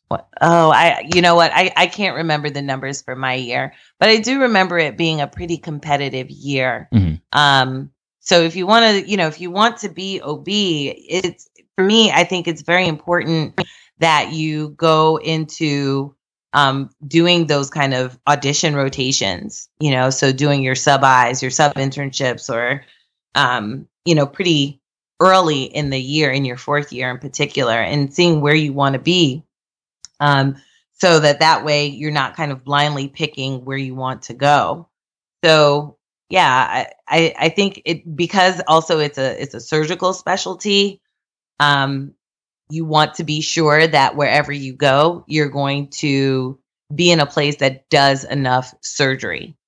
What, 0.08 0.28
oh, 0.42 0.70
I, 0.70 1.08
you 1.14 1.22
know 1.22 1.34
what? 1.34 1.50
I, 1.54 1.72
I 1.74 1.86
can't 1.86 2.16
remember 2.16 2.50
the 2.50 2.60
numbers 2.60 3.00
for 3.00 3.16
my 3.16 3.32
year, 3.34 3.72
but 3.98 4.10
I 4.10 4.18
do 4.18 4.42
remember 4.42 4.78
it 4.78 4.98
being 4.98 5.22
a 5.22 5.26
pretty 5.26 5.56
competitive 5.56 6.28
year. 6.28 6.90
Mm-hmm. 6.92 7.14
Um, 7.32 7.91
so 8.22 8.40
if 8.40 8.54
you 8.54 8.66
want 8.68 8.84
to, 8.84 9.10
you 9.10 9.16
know, 9.16 9.26
if 9.26 9.40
you 9.40 9.50
want 9.50 9.78
to 9.78 9.88
be 9.88 10.20
OB, 10.20 10.46
it's 10.46 11.50
for 11.76 11.84
me, 11.84 12.12
I 12.12 12.22
think 12.22 12.46
it's 12.46 12.62
very 12.62 12.86
important 12.86 13.60
that 13.98 14.32
you 14.32 14.70
go 14.70 15.16
into 15.16 16.14
um, 16.52 16.90
doing 17.06 17.48
those 17.48 17.68
kind 17.68 17.94
of 17.94 18.16
audition 18.28 18.76
rotations, 18.76 19.68
you 19.80 19.90
know, 19.90 20.10
so 20.10 20.32
doing 20.32 20.62
your 20.62 20.76
sub 20.76 21.02
Is, 21.30 21.42
your 21.42 21.50
sub 21.50 21.74
internships, 21.74 22.52
or, 22.52 22.84
um, 23.34 23.88
you 24.04 24.14
know, 24.14 24.26
pretty 24.26 24.80
early 25.18 25.64
in 25.64 25.90
the 25.90 26.00
year, 26.00 26.30
in 26.30 26.44
your 26.44 26.56
fourth 26.56 26.92
year 26.92 27.10
in 27.10 27.18
particular, 27.18 27.74
and 27.74 28.14
seeing 28.14 28.40
where 28.40 28.54
you 28.54 28.72
want 28.72 28.92
to 28.92 29.00
be. 29.00 29.42
Um, 30.20 30.56
so 30.92 31.18
that 31.18 31.40
that 31.40 31.64
way 31.64 31.86
you're 31.86 32.12
not 32.12 32.36
kind 32.36 32.52
of 32.52 32.64
blindly 32.64 33.08
picking 33.08 33.64
where 33.64 33.76
you 33.76 33.96
want 33.96 34.22
to 34.22 34.34
go. 34.34 34.88
So, 35.44 35.96
yeah, 36.32 36.88
I, 37.06 37.34
I, 37.38 37.48
think 37.50 37.82
it 37.84 38.16
because 38.16 38.62
also 38.66 38.98
it's 39.00 39.18
a 39.18 39.40
it's 39.40 39.52
a 39.52 39.60
surgical 39.60 40.14
specialty. 40.14 41.02
Um, 41.60 42.14
you 42.70 42.86
want 42.86 43.16
to 43.16 43.24
be 43.24 43.42
sure 43.42 43.86
that 43.86 44.16
wherever 44.16 44.50
you 44.50 44.72
go, 44.72 45.26
you're 45.28 45.50
going 45.50 45.88
to 45.88 46.58
be 46.94 47.10
in 47.10 47.20
a 47.20 47.26
place 47.26 47.56
that 47.56 47.86
does 47.90 48.24
enough 48.24 48.72
surgery. 48.80 49.58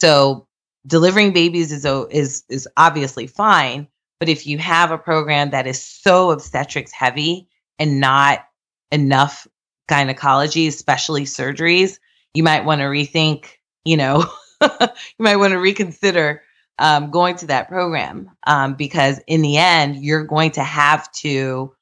So 0.00 0.48
delivering 0.86 1.34
babies 1.34 1.70
is 1.70 1.84
is 1.84 2.42
is 2.48 2.66
obviously 2.78 3.26
fine, 3.26 3.86
but 4.18 4.30
if 4.30 4.46
you 4.46 4.56
have 4.56 4.92
a 4.92 4.96
program 4.96 5.50
that 5.50 5.66
is 5.66 5.82
so 5.82 6.30
obstetrics 6.30 6.90
heavy 6.90 7.48
and 7.78 8.00
not 8.00 8.46
enough 8.90 9.46
gynecology, 9.90 10.68
especially 10.68 11.26
surgeries, 11.26 11.98
you 12.32 12.42
might 12.42 12.64
want 12.64 12.80
to 12.80 12.86
rethink, 12.86 13.58
you 13.84 13.98
know, 13.98 14.24
you 14.80 14.88
might 15.18 15.36
want 15.36 15.52
to 15.52 15.58
reconsider 15.58 16.42
um, 16.78 17.10
going 17.10 17.36
to 17.36 17.46
that 17.46 17.68
program 17.68 18.30
um, 18.46 18.74
because 18.74 19.20
in 19.26 19.42
the 19.42 19.56
end, 19.56 20.04
you're 20.04 20.24
going 20.24 20.50
to 20.52 20.62
have 20.62 21.10
to 21.12 21.74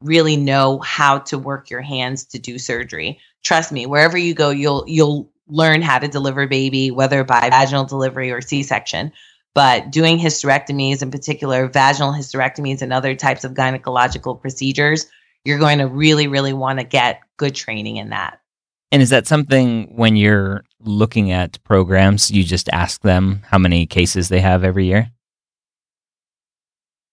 really 0.00 0.36
know 0.36 0.78
how 0.80 1.18
to 1.18 1.38
work 1.38 1.70
your 1.70 1.80
hands 1.80 2.24
to 2.24 2.38
do 2.38 2.58
surgery. 2.58 3.18
Trust 3.42 3.72
me, 3.72 3.86
wherever 3.86 4.16
you 4.16 4.34
go, 4.34 4.50
you'll 4.50 4.84
you'll 4.86 5.30
learn 5.48 5.82
how 5.82 5.98
to 5.98 6.08
deliver 6.08 6.46
baby, 6.46 6.90
whether 6.90 7.24
by 7.24 7.48
vaginal 7.50 7.84
delivery 7.84 8.30
or 8.30 8.40
C-section. 8.40 9.12
But 9.54 9.90
doing 9.90 10.18
hysterectomies, 10.18 11.02
in 11.02 11.10
particular, 11.10 11.68
vaginal 11.68 12.12
hysterectomies 12.12 12.82
and 12.82 12.92
other 12.92 13.14
types 13.14 13.44
of 13.44 13.54
gynecological 13.54 14.40
procedures, 14.40 15.06
you're 15.44 15.58
going 15.58 15.78
to 15.78 15.86
really, 15.86 16.28
really 16.28 16.52
want 16.52 16.78
to 16.78 16.84
get 16.84 17.20
good 17.38 17.54
training 17.54 17.96
in 17.96 18.10
that. 18.10 18.40
And 18.90 19.02
is 19.02 19.10
that 19.10 19.26
something 19.26 19.94
when 19.94 20.16
you're 20.16 20.64
looking 20.80 21.30
at 21.30 21.62
programs, 21.64 22.30
you 22.30 22.42
just 22.42 22.68
ask 22.70 23.02
them 23.02 23.42
how 23.46 23.58
many 23.58 23.86
cases 23.86 24.28
they 24.28 24.40
have 24.40 24.64
every 24.64 24.86
year? 24.86 25.10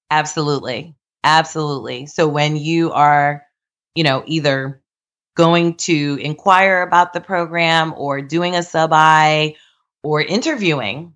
Absolutely. 0.09 0.95
Absolutely. 1.23 2.05
So 2.05 2.27
when 2.27 2.55
you 2.55 2.91
are, 2.91 3.43
you 3.95 4.03
know, 4.03 4.23
either 4.27 4.81
going 5.35 5.75
to 5.75 6.17
inquire 6.21 6.81
about 6.81 7.13
the 7.13 7.19
program 7.19 7.93
or 7.97 8.21
doing 8.21 8.55
a 8.55 8.63
sub 8.63 8.91
I 8.93 9.55
or 10.03 10.21
interviewing, 10.21 11.13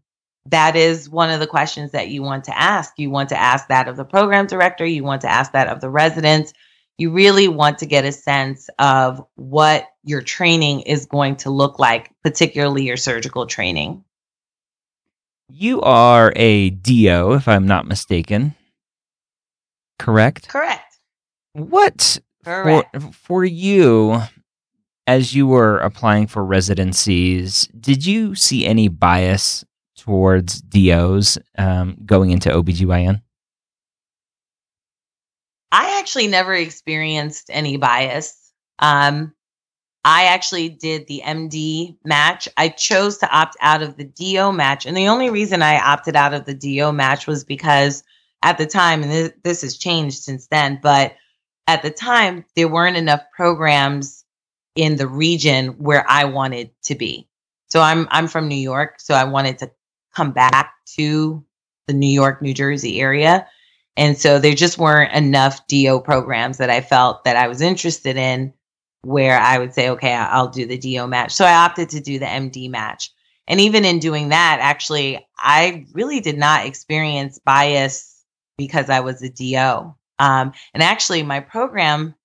that 0.48 0.76
is 0.76 1.10
one 1.10 1.30
of 1.30 1.40
the 1.40 1.48
questions 1.48 1.92
that 1.92 2.10
you 2.10 2.24
want 2.24 2.46
to 2.46 2.58
ask. 2.58 2.94
You 2.98 3.12
want 3.12 3.30
to 3.30 3.40
ask 3.40 3.68
that 3.68 3.88
of 3.88 3.98
the 3.98 4.06
program 4.06 4.48
director, 4.48 4.86
you 4.86 5.04
want 5.04 5.22
to 5.22 5.32
ask 5.32 5.52
that 5.52 5.68
of 5.68 5.80
the 5.80 5.90
residents. 5.90 6.54
You 7.00 7.12
really 7.12 7.48
want 7.48 7.78
to 7.78 7.86
get 7.86 8.04
a 8.04 8.12
sense 8.12 8.70
of 8.78 9.26
what 9.36 9.86
your 10.04 10.22
training 10.22 10.82
is 10.82 11.06
going 11.06 11.38
to 11.38 11.50
look 11.50 11.80
like, 11.80 12.12
particularly 12.24 12.84
your 12.84 12.98
surgical 12.98 13.48
training. 13.48 14.04
You 15.48 15.82
are 15.82 16.34
a 16.36 16.72
DO, 16.72 17.36
if 17.36 17.48
I'm 17.48 17.66
not 17.66 17.88
mistaken. 17.88 18.54
Correct? 19.98 20.50
Correct. 20.50 21.00
What 21.54 22.20
Correct. 22.44 23.02
For, 23.02 23.12
for 23.14 23.46
you, 23.46 24.22
as 25.08 25.34
you 25.34 25.48
were 25.48 25.78
applying 25.78 26.28
for 26.28 26.44
residencies, 26.44 27.66
did 27.80 28.06
you 28.06 28.36
see 28.36 28.66
any 28.66 28.90
bias 28.90 29.64
towards 29.98 30.62
DOs 30.62 31.38
um, 31.58 31.96
going 32.06 32.32
into 32.32 32.50
OBGYN? 32.50 33.22
I 35.72 36.00
actually 36.00 36.28
never 36.28 36.54
experienced 36.54 37.50
any 37.52 37.78
bias. 37.78 38.52
Um, 38.80 39.34
I 40.06 40.26
actually 40.26 40.70
did 40.70 41.08
the 41.08 41.22
MD 41.26 41.98
match. 42.06 42.48
I 42.58 42.70
chose 42.70 43.18
to 43.18 43.30
opt 43.30 43.58
out 43.62 43.82
of 43.82 43.98
the 43.98 44.06
DO 44.06 44.52
match. 44.54 44.86
And 44.86 44.96
the 44.96 45.10
only 45.10 45.30
reason 45.30 45.62
I 45.62 45.80
opted 45.80 46.16
out 46.16 46.34
of 46.34 46.46
the 46.46 46.54
DO 46.54 46.94
match 46.94 47.28
was 47.28 47.44
because 47.44 48.04
at 48.42 48.58
the 48.58 48.66
time, 48.66 49.04
and 49.04 49.34
this, 49.44 49.62
has 49.62 49.78
changed 49.78 50.24
since 50.24 50.48
then, 50.48 50.80
but 50.82 51.16
at 51.68 51.84
the 51.84 51.92
time, 51.92 52.46
there 52.56 52.70
weren't 52.70 52.98
enough 52.98 53.22
programs 53.36 54.24
in 54.76 54.96
the 54.96 55.08
region 55.08 55.70
where 55.78 56.10
I 56.10 56.24
wanted 56.26 56.72
to 56.84 56.96
be. 56.96 57.28
So 57.68 57.82
I'm 57.82 58.08
I'm 58.10 58.28
from 58.28 58.48
New 58.48 58.56
York, 58.56 58.96
so 59.00 59.14
I 59.14 59.26
wanted 59.26 59.60
to 59.60 59.72
come 60.16 60.32
back 60.32 60.74
to 60.98 61.44
the 61.88 61.94
New 61.94 62.10
York, 62.10 62.42
New 62.42 62.54
Jersey 62.54 63.00
area. 63.00 63.46
And 64.00 64.18
so 64.18 64.40
there 64.40 64.54
just 64.54 64.78
weren't 64.78 65.12
enough 65.12 65.68
DO 65.68 66.00
programs 66.00 66.58
that 66.60 66.70
I 66.70 66.80
felt 66.80 67.26
that 67.26 67.36
I 67.36 67.50
was 67.50 67.60
interested 67.60 68.16
in 68.16 68.54
where 69.02 69.38
I 69.38 69.60
would 69.60 69.74
say, 69.74 69.90
okay, 69.90 70.14
I'll 70.14 70.48
do 70.48 70.66
the 70.66 70.78
DO 70.78 71.06
match. 71.06 71.34
So 71.34 71.44
I 71.44 71.66
opted 71.66 71.90
to 71.90 72.00
do 72.00 72.18
the 72.18 72.26
MD 72.26 72.70
match. 72.70 73.12
And 73.46 73.60
even 73.60 73.84
in 73.84 74.00
doing 74.00 74.30
that, 74.30 74.60
actually, 74.62 75.28
I 75.38 75.86
really 75.92 76.22
did 76.22 76.38
not 76.38 76.66
experience 76.66 77.40
bias 77.40 78.24
because 78.58 78.90
I 78.90 79.02
was 79.02 79.22
a 79.22 79.30
DO. 79.30 79.94
Um, 80.18 80.54
and 80.74 80.82
actually, 80.82 81.24
my 81.24 81.42
program 81.42 82.16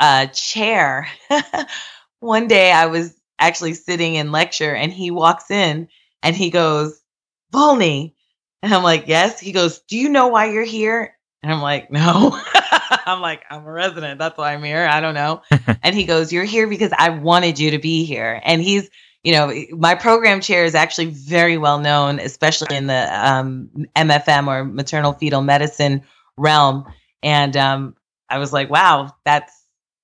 uh, 0.00 0.26
chair, 0.26 1.06
one 2.18 2.48
day 2.48 2.72
I 2.72 2.86
was 2.86 3.14
actually 3.38 3.74
sitting 3.74 4.16
in 4.16 4.32
lecture 4.32 4.74
and 4.74 4.92
he 4.92 5.12
walks 5.12 5.52
in 5.52 5.86
and 6.24 6.34
he 6.34 6.50
goes, 6.50 7.00
Volney. 7.52 8.16
And 8.62 8.72
I'm 8.74 8.82
like, 8.82 9.04
yes. 9.06 9.40
He 9.40 9.52
goes, 9.52 9.80
do 9.80 9.96
you 9.96 10.08
know 10.08 10.28
why 10.28 10.46
you're 10.46 10.64
here? 10.64 11.16
And 11.42 11.52
I'm 11.52 11.60
like, 11.60 11.90
no. 11.90 12.40
I'm 13.06 13.20
like, 13.20 13.42
I'm 13.50 13.66
a 13.66 13.72
resident. 13.72 14.18
That's 14.18 14.38
why 14.38 14.52
I'm 14.52 14.62
here. 14.62 14.86
I 14.86 15.00
don't 15.00 15.14
know. 15.14 15.42
and 15.82 15.94
he 15.94 16.04
goes, 16.04 16.32
you're 16.32 16.44
here 16.44 16.68
because 16.68 16.92
I 16.96 17.10
wanted 17.10 17.58
you 17.58 17.72
to 17.72 17.78
be 17.78 18.04
here. 18.04 18.40
And 18.44 18.62
he's, 18.62 18.88
you 19.24 19.32
know, 19.32 19.52
my 19.72 19.94
program 19.94 20.40
chair 20.40 20.64
is 20.64 20.74
actually 20.74 21.06
very 21.06 21.58
well 21.58 21.78
known, 21.78 22.20
especially 22.20 22.76
in 22.76 22.86
the 22.86 23.08
um, 23.12 23.70
MFM 23.96 24.46
or 24.46 24.64
maternal 24.64 25.12
fetal 25.12 25.42
medicine 25.42 26.02
realm. 26.36 26.84
And 27.22 27.56
um, 27.56 27.96
I 28.28 28.38
was 28.38 28.52
like, 28.52 28.70
wow, 28.70 29.14
that's 29.24 29.52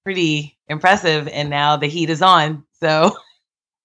pretty 0.05 0.59
impressive. 0.69 1.29
And 1.29 1.51
now 1.51 1.77
the 1.77 1.87
heat 1.87 2.11
is 2.11 2.23
on. 2.23 2.65
So, 2.81 3.17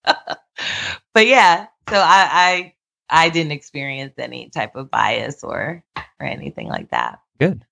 but 0.06 1.28
yeah, 1.28 1.68
so 1.90 1.98
I, 1.98 2.30
I, 2.32 2.74
I 3.10 3.30
didn't 3.30 3.52
experience 3.52 4.14
any 4.18 4.50
type 4.50 4.76
of 4.76 4.90
bias 4.90 5.44
or, 5.44 5.84
or 5.96 6.26
anything 6.26 6.68
like 6.68 6.90
that. 6.92 7.20
Good. 7.40 7.66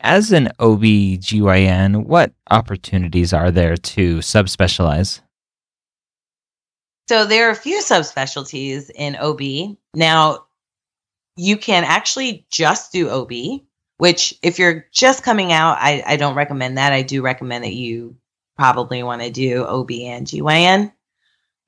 As 0.00 0.32
an 0.32 0.48
OB/GYN, 0.58 2.06
what 2.06 2.32
opportunities 2.50 3.32
are 3.32 3.50
there 3.50 3.76
to 3.76 4.18
subspecialize? 4.18 5.20
So 7.08 7.24
there 7.26 7.48
are 7.48 7.52
a 7.52 7.56
few 7.56 7.80
subspecialties 7.80 8.90
in 8.94 9.16
OB. 9.16 9.76
Now, 9.94 10.46
you 11.36 11.56
can 11.56 11.84
actually 11.84 12.46
just 12.50 12.92
do 12.92 13.10
OB 13.10 13.62
which 14.02 14.36
if 14.42 14.58
you're 14.58 14.84
just 14.90 15.22
coming 15.22 15.52
out, 15.52 15.76
I, 15.78 16.02
I 16.04 16.16
don't 16.16 16.34
recommend 16.34 16.76
that. 16.76 16.92
I 16.92 17.02
do 17.02 17.22
recommend 17.22 17.62
that 17.62 17.72
you 17.72 18.16
probably 18.56 19.04
want 19.04 19.22
to 19.22 19.30
do 19.30 19.64
OB 19.64 19.92
and 19.92 20.26
GYN, 20.26 20.92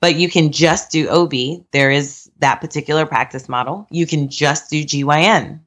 but 0.01 0.17
you 0.17 0.29
can 0.29 0.51
just 0.51 0.91
do 0.91 1.09
OB. 1.09 1.65
There 1.71 1.93
is 1.93 2.24
that 2.39 2.61
particular 2.61 3.07
practice 3.07 3.49
model. 3.49 3.87
You 3.91 4.07
can 4.07 4.29
just 4.29 4.71
do 4.71 4.83
GYN. 4.85 5.61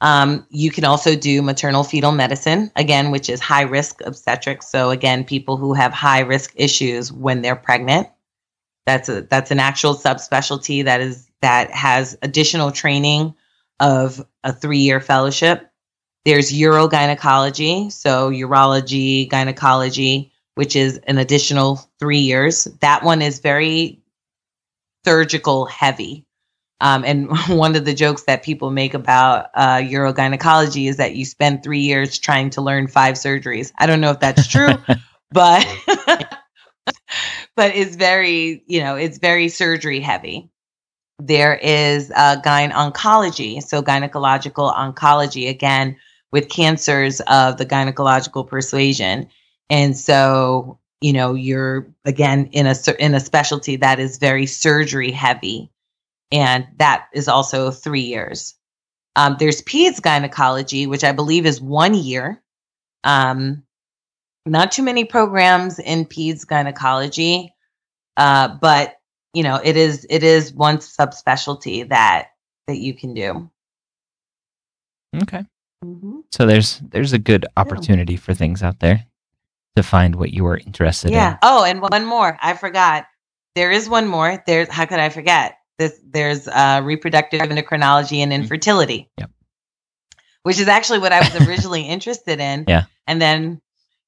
Um, 0.00 0.44
you 0.50 0.72
can 0.72 0.84
also 0.84 1.14
do 1.14 1.42
maternal 1.42 1.84
fetal 1.84 2.10
medicine, 2.10 2.72
again, 2.74 3.12
which 3.12 3.28
is 3.30 3.40
high 3.40 3.62
risk 3.62 4.00
obstetrics. 4.04 4.68
So 4.68 4.90
again, 4.90 5.24
people 5.24 5.56
who 5.56 5.74
have 5.74 5.92
high 5.92 6.20
risk 6.20 6.52
issues 6.56 7.12
when 7.12 7.40
they're 7.40 7.56
pregnant. 7.56 8.08
That's 8.84 9.08
a 9.08 9.22
that's 9.22 9.52
an 9.52 9.60
actual 9.60 9.94
subspecialty 9.94 10.84
that 10.84 11.00
is 11.00 11.30
that 11.40 11.70
has 11.70 12.18
additional 12.20 12.72
training 12.72 13.34
of 13.78 14.24
a 14.42 14.52
three 14.52 14.78
year 14.78 15.00
fellowship. 15.00 15.70
There's 16.24 16.52
urogynecology, 16.52 17.92
so 17.92 18.30
urology, 18.30 19.28
gynecology, 19.28 20.32
which 20.56 20.74
is 20.74 20.98
an 21.06 21.18
additional 21.18 21.88
three 22.00 22.18
years. 22.18 22.64
That 22.80 23.04
one 23.04 23.22
is 23.22 23.38
very 23.38 24.01
surgical 25.04 25.66
heavy. 25.66 26.24
Um, 26.80 27.04
and 27.04 27.30
one 27.48 27.76
of 27.76 27.84
the 27.84 27.94
jokes 27.94 28.24
that 28.24 28.42
people 28.42 28.70
make 28.70 28.94
about 28.94 29.46
uh, 29.54 29.76
urogynecology 29.78 30.88
is 30.88 30.96
that 30.96 31.14
you 31.14 31.24
spend 31.24 31.62
three 31.62 31.80
years 31.80 32.18
trying 32.18 32.50
to 32.50 32.60
learn 32.62 32.88
five 32.88 33.14
surgeries. 33.14 33.72
I 33.78 33.86
don't 33.86 34.00
know 34.00 34.10
if 34.10 34.20
that's 34.20 34.46
true, 34.46 34.74
but 35.30 35.66
but 37.56 37.74
it's 37.74 37.96
very 37.96 38.62
you 38.66 38.80
know 38.80 38.96
it's 38.96 39.18
very 39.18 39.48
surgery 39.48 40.00
heavy. 40.00 40.50
There 41.18 41.54
is 41.54 42.10
uh, 42.16 42.40
gyne 42.44 42.72
oncology, 42.72 43.62
so 43.62 43.80
gynecological 43.80 44.74
oncology, 44.74 45.48
again, 45.48 45.96
with 46.32 46.48
cancers 46.48 47.20
of 47.28 47.58
the 47.58 47.66
gynecological 47.66 48.48
persuasion. 48.48 49.28
And 49.70 49.96
so, 49.96 50.80
you 51.02 51.12
know, 51.12 51.34
you're 51.34 51.88
again 52.04 52.48
in 52.52 52.66
a 52.66 52.74
in 52.98 53.14
a 53.14 53.20
specialty 53.20 53.76
that 53.76 53.98
is 53.98 54.18
very 54.18 54.46
surgery 54.46 55.10
heavy, 55.10 55.70
and 56.30 56.66
that 56.78 57.08
is 57.12 57.28
also 57.28 57.70
three 57.70 58.02
years. 58.02 58.54
Um, 59.16 59.36
there's 59.38 59.62
peds 59.62 60.00
gynecology, 60.00 60.86
which 60.86 61.04
I 61.04 61.12
believe 61.12 61.44
is 61.44 61.60
one 61.60 61.94
year. 61.94 62.40
Um, 63.04 63.64
not 64.46 64.72
too 64.72 64.82
many 64.82 65.04
programs 65.04 65.78
in 65.78 66.06
peds 66.06 66.46
gynecology, 66.46 67.52
uh, 68.16 68.56
but 68.60 68.96
you 69.34 69.42
know, 69.42 69.60
it 69.62 69.76
is 69.76 70.06
it 70.08 70.22
is 70.22 70.52
one 70.52 70.78
subspecialty 70.78 71.88
that 71.88 72.28
that 72.68 72.78
you 72.78 72.94
can 72.94 73.12
do. 73.12 73.50
Okay. 75.22 75.44
Mm-hmm. 75.84 76.20
So 76.30 76.46
there's 76.46 76.78
there's 76.78 77.12
a 77.12 77.18
good 77.18 77.44
opportunity 77.56 78.14
yeah. 78.14 78.20
for 78.20 78.34
things 78.34 78.62
out 78.62 78.78
there 78.78 79.04
to 79.76 79.82
find 79.82 80.16
what 80.16 80.32
you 80.32 80.46
are 80.46 80.56
interested 80.56 81.10
yeah. 81.10 81.16
in. 81.16 81.32
Yeah. 81.32 81.38
Oh, 81.42 81.64
and 81.64 81.80
one 81.80 82.04
more. 82.04 82.38
I 82.40 82.54
forgot. 82.54 83.06
There 83.54 83.70
is 83.70 83.88
one 83.88 84.06
more. 84.06 84.42
There's 84.46 84.68
how 84.68 84.86
could 84.86 85.00
I 85.00 85.08
forget? 85.08 85.58
This 85.78 85.98
there's 86.04 86.48
uh, 86.48 86.80
reproductive 86.84 87.40
endocrinology 87.40 88.18
and 88.18 88.32
mm-hmm. 88.32 88.42
infertility. 88.42 89.10
Yep. 89.18 89.30
Which 90.42 90.58
is 90.58 90.68
actually 90.68 90.98
what 90.98 91.12
I 91.12 91.20
was 91.20 91.48
originally 91.48 91.82
interested 91.82 92.40
in. 92.40 92.64
Yeah. 92.66 92.84
And 93.06 93.20
then, 93.20 93.60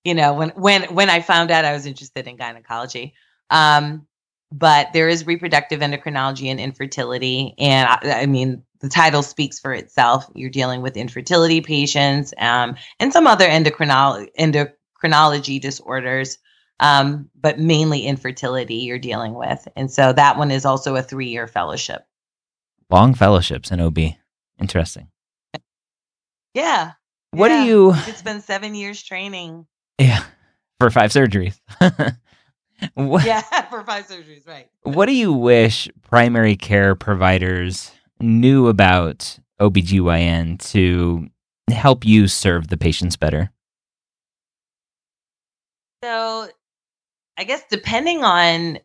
you 0.05 0.15
know, 0.15 0.35
when 0.35 0.51
when 0.51 0.83
when 0.95 1.11
I 1.11 1.21
found 1.21 1.51
out 1.51 1.65
I 1.65 1.73
was 1.73 1.87
interested 1.87 2.27
in 2.27 2.37
gynecology, 2.37 3.15
um, 3.51 4.07
but 4.53 4.93
there 4.93 5.09
is 5.09 5.27
reproductive 5.27 5.81
endocrinology 5.81 6.47
and 6.47 6.61
infertility. 6.61 7.55
And 7.59 7.89
I, 7.89 8.23
I, 8.23 8.27
mean, 8.27 8.63
the 8.81 8.89
title 8.89 9.23
speaks 9.23 9.59
for 9.59 9.73
itself. 9.73 10.31
You're 10.35 10.51
dealing 10.51 10.81
with 10.81 10.97
infertility 10.97 11.61
patients 11.61 12.33
um, 12.39 12.77
and 13.01 13.13
some 13.13 13.27
other 13.27 13.49
endocrinolo- 13.49 14.29
endocrinology 15.05 15.61
disorders, 15.61 16.39
um, 16.81 17.31
but 17.41 17.59
mainly 17.59 18.01
infertility 18.01 18.77
you're 18.77 18.99
dealing 18.99 19.35
with. 19.35 19.67
And 19.77 19.91
so 19.91 20.13
that 20.13 20.37
one 20.37 20.51
is 20.51 20.65
also 20.65 20.97
a 20.97 21.03
three 21.03 21.29
year 21.29 21.47
fellowship. 21.47 22.07
Long 22.91 23.15
fellowships 23.15 23.71
in 23.71 23.81
OB. 23.81 23.99
Interesting. 24.61 25.09
Yeah. 26.55 26.93
What 27.31 27.51
yeah. 27.51 27.63
do 27.63 27.69
you? 27.69 27.93
It's 28.07 28.23
been 28.23 28.41
seven 28.41 28.75
years 28.75 29.03
training. 29.03 29.67
Yeah. 29.99 30.23
For 30.79 30.91
five 30.91 31.11
surgeries. 31.11 31.59
What, 32.95 33.25
yeah, 33.25 33.41
for 33.71 33.83
five 33.85 34.07
surgeries, 34.07 34.47
right. 34.47 34.69
What 34.83 35.07
do 35.07 35.15
you 35.15 35.33
wish 35.33 35.89
primary 36.03 36.57
care 36.57 36.95
providers 36.95 37.93
knew 38.21 38.69
about 38.69 39.39
OBGYN 39.61 40.59
to 40.73 41.29
help 41.71 42.05
you 42.05 42.29
serve 42.29 42.69
the 42.69 42.77
patients 42.77 43.17
better? 43.17 43.51
So, 46.05 46.49
I 47.39 47.45
guess 47.45 47.63
depending 47.71 48.25
on 48.25 48.79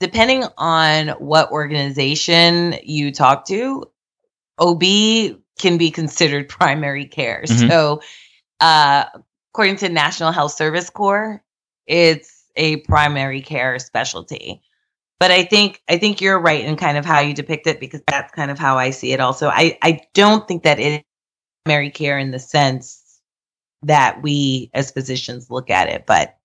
depending 0.00 0.44
on 0.58 1.10
what 1.20 1.52
organization 1.52 2.74
you 2.82 3.12
talk 3.12 3.46
to, 3.46 3.84
OB 4.58 4.82
can 5.60 5.78
be 5.78 5.92
considered 5.92 6.48
primary 6.48 7.04
care. 7.04 7.44
Mm-hmm. 7.46 7.68
So, 7.68 8.02
uh, 8.58 9.04
according 9.52 9.76
to 9.76 9.90
National 9.90 10.32
Health 10.32 10.50
Service 10.50 10.90
Corps, 10.90 11.40
it's 11.86 12.42
a 12.56 12.78
primary 12.78 13.42
care 13.42 13.78
specialty. 13.78 14.60
But 15.20 15.30
I 15.30 15.44
think 15.44 15.80
I 15.88 15.98
think 15.98 16.20
you're 16.20 16.40
right 16.40 16.64
in 16.64 16.74
kind 16.74 16.98
of 16.98 17.04
how 17.04 17.20
you 17.20 17.32
depict 17.32 17.68
it 17.68 17.78
because 17.78 18.02
that's 18.08 18.32
kind 18.32 18.50
of 18.50 18.58
how 18.58 18.76
I 18.76 18.90
see 18.90 19.12
it 19.12 19.20
also. 19.20 19.46
I, 19.46 19.78
I 19.82 20.00
don't 20.14 20.48
think 20.48 20.64
that 20.64 20.80
it 20.80 20.92
is 20.94 21.00
primary 21.64 21.90
care 21.90 22.18
in 22.18 22.32
the 22.32 22.40
sense 22.40 23.20
that 23.82 24.20
we 24.20 24.68
as 24.74 24.90
physicians 24.90 25.48
look 25.48 25.70
at 25.70 25.88
it, 25.88 26.06
but 26.06 26.39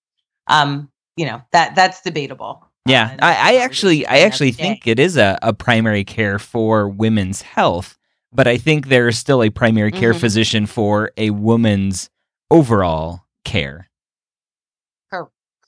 um, 0.47 0.89
you 1.17 1.25
know, 1.25 1.41
that 1.51 1.75
that's 1.75 2.01
debatable. 2.01 2.65
Yeah, 2.85 3.15
I, 3.19 3.53
I 3.53 3.55
actually 3.57 4.05
I 4.05 4.19
actually 4.19 4.51
think 4.51 4.85
it 4.85 4.99
is 4.99 5.17
a, 5.17 5.39
a 5.41 5.53
primary 5.53 6.03
care 6.03 6.37
for 6.37 6.87
women's 6.87 7.41
health, 7.41 7.97
but 8.31 8.47
I 8.47 8.57
think 8.57 8.87
there 8.87 9.07
is 9.07 9.17
still 9.17 9.41
a 9.41 9.49
primary 9.49 9.91
care 9.91 10.11
mm-hmm. 10.11 10.19
physician 10.19 10.65
for 10.65 11.11
a 11.17 11.31
woman's 11.31 12.09
overall 12.51 13.25
care. 13.43 13.89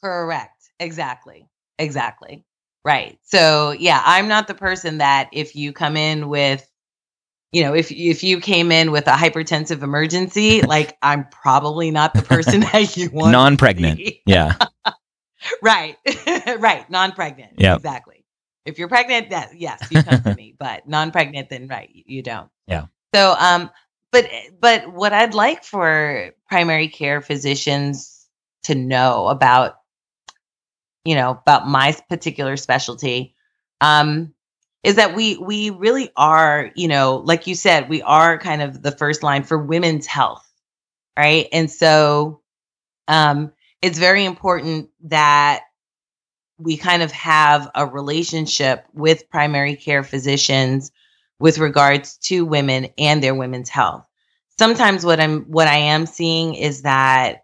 Correct. 0.02 0.70
Exactly. 0.80 1.50
Exactly. 1.80 2.46
Right. 2.86 3.18
So, 3.24 3.72
yeah, 3.72 4.02
I'm 4.06 4.28
not 4.28 4.48
the 4.48 4.54
person 4.54 5.00
that 5.00 5.30
if 5.34 5.56
you 5.56 5.74
come 5.74 5.98
in 5.98 6.30
with 6.30 6.70
you 7.52 7.64
know, 7.64 7.74
if 7.74 7.92
if 7.92 8.24
you 8.24 8.40
came 8.40 8.72
in 8.72 8.92
with 8.92 9.08
a 9.08 9.12
hypertensive 9.12 9.82
emergency, 9.82 10.62
like 10.62 10.98
I'm 11.02 11.28
probably 11.30 11.92
not 11.92 12.14
the 12.14 12.22
person 12.22 12.60
that 12.74 12.98
you 12.98 13.10
want. 13.12 13.32
Non-pregnant. 13.32 14.02
Yeah. 14.26 14.56
right. 15.62 15.96
right. 16.60 16.90
Non-pregnant. 16.90 17.54
Yeah. 17.58 17.76
Exactly. 17.76 18.26
If 18.66 18.78
you're 18.78 18.90
pregnant, 18.90 19.30
that 19.30 19.52
yes, 19.58 19.88
you 19.90 20.04
come 20.04 20.22
to 20.24 20.36
me. 20.36 20.56
But 20.58 20.88
non-pregnant, 20.88 21.50
then 21.50 21.68
right, 21.68 21.90
you 21.94 22.22
don't. 22.22 22.50
Yeah. 22.68 22.88
So, 23.16 23.36
um, 23.40 23.70
but 24.12 24.30
but 24.60 24.92
what 24.92 25.14
I'd 25.14 25.34
like 25.34 25.64
for 25.64 26.32
primary 26.50 26.90
care 26.90 27.22
physicians 27.22 28.28
to 28.64 28.76
know 28.76 29.28
about 29.28 29.76
you 31.08 31.16
know, 31.16 31.30
about 31.30 31.66
my 31.66 31.96
particular 32.10 32.58
specialty, 32.58 33.34
um, 33.80 34.34
is 34.84 34.96
that 34.96 35.16
we 35.16 35.38
we 35.38 35.70
really 35.70 36.12
are, 36.16 36.72
you 36.76 36.88
know, 36.88 37.18
like 37.18 37.48
you 37.48 37.56
said, 37.56 37.90
we 37.90 38.02
are 38.02 38.38
kind 38.38 38.62
of 38.62 38.82
the 38.82 38.92
first 38.92 39.24
line 39.24 39.44
for 39.44 39.58
women's 39.58 40.06
health, 40.06 40.48
right? 41.18 41.48
And 41.52 41.70
so, 41.70 42.42
um, 43.08 43.52
it's 43.82 44.00
very 44.00 44.26
important 44.26 44.90
that 45.06 45.64
we 46.58 46.78
kind 46.78 47.04
of 47.04 47.12
have 47.12 47.70
a 47.76 47.86
relationship 47.86 48.86
with 48.94 49.30
primary 49.30 49.76
care 49.76 50.04
physicians 50.04 50.92
with 51.40 51.60
regards 51.60 52.18
to 52.18 52.46
women 52.46 52.88
and 52.98 53.22
their 53.22 53.36
women's 53.36 53.70
health. 53.70 54.06
Sometimes 54.58 55.06
what 55.06 55.20
I'm 55.20 55.44
what 55.44 55.68
I 55.68 55.78
am 55.78 56.06
seeing 56.06 56.56
is 56.56 56.82
that 56.82 57.44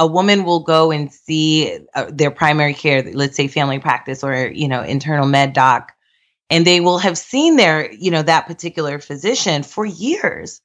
a 0.00 0.06
woman 0.06 0.44
will 0.44 0.60
go 0.60 0.90
and 0.90 1.12
see 1.12 1.78
uh, 1.94 2.06
their 2.10 2.30
primary 2.30 2.72
care, 2.72 3.02
let's 3.12 3.36
say 3.36 3.46
family 3.48 3.78
practice 3.78 4.24
or, 4.24 4.48
you 4.48 4.66
know, 4.66 4.82
internal 4.82 5.26
med 5.26 5.52
doc, 5.52 5.92
and 6.48 6.66
they 6.66 6.80
will 6.80 6.96
have 6.96 7.18
seen 7.18 7.56
their, 7.56 7.92
you 7.92 8.10
know, 8.10 8.22
that 8.22 8.46
particular 8.46 8.98
physician 8.98 9.62
for 9.62 9.84
years. 9.84 10.62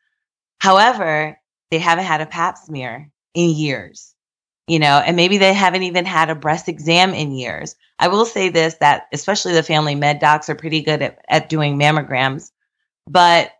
However, 0.59 1.37
they 1.69 1.79
haven't 1.79 2.05
had 2.05 2.21
a 2.21 2.25
pap 2.25 2.57
smear 2.57 3.11
in 3.33 3.49
years, 3.49 4.15
you 4.67 4.79
know, 4.79 5.03
and 5.05 5.17
maybe 5.17 5.37
they 5.37 5.51
haven't 5.53 5.83
even 5.83 6.05
had 6.05 6.29
a 6.29 6.35
breast 6.35 6.69
exam 6.69 7.13
in 7.13 7.33
years. 7.33 7.75
I 7.99 8.07
will 8.07 8.25
say 8.25 8.47
this 8.47 8.75
that 8.75 9.07
especially 9.11 9.51
the 9.51 9.63
family 9.63 9.95
med 9.95 10.19
docs 10.19 10.49
are 10.49 10.55
pretty 10.55 10.81
good 10.81 11.01
at, 11.01 11.19
at 11.27 11.49
doing 11.49 11.77
mammograms, 11.77 12.51
but 13.05 13.51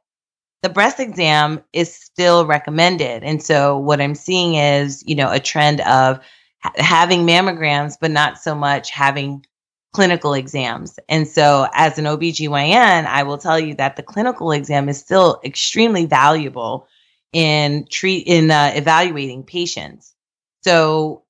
the 0.65 0.69
breast 0.69 0.99
exam 0.99 1.63
is 1.73 1.93
still 1.93 2.47
recommended. 2.47 3.23
And 3.23 3.43
so 3.43 3.78
what 3.78 4.01
I'm 4.01 4.15
seeing 4.15 4.56
is, 4.56 5.04
you 5.06 5.13
know, 5.13 5.32
a 5.32 5.39
trend 5.39 5.82
of 5.82 6.19
ha- 6.63 6.73
having 6.78 7.28
mammograms, 7.28 7.97
but 8.01 8.10
not 8.10 8.39
so 8.39 8.56
much 8.56 8.89
having 8.89 9.45
clinical 9.93 10.34
exams. 10.34 10.97
And 11.08 11.28
so 11.28 11.67
as 11.75 11.99
an 11.99 12.06
OBGYN, 12.06 13.06
I 13.06 13.21
will 13.21 13.38
tell 13.38 13.60
you 13.60 13.75
that 13.75 13.95
the 13.95 14.01
clinical 14.01 14.51
exam 14.51 14.89
is 14.89 14.97
still 14.97 15.39
extremely 15.45 16.08
valuable 16.08 16.88
in 17.32 17.86
treat 17.91 18.25
in 18.25 18.49
uh, 18.49 18.71
evaluating 18.73 19.43
patients. 19.43 20.15
So 20.63 21.25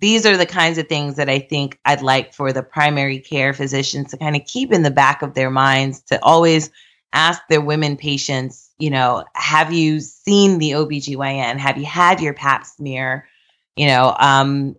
these 0.00 0.26
are 0.26 0.36
the 0.36 0.44
kinds 0.44 0.78
of 0.78 0.88
things 0.88 1.14
that 1.14 1.30
I 1.30 1.38
think 1.38 1.78
I'd 1.84 2.02
like 2.02 2.34
for 2.34 2.52
the 2.52 2.64
primary 2.64 3.20
care 3.20 3.54
physicians 3.54 4.10
to 4.10 4.16
kind 4.16 4.34
of 4.34 4.44
keep 4.44 4.72
in 4.72 4.82
the 4.82 4.90
back 4.90 5.22
of 5.22 5.34
their 5.34 5.50
minds 5.50 6.02
to 6.06 6.18
always 6.24 6.68
ask 7.12 7.42
their 7.48 7.60
women 7.60 7.96
patients 7.96 8.72
you 8.82 8.90
know, 8.90 9.24
have 9.34 9.72
you 9.72 10.00
seen 10.00 10.58
the 10.58 10.72
OBGYN? 10.72 11.56
Have 11.56 11.78
you 11.78 11.84
had 11.84 12.20
your 12.20 12.34
pap 12.34 12.66
smear? 12.66 13.28
You 13.76 13.86
know, 13.86 14.16
um, 14.18 14.74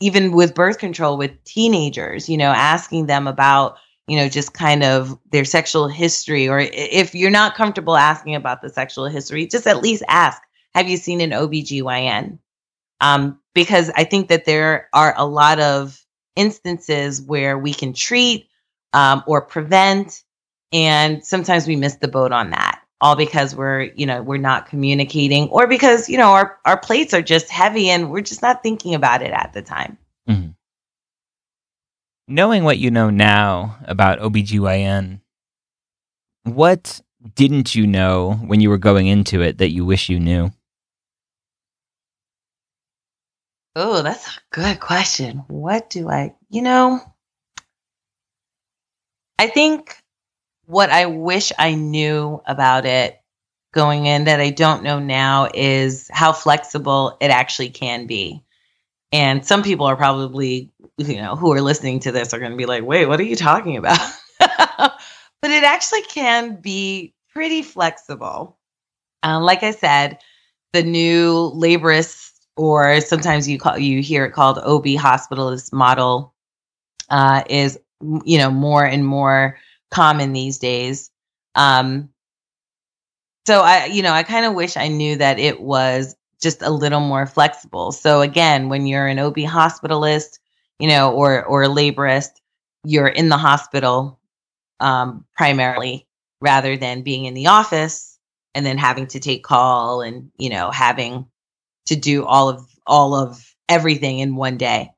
even 0.00 0.32
with 0.32 0.54
birth 0.54 0.76
control 0.76 1.16
with 1.16 1.42
teenagers, 1.44 2.28
you 2.28 2.36
know, 2.36 2.50
asking 2.50 3.06
them 3.06 3.26
about, 3.26 3.78
you 4.06 4.18
know, 4.18 4.28
just 4.28 4.52
kind 4.52 4.84
of 4.84 5.18
their 5.32 5.46
sexual 5.46 5.88
history, 5.88 6.46
or 6.46 6.60
if 6.60 7.14
you're 7.14 7.30
not 7.30 7.54
comfortable 7.54 7.96
asking 7.96 8.34
about 8.34 8.60
the 8.60 8.68
sexual 8.68 9.06
history, 9.06 9.46
just 9.46 9.66
at 9.66 9.82
least 9.82 10.02
ask, 10.08 10.42
have 10.74 10.86
you 10.86 10.98
seen 10.98 11.22
an 11.22 11.30
OBGYN? 11.30 12.38
Um, 13.00 13.40
because 13.54 13.90
I 13.96 14.04
think 14.04 14.28
that 14.28 14.44
there 14.44 14.90
are 14.92 15.14
a 15.16 15.26
lot 15.26 15.58
of 15.58 15.98
instances 16.36 17.22
where 17.22 17.56
we 17.58 17.72
can 17.72 17.94
treat 17.94 18.46
um, 18.92 19.24
or 19.26 19.40
prevent, 19.40 20.22
and 20.72 21.24
sometimes 21.24 21.66
we 21.66 21.76
miss 21.76 21.96
the 21.96 22.08
boat 22.08 22.32
on 22.32 22.50
that 22.50 22.82
all 23.00 23.16
because 23.16 23.54
we're 23.54 23.82
you 23.94 24.06
know 24.06 24.22
we're 24.22 24.38
not 24.38 24.66
communicating 24.66 25.48
or 25.48 25.66
because 25.66 26.08
you 26.08 26.18
know 26.18 26.30
our, 26.30 26.58
our 26.64 26.78
plates 26.78 27.14
are 27.14 27.22
just 27.22 27.48
heavy 27.48 27.90
and 27.90 28.10
we're 28.10 28.20
just 28.20 28.42
not 28.42 28.62
thinking 28.62 28.94
about 28.94 29.22
it 29.22 29.32
at 29.32 29.52
the 29.52 29.62
time. 29.62 29.96
Mm-hmm. 30.28 30.50
knowing 32.28 32.64
what 32.64 32.76
you 32.76 32.90
know 32.90 33.08
now 33.08 33.78
about 33.86 34.18
obgyn 34.20 35.20
what 36.44 37.00
didn't 37.34 37.74
you 37.74 37.86
know 37.86 38.32
when 38.32 38.60
you 38.60 38.68
were 38.68 38.78
going 38.78 39.06
into 39.06 39.40
it 39.40 39.58
that 39.58 39.70
you 39.70 39.84
wish 39.84 40.08
you 40.08 40.20
knew? 40.20 40.50
Oh 43.74 44.02
that's 44.02 44.36
a 44.36 44.40
good 44.50 44.80
question. 44.80 45.44
What 45.48 45.88
do 45.88 46.10
i 46.10 46.34
you 46.50 46.62
know 46.62 47.00
i 49.38 49.46
think 49.46 49.96
what 50.68 50.90
I 50.90 51.06
wish 51.06 51.50
I 51.58 51.74
knew 51.74 52.42
about 52.46 52.84
it 52.84 53.18
going 53.72 54.04
in 54.04 54.24
that 54.24 54.38
I 54.38 54.50
don't 54.50 54.82
know 54.82 54.98
now 54.98 55.48
is 55.54 56.10
how 56.12 56.32
flexible 56.32 57.16
it 57.22 57.30
actually 57.30 57.70
can 57.70 58.06
be. 58.06 58.44
And 59.10 59.46
some 59.46 59.62
people 59.62 59.86
are 59.86 59.96
probably, 59.96 60.70
you 60.98 61.16
know, 61.16 61.36
who 61.36 61.52
are 61.52 61.62
listening 61.62 62.00
to 62.00 62.12
this 62.12 62.34
are 62.34 62.38
going 62.38 62.50
to 62.50 62.56
be 62.58 62.66
like, 62.66 62.84
wait, 62.84 63.06
what 63.06 63.18
are 63.18 63.24
you 63.24 63.34
talking 63.34 63.78
about? 63.78 63.98
but 64.38 64.92
it 65.42 65.64
actually 65.64 66.02
can 66.02 66.60
be 66.60 67.14
pretty 67.32 67.62
flexible. 67.62 68.58
Um, 69.22 69.44
like 69.44 69.62
I 69.62 69.70
said, 69.70 70.18
the 70.74 70.82
new 70.82 71.50
laborist, 71.56 72.32
or 72.58 73.00
sometimes 73.00 73.48
you 73.48 73.58
call 73.58 73.78
you 73.78 74.02
hear 74.02 74.26
it 74.26 74.32
called 74.32 74.58
OB 74.58 74.84
hospitalist 74.84 75.72
model, 75.72 76.34
uh, 77.08 77.42
is 77.48 77.78
you 78.02 78.36
know 78.36 78.50
more 78.50 78.84
and 78.84 79.06
more 79.06 79.56
common 79.90 80.32
these 80.32 80.58
days. 80.58 81.10
Um, 81.54 82.10
so 83.46 83.62
I, 83.62 83.86
you 83.86 84.02
know, 84.02 84.12
I 84.12 84.22
kind 84.22 84.46
of 84.46 84.54
wish 84.54 84.76
I 84.76 84.88
knew 84.88 85.16
that 85.16 85.38
it 85.38 85.60
was 85.60 86.14
just 86.40 86.62
a 86.62 86.70
little 86.70 87.00
more 87.00 87.26
flexible. 87.26 87.92
So 87.92 88.20
again, 88.20 88.68
when 88.68 88.86
you're 88.86 89.06
an 89.06 89.18
OB 89.18 89.36
hospitalist, 89.36 90.38
you 90.78 90.88
know, 90.88 91.12
or 91.12 91.44
or 91.44 91.62
a 91.62 91.68
laborist, 91.68 92.30
you're 92.84 93.08
in 93.08 93.28
the 93.28 93.36
hospital 93.36 94.20
um, 94.80 95.24
primarily 95.36 96.06
rather 96.40 96.76
than 96.76 97.02
being 97.02 97.24
in 97.24 97.34
the 97.34 97.48
office 97.48 98.18
and 98.54 98.64
then 98.64 98.78
having 98.78 99.06
to 99.08 99.20
take 99.20 99.42
call 99.44 100.02
and 100.02 100.30
you 100.38 100.50
know 100.50 100.70
having 100.70 101.26
to 101.86 101.96
do 101.96 102.24
all 102.24 102.48
of 102.48 102.66
all 102.86 103.14
of 103.14 103.54
everything 103.68 104.18
in 104.18 104.36
one 104.36 104.56
day. 104.56 104.90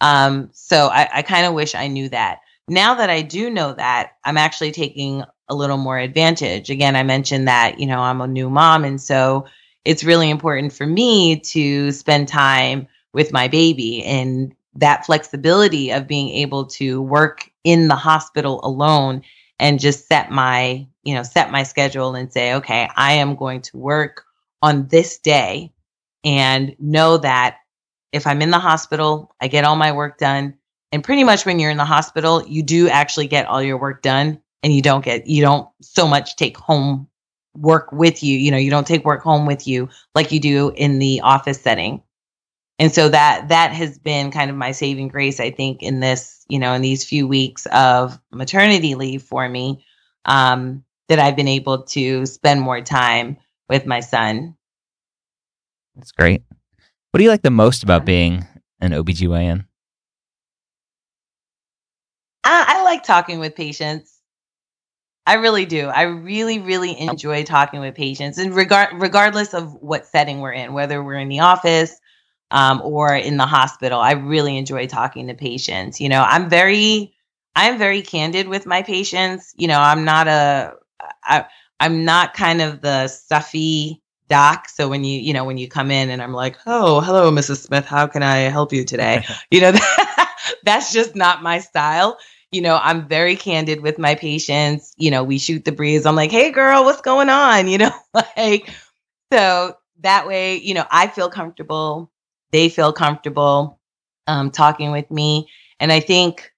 Um, 0.00 0.50
so 0.52 0.88
I, 0.88 1.08
I 1.12 1.22
kind 1.22 1.46
of 1.46 1.54
wish 1.54 1.74
I 1.74 1.88
knew 1.88 2.08
that. 2.10 2.40
Now 2.68 2.94
that 2.94 3.10
I 3.10 3.22
do 3.22 3.48
know 3.48 3.74
that, 3.74 4.12
I'm 4.24 4.36
actually 4.36 4.72
taking 4.72 5.22
a 5.48 5.54
little 5.54 5.76
more 5.76 5.98
advantage. 5.98 6.70
Again, 6.70 6.96
I 6.96 7.02
mentioned 7.04 7.46
that, 7.46 7.78
you 7.78 7.86
know, 7.86 8.00
I'm 8.00 8.20
a 8.20 8.26
new 8.26 8.50
mom. 8.50 8.84
And 8.84 9.00
so 9.00 9.46
it's 9.84 10.02
really 10.02 10.30
important 10.30 10.72
for 10.72 10.86
me 10.86 11.38
to 11.40 11.92
spend 11.92 12.26
time 12.26 12.88
with 13.12 13.32
my 13.32 13.46
baby 13.46 14.02
and 14.04 14.52
that 14.74 15.06
flexibility 15.06 15.90
of 15.90 16.08
being 16.08 16.28
able 16.30 16.66
to 16.66 17.00
work 17.00 17.48
in 17.62 17.88
the 17.88 17.94
hospital 17.94 18.60
alone 18.64 19.22
and 19.58 19.80
just 19.80 20.06
set 20.08 20.30
my, 20.30 20.86
you 21.02 21.14
know, 21.14 21.22
set 21.22 21.50
my 21.50 21.62
schedule 21.62 22.14
and 22.14 22.32
say, 22.32 22.54
okay, 22.54 22.88
I 22.96 23.12
am 23.12 23.36
going 23.36 23.62
to 23.62 23.76
work 23.78 24.24
on 24.60 24.88
this 24.88 25.18
day 25.18 25.72
and 26.24 26.74
know 26.78 27.16
that 27.18 27.58
if 28.12 28.26
I'm 28.26 28.42
in 28.42 28.50
the 28.50 28.58
hospital, 28.58 29.34
I 29.40 29.48
get 29.48 29.64
all 29.64 29.76
my 29.76 29.92
work 29.92 30.18
done. 30.18 30.54
And 30.96 31.04
pretty 31.04 31.24
much 31.24 31.44
when 31.44 31.58
you're 31.58 31.70
in 31.70 31.76
the 31.76 31.84
hospital, 31.84 32.42
you 32.46 32.62
do 32.62 32.88
actually 32.88 33.26
get 33.26 33.44
all 33.44 33.62
your 33.62 33.76
work 33.76 34.00
done 34.00 34.40
and 34.62 34.72
you 34.72 34.80
don't 34.80 35.04
get, 35.04 35.26
you 35.26 35.42
don't 35.42 35.68
so 35.82 36.08
much 36.08 36.36
take 36.36 36.56
home 36.56 37.06
work 37.54 37.92
with 37.92 38.22
you. 38.22 38.38
You 38.38 38.50
know, 38.50 38.56
you 38.56 38.70
don't 38.70 38.86
take 38.86 39.04
work 39.04 39.22
home 39.22 39.44
with 39.44 39.68
you 39.68 39.90
like 40.14 40.32
you 40.32 40.40
do 40.40 40.72
in 40.74 40.98
the 40.98 41.20
office 41.20 41.60
setting. 41.60 42.02
And 42.78 42.90
so 42.90 43.10
that 43.10 43.50
that 43.50 43.72
has 43.72 43.98
been 43.98 44.30
kind 44.30 44.50
of 44.50 44.56
my 44.56 44.72
saving 44.72 45.08
grace, 45.08 45.38
I 45.38 45.50
think, 45.50 45.82
in 45.82 46.00
this, 46.00 46.46
you 46.48 46.58
know, 46.58 46.72
in 46.72 46.80
these 46.80 47.04
few 47.04 47.28
weeks 47.28 47.66
of 47.74 48.18
maternity 48.32 48.94
leave 48.94 49.22
for 49.22 49.46
me, 49.46 49.84
um, 50.24 50.82
that 51.08 51.18
I've 51.18 51.36
been 51.36 51.46
able 51.46 51.82
to 51.88 52.24
spend 52.24 52.62
more 52.62 52.80
time 52.80 53.36
with 53.68 53.84
my 53.84 54.00
son. 54.00 54.56
That's 55.94 56.12
great. 56.12 56.42
What 57.10 57.18
do 57.18 57.24
you 57.24 57.28
like 57.28 57.42
the 57.42 57.50
most 57.50 57.82
about 57.82 58.06
being 58.06 58.46
an 58.80 58.92
OBGYN? 58.92 59.66
I, 62.46 62.78
I 62.78 62.82
like 62.84 63.02
talking 63.02 63.40
with 63.40 63.56
patients. 63.56 64.20
I 65.26 65.34
really 65.34 65.66
do. 65.66 65.88
I 65.88 66.02
really, 66.02 66.60
really 66.60 66.96
enjoy 66.96 67.42
talking 67.42 67.80
with 67.80 67.96
patients, 67.96 68.38
and 68.38 68.54
regard 68.54 68.90
regardless 68.94 69.52
of 69.52 69.74
what 69.82 70.06
setting 70.06 70.38
we're 70.40 70.52
in, 70.52 70.72
whether 70.72 71.02
we're 71.02 71.18
in 71.18 71.28
the 71.28 71.40
office 71.40 72.00
um, 72.52 72.80
or 72.84 73.12
in 73.16 73.36
the 73.36 73.46
hospital, 73.46 73.98
I 73.98 74.12
really 74.12 74.56
enjoy 74.56 74.86
talking 74.86 75.26
to 75.26 75.34
patients. 75.34 76.00
You 76.00 76.08
know, 76.08 76.22
I'm 76.22 76.48
very, 76.48 77.12
I'm 77.56 77.78
very 77.78 78.00
candid 78.00 78.46
with 78.46 78.64
my 78.64 78.82
patients. 78.82 79.52
You 79.56 79.66
know, 79.66 79.80
I'm 79.80 80.04
not 80.04 80.28
a, 80.28 80.74
I, 81.24 81.46
I'm 81.80 82.04
not 82.04 82.34
kind 82.34 82.62
of 82.62 82.80
the 82.80 83.08
stuffy 83.08 84.00
doc. 84.28 84.68
So 84.68 84.88
when 84.88 85.02
you, 85.02 85.18
you 85.18 85.32
know, 85.32 85.44
when 85.44 85.58
you 85.58 85.66
come 85.66 85.90
in 85.90 86.10
and 86.10 86.22
I'm 86.22 86.32
like, 86.32 86.56
oh, 86.66 87.00
hello, 87.00 87.32
Mrs. 87.32 87.66
Smith, 87.66 87.86
how 87.86 88.06
can 88.06 88.22
I 88.22 88.36
help 88.42 88.72
you 88.72 88.84
today? 88.84 89.24
you 89.50 89.60
know, 89.60 89.72
that's 90.62 90.92
just 90.92 91.16
not 91.16 91.42
my 91.42 91.58
style 91.58 92.16
you 92.56 92.62
know, 92.62 92.80
I'm 92.82 93.06
very 93.06 93.36
candid 93.36 93.82
with 93.82 93.98
my 93.98 94.14
patients. 94.14 94.94
You 94.96 95.10
know, 95.10 95.22
we 95.22 95.38
shoot 95.38 95.66
the 95.66 95.72
breeze. 95.72 96.06
I'm 96.06 96.16
like, 96.16 96.30
hey, 96.30 96.50
girl, 96.50 96.84
what's 96.84 97.02
going 97.02 97.28
on? 97.28 97.68
You 97.76 97.76
know, 97.76 97.90
like, 98.14 98.70
so 99.30 99.76
that 100.00 100.26
way, 100.26 100.56
you 100.56 100.72
know, 100.72 100.86
I 100.90 101.08
feel 101.08 101.28
comfortable. 101.28 102.10
They 102.52 102.70
feel 102.70 102.94
comfortable 102.94 103.78
um, 104.26 104.50
talking 104.50 104.90
with 104.90 105.10
me. 105.10 105.50
And 105.78 105.92
I 105.92 106.00
think, 106.00 106.50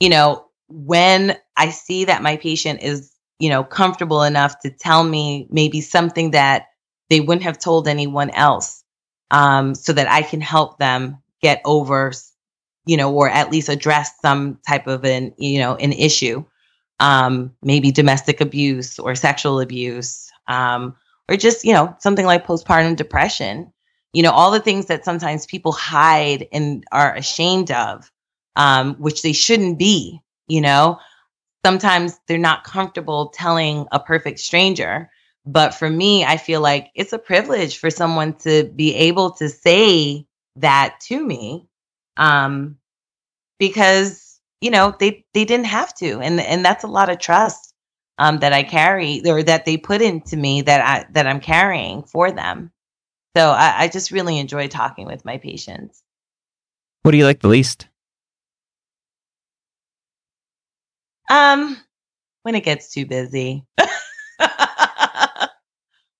you 0.00 0.08
know, 0.08 0.46
when 0.68 1.36
I 1.58 1.68
see 1.68 2.06
that 2.06 2.22
my 2.22 2.38
patient 2.38 2.82
is, 2.82 3.12
you 3.38 3.50
know, 3.50 3.62
comfortable 3.62 4.22
enough 4.22 4.58
to 4.60 4.70
tell 4.70 5.04
me 5.04 5.46
maybe 5.50 5.82
something 5.82 6.30
that 6.30 6.68
they 7.10 7.20
wouldn't 7.20 7.44
have 7.44 7.58
told 7.58 7.86
anyone 7.86 8.30
else, 8.30 8.82
um, 9.30 9.74
so 9.74 9.92
that 9.92 10.08
I 10.08 10.22
can 10.22 10.40
help 10.40 10.78
them 10.78 11.18
get 11.42 11.60
over 11.66 12.12
you 12.86 12.96
know, 12.96 13.12
or 13.12 13.28
at 13.28 13.50
least 13.50 13.68
address 13.68 14.12
some 14.20 14.58
type 14.66 14.86
of 14.86 15.04
an, 15.04 15.32
you 15.38 15.58
know, 15.58 15.76
an 15.76 15.92
issue, 15.92 16.44
um, 17.00 17.54
maybe 17.62 17.92
domestic 17.92 18.40
abuse 18.40 18.98
or 18.98 19.14
sexual 19.14 19.60
abuse, 19.60 20.30
um, 20.48 20.96
or 21.28 21.36
just, 21.36 21.64
you 21.64 21.72
know, 21.72 21.94
something 22.00 22.26
like 22.26 22.46
postpartum 22.46 22.96
depression, 22.96 23.72
you 24.12 24.22
know, 24.22 24.32
all 24.32 24.50
the 24.50 24.60
things 24.60 24.86
that 24.86 25.04
sometimes 25.04 25.46
people 25.46 25.72
hide 25.72 26.48
and 26.52 26.84
are 26.92 27.14
ashamed 27.14 27.70
of, 27.70 28.10
um, 28.56 28.94
which 28.96 29.22
they 29.22 29.32
shouldn't 29.32 29.78
be, 29.78 30.20
you 30.48 30.60
know, 30.60 30.98
sometimes 31.64 32.18
they're 32.26 32.38
not 32.38 32.64
comfortable 32.64 33.28
telling 33.28 33.86
a 33.92 34.00
perfect 34.00 34.40
stranger. 34.40 35.10
But 35.44 35.74
for 35.74 35.88
me, 35.90 36.24
I 36.24 36.36
feel 36.36 36.60
like 36.60 36.90
it's 36.94 37.12
a 37.12 37.18
privilege 37.18 37.78
for 37.78 37.90
someone 37.90 38.34
to 38.38 38.64
be 38.64 38.94
able 38.94 39.32
to 39.32 39.48
say 39.48 40.26
that 40.56 41.00
to 41.08 41.24
me 41.24 41.68
um, 42.16 42.76
because 43.58 44.40
you 44.60 44.70
know 44.70 44.94
they 44.98 45.24
they 45.34 45.44
didn't 45.44 45.66
have 45.66 45.94
to, 45.96 46.20
and 46.20 46.40
and 46.40 46.64
that's 46.64 46.84
a 46.84 46.88
lot 46.88 47.10
of 47.10 47.18
trust 47.18 47.74
um, 48.18 48.38
that 48.38 48.52
I 48.52 48.62
carry 48.62 49.22
or 49.26 49.42
that 49.42 49.64
they 49.64 49.76
put 49.76 50.02
into 50.02 50.36
me 50.36 50.62
that 50.62 50.80
I 50.80 51.06
that 51.12 51.26
I'm 51.26 51.40
carrying 51.40 52.02
for 52.04 52.30
them. 52.30 52.70
So 53.36 53.50
I, 53.50 53.84
I 53.84 53.88
just 53.88 54.10
really 54.10 54.38
enjoy 54.38 54.68
talking 54.68 55.06
with 55.06 55.24
my 55.24 55.38
patients. 55.38 56.02
What 57.02 57.12
do 57.12 57.18
you 57.18 57.24
like 57.24 57.40
the 57.40 57.48
least? 57.48 57.88
Um, 61.30 61.78
when 62.42 62.54
it 62.54 62.64
gets 62.64 62.92
too 62.92 63.06
busy. 63.06 63.64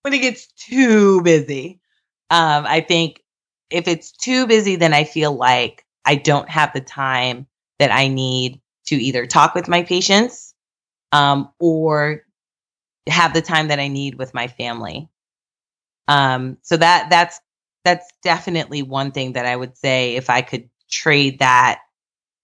when 0.02 0.12
it 0.12 0.20
gets 0.20 0.46
too 0.52 1.22
busy. 1.22 1.80
Um, 2.30 2.64
I 2.66 2.80
think 2.80 3.20
if 3.70 3.88
it's 3.88 4.12
too 4.12 4.46
busy, 4.46 4.76
then 4.76 4.94
I 4.94 5.04
feel 5.04 5.32
like 5.32 5.81
I 6.04 6.16
don't 6.16 6.48
have 6.48 6.72
the 6.72 6.80
time 6.80 7.46
that 7.78 7.92
I 7.92 8.08
need 8.08 8.60
to 8.86 8.96
either 8.96 9.26
talk 9.26 9.54
with 9.54 9.68
my 9.68 9.82
patients 9.82 10.54
um, 11.12 11.50
or 11.58 12.24
have 13.08 13.34
the 13.34 13.42
time 13.42 13.68
that 13.68 13.78
I 13.78 13.88
need 13.88 14.16
with 14.16 14.34
my 14.34 14.48
family. 14.48 15.08
Um, 16.08 16.58
so 16.62 16.76
that 16.76 17.08
that's 17.10 17.40
that's 17.84 18.06
definitely 18.22 18.82
one 18.82 19.12
thing 19.12 19.32
that 19.32 19.46
I 19.46 19.56
would 19.56 19.76
say 19.76 20.16
if 20.16 20.30
I 20.30 20.42
could 20.42 20.68
trade 20.90 21.40
that 21.40 21.80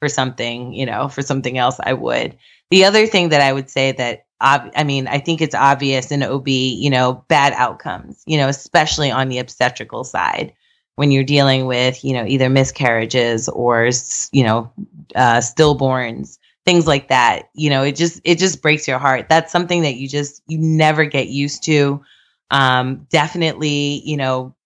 for 0.01 0.09
something, 0.09 0.73
you 0.73 0.87
know, 0.87 1.09
for 1.09 1.23
something 1.23 1.59
else, 1.59 1.79
I 1.83 1.93
would. 1.93 2.37
The 2.71 2.85
other 2.85 3.07
thing 3.07 3.31
that 3.31 3.41
I 3.41 3.53
would 3.53 3.71
say 3.71 3.93
that 3.93 4.25
I 4.41 4.85
mean, 4.85 5.09
I 5.09 5.19
think 5.19 5.41
it's 5.41 5.55
obvious 5.55 6.13
in 6.13 6.23
OB, 6.23 6.47
you 6.47 6.91
know, 6.91 7.25
bad 7.27 7.53
outcomes, 7.55 8.23
you 8.25 8.37
know, 8.37 8.47
especially 8.47 9.11
on 9.11 9.29
the 9.29 9.39
obstetrical 9.39 10.05
side 10.05 10.53
when 10.99 11.13
you're 11.13 11.23
dealing 11.23 11.67
with, 11.67 12.05
you 12.05 12.13
know, 12.13 12.27
either 12.27 12.51
miscarriages 12.51 13.49
or, 13.49 13.89
you 14.33 14.43
know, 14.43 14.69
uh, 15.15 15.39
stillborns, 15.39 16.39
things 16.67 16.89
like 16.89 17.07
that. 17.07 17.51
You 17.55 17.71
know, 17.71 17.85
it 17.85 17.95
just 17.95 18.21
it 18.25 18.37
just 18.37 18.61
breaks 18.61 18.89
your 18.89 18.99
heart. 18.99 19.29
That's 19.29 19.53
something 19.53 19.83
that 19.83 19.95
you 19.95 20.09
just 20.09 20.43
you 20.49 20.59
never 20.59 21.05
get 21.05 21.29
used 21.29 21.63
to. 21.67 22.03
Um, 22.51 23.07
definitely, 23.11 24.03
you 24.05 24.17
know, 24.17 24.57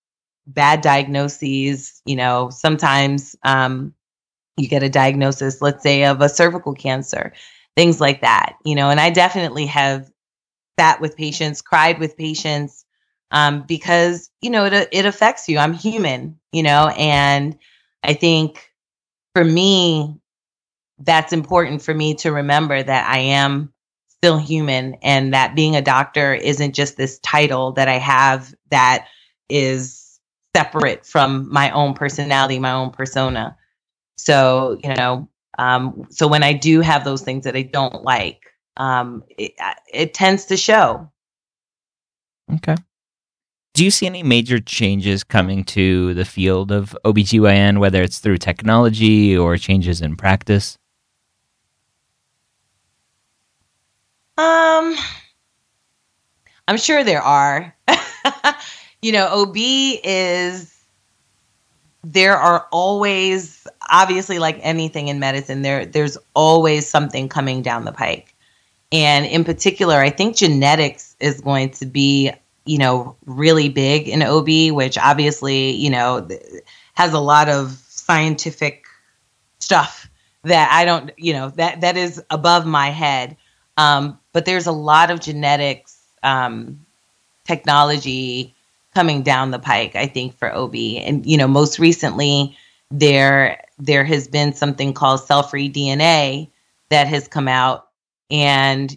bad 0.47 0.81
diagnoses. 0.81 2.01
You 2.07 2.17
know, 2.17 2.49
sometimes 2.49 3.37
um, 3.45 3.93
you 4.57 4.69
get 4.69 4.83
a 4.83 4.89
diagnosis, 4.89 5.61
let's 5.61 5.83
say, 5.83 6.05
of 6.05 6.23
a 6.23 6.31
cervical 6.31 6.73
cancer, 6.73 7.35
things 7.77 8.01
like 8.01 8.23
that. 8.23 8.57
You 8.65 8.75
know, 8.75 8.89
and 8.89 9.01
I 9.01 9.11
definitely 9.11 9.67
have 9.67 10.11
sat 10.81 10.99
with 10.99 11.15
patients, 11.15 11.61
cried 11.61 11.99
with 11.99 12.17
patients 12.17 12.87
um, 13.33 13.63
because 13.63 14.31
you 14.41 14.51
know 14.51 14.67
it 14.67 14.89
it 14.93 15.07
affects 15.07 15.49
you. 15.49 15.59
I'm 15.59 15.73
human, 15.73 16.39
you 16.53 16.63
know, 16.63 16.89
and 16.97 17.59
I 18.05 18.15
think 18.15 18.71
for 19.35 19.45
me, 19.45 20.21
that's 20.99 21.33
important 21.33 21.83
for 21.83 21.95
me 21.95 22.15
to 22.17 22.31
remember 22.31 22.81
that 22.83 23.09
I 23.09 23.19
am 23.19 23.73
still 24.09 24.39
human 24.39 24.95
and 25.03 25.35
that 25.35 25.57
being 25.57 25.75
a 25.75 25.83
doctor 25.83 26.35
isn't 26.35 26.75
just 26.75 26.97
this 26.97 27.19
title 27.21 27.73
that 27.73 27.89
I 27.89 27.99
have 27.99 28.55
that 28.71 29.09
is 29.49 30.21
separate 30.55 31.05
from 31.05 31.53
my 31.53 31.71
own 31.71 31.95
personality, 31.95 32.59
my 32.59 32.73
own 32.73 32.91
persona. 32.91 33.57
So, 34.17 34.79
you 34.85 34.95
know, 34.95 35.29
um, 35.59 36.07
so 36.11 36.29
when 36.29 36.43
I 36.43 36.53
do 36.53 36.81
have 36.83 37.05
those 37.05 37.23
things 37.23 37.45
that 37.45 37.57
I 37.57 37.63
don't 37.63 38.05
like, 38.05 38.43
um, 38.77 39.25
it, 39.31 39.53
it 39.93 40.15
tends 40.15 40.45
to 40.47 40.57
show. 40.57 41.11
Okay. 42.55 42.77
Do 43.75 43.85
you 43.85 43.91
see 43.91 44.07
any 44.07 44.23
major 44.23 44.61
changes 44.61 45.25
coming 45.25 45.65
to 45.65 46.13
the 46.15 46.27
field 46.27 46.71
of 46.71 46.97
OBGYN, 47.05 47.79
whether 47.79 48.03
it's 48.03 48.19
through 48.19 48.39
technology 48.39 49.37
or 49.37 49.57
changes 49.57 50.03
in 50.03 50.15
practice? 50.17 50.77
Um, 54.37 54.95
I'm 56.69 56.77
sure 56.77 57.03
there 57.03 57.23
are. 57.23 57.75
you 59.03 59.13
know, 59.13 59.27
OB 59.29 59.57
is 59.57 60.73
there 62.05 62.37
are 62.37 62.67
always 62.73 63.67
obviously 63.89 64.39
like 64.39 64.59
anything 64.63 65.09
in 65.09 65.21
medicine 65.21 65.63
there 65.63 65.87
there's 65.87 66.19
always 66.35 66.89
something 66.89 67.29
coming 67.29 67.63
down 67.63 67.85
the 67.85 67.93
pike. 67.93 68.35
And 68.91 69.25
in 69.25 69.45
particular, 69.45 69.97
I 69.97 70.11
think 70.11 70.37
genetics 70.37 71.17
is 71.19 71.41
going 71.41 71.71
to 71.71 71.87
be, 71.87 72.31
you 72.65 72.79
know, 72.79 73.17
really 73.27 73.69
big 73.69 74.09
in 74.09 74.23
OB, 74.23 74.75
which 74.75 74.99
obviously, 74.99 75.73
you 75.73 75.91
know, 75.91 76.29
has 76.95 77.13
a 77.13 77.21
lot 77.21 77.49
of 77.49 77.73
scientific 77.89 78.85
stuff 79.59 80.09
that 80.45 80.71
I 80.73 80.85
don't, 80.85 81.11
you 81.17 81.33
know, 81.33 81.51
that 81.51 81.81
that 81.81 81.97
is 81.97 82.23
above 82.31 82.67
my 82.67 82.91
head. 82.91 83.37
Um, 83.77 84.19
but 84.33 84.45
there's 84.45 84.67
a 84.67 84.73
lot 84.73 85.11
of 85.11 85.21
genetics 85.21 85.99
um, 86.23 86.85
technology 87.45 88.55
coming 88.95 89.23
down 89.23 89.51
the 89.51 89.59
pike, 89.59 89.97
I 89.97 90.07
think, 90.07 90.37
for 90.37 90.55
OB. 90.55 90.75
And, 90.75 91.25
you 91.25 91.37
know, 91.37 91.49
most 91.49 91.79
recently, 91.79 92.57
there 92.91 93.63
there 93.79 94.05
has 94.05 94.29
been 94.29 94.53
something 94.53 94.93
called 94.93 95.21
cell-free 95.21 95.73
DNA 95.73 96.51
that 96.91 97.07
has 97.07 97.27
come 97.27 97.49
out 97.49 97.89
and 98.31 98.97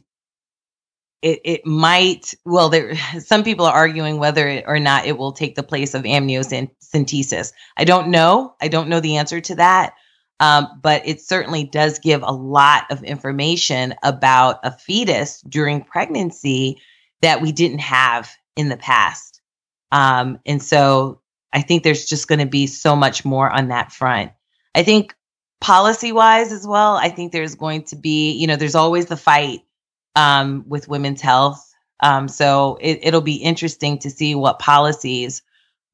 it, 1.25 1.41
it 1.43 1.65
might 1.65 2.33
well 2.45 2.69
there 2.69 2.95
some 3.19 3.43
people 3.43 3.65
are 3.65 3.73
arguing 3.73 4.17
whether 4.17 4.63
or 4.65 4.79
not 4.79 5.05
it 5.05 5.17
will 5.17 5.31
take 5.31 5.55
the 5.55 5.63
place 5.63 5.93
of 5.93 6.03
amniocentesis 6.03 7.51
i 7.75 7.83
don't 7.83 8.07
know 8.07 8.55
i 8.61 8.67
don't 8.67 8.87
know 8.87 8.99
the 8.99 9.17
answer 9.17 9.41
to 9.41 9.55
that 9.55 9.93
um, 10.39 10.67
but 10.81 11.01
it 11.07 11.21
certainly 11.21 11.63
does 11.63 11.99
give 11.99 12.21
a 12.21 12.31
lot 12.31 12.83
of 12.91 13.03
information 13.03 13.95
about 14.03 14.59
a 14.63 14.71
fetus 14.71 15.41
during 15.47 15.81
pregnancy 15.81 16.81
that 17.21 17.41
we 17.41 17.51
didn't 17.51 17.79
have 17.79 18.31
in 18.55 18.69
the 18.69 18.77
past. 18.77 19.41
Um, 19.91 20.39
and 20.45 20.61
so 20.61 21.21
I 21.53 21.61
think 21.61 21.83
there's 21.83 22.05
just 22.05 22.27
going 22.27 22.39
to 22.39 22.45
be 22.45 22.67
so 22.67 22.95
much 22.95 23.23
more 23.23 23.49
on 23.49 23.69
that 23.69 23.93
front. 23.93 24.31
I 24.73 24.83
think 24.83 25.15
policy 25.61 26.11
wise 26.11 26.51
as 26.51 26.67
well, 26.67 26.95
I 26.95 27.07
think 27.09 27.31
there's 27.31 27.55
going 27.55 27.83
to 27.83 27.95
be, 27.95 28.33
you 28.33 28.45
know, 28.45 28.57
there's 28.57 28.75
always 28.75 29.05
the 29.05 29.15
fight 29.15 29.61
um, 30.15 30.63
with 30.67 30.87
women's 30.87 31.21
health. 31.21 31.73
Um, 32.01 32.27
so 32.27 32.77
it, 32.81 33.13
will 33.13 33.21
be 33.21 33.35
interesting 33.35 33.97
to 33.99 34.09
see 34.09 34.35
what 34.35 34.59
policies 34.59 35.41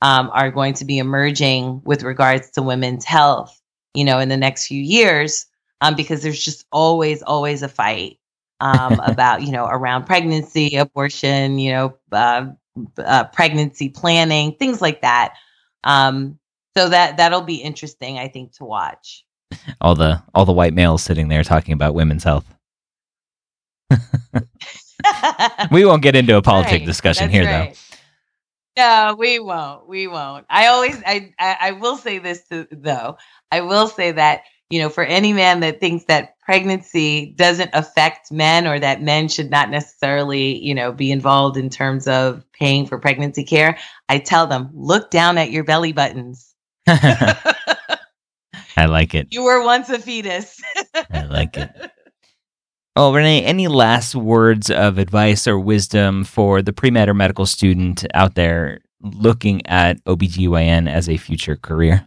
um, 0.02 0.32
are 0.34 0.50
going 0.50 0.74
to 0.76 0.86
be 0.86 0.98
emerging 0.98 1.82
with 1.86 2.04
regards 2.04 2.50
to 2.52 2.62
women's 2.62 3.06
health 3.06 3.62
you 3.94 4.06
know, 4.06 4.20
in 4.20 4.30
the 4.30 4.38
next 4.38 4.68
few 4.68 4.82
years, 4.82 5.46
um, 5.82 5.96
because 5.96 6.22
there's 6.22 6.44
just 6.44 6.66
always, 6.72 7.22
always 7.24 7.62
a 7.62 7.68
fight 7.68 8.20
um, 8.60 9.00
about, 9.06 9.42
you 9.42 9.52
know, 9.52 9.66
around 9.66 10.06
pregnancy, 10.06 10.76
abortion, 10.78 11.60
you 11.60 11.72
know, 11.72 11.98
uh, 12.12 12.48
uh, 12.98 13.26
pregnancy 13.26 13.90
planning, 13.90 14.56
things 14.56 14.82
like 14.82 15.02
that. 15.02 15.36
Um, 15.84 16.38
so 16.78 16.88
that 16.88 17.18
that'll 17.18 17.42
be 17.42 17.56
interesting, 17.56 18.18
I 18.18 18.30
think, 18.30 18.54
to 18.54 18.64
watch. 18.64 19.26
All 19.82 19.96
the 19.96 20.24
all 20.34 20.46
the 20.46 20.54
white 20.54 20.74
males 20.74 21.04
sitting 21.04 21.28
there 21.28 21.44
talking 21.44 21.74
about 21.74 21.94
women's 21.94 22.24
health. 22.24 22.46
we 25.72 25.86
won't 25.86 26.02
get 26.02 26.16
into 26.16 26.38
a 26.38 26.42
politic 26.42 26.72
right. 26.80 26.86
discussion 26.86 27.32
That's 27.32 27.34
here, 27.34 27.46
right. 27.46 27.74
though. 27.74 27.98
No, 28.78 29.16
we 29.18 29.40
won't. 29.40 29.88
We 29.88 30.08
won't. 30.08 30.46
I 30.50 30.68
always, 30.68 31.02
I, 31.06 31.34
I, 31.40 31.58
I 31.60 31.72
will 31.72 31.98
say 31.98 32.20
this 32.20 32.48
to, 32.48 32.68
though. 32.72 33.18
I 33.52 33.62
will 33.62 33.88
say 33.88 34.12
that, 34.14 34.44
you 34.70 34.80
know, 34.80 34.90
for 34.90 35.04
any 35.04 35.34
man 35.34 35.60
that 35.60 35.82
thinks 35.82 36.06
that 36.06 36.40
pregnancy 36.40 37.34
doesn't 37.38 37.70
affect 37.74 38.32
men 38.32 38.66
or 38.66 38.80
that 38.80 39.02
men 39.02 39.28
should 39.28 39.52
not 39.52 39.70
necessarily, 39.70 40.58
you 40.64 40.74
know, 40.74 40.94
be 40.94 41.12
involved 41.12 41.58
in 41.58 41.70
terms 41.70 42.08
of 42.08 42.46
paying 42.54 42.86
for 42.86 42.98
pregnancy 42.98 43.44
care, 43.44 43.78
I 44.08 44.20
tell 44.20 44.48
them, 44.48 44.70
look 44.74 45.12
down 45.12 45.38
at 45.38 45.52
your 45.52 45.66
belly 45.66 45.92
buttons. 45.92 46.54
I 46.88 48.86
like 48.86 49.14
it. 49.14 49.28
You 49.32 49.44
were 49.44 49.64
once 49.64 49.90
a 49.90 50.00
fetus. 50.00 50.62
I 51.14 51.26
like 51.26 51.58
it. 51.58 51.70
Oh, 52.98 53.14
Renee, 53.14 53.44
any 53.46 53.70
last 53.70 54.16
words 54.16 54.70
of 54.70 54.98
advice 54.98 55.48
or 55.48 55.58
wisdom 55.58 56.26
for 56.26 56.62
the 56.62 56.74
pre 56.74 56.92
med 56.92 57.08
or 57.08 57.14
medical 57.14 57.46
student 57.46 58.06
out 58.14 58.36
there 58.36 58.80
looking 59.02 59.66
at 59.66 60.04
OBGYN 60.04 60.90
as 60.90 61.08
a 61.08 61.16
future 61.16 61.56
career? 61.56 62.06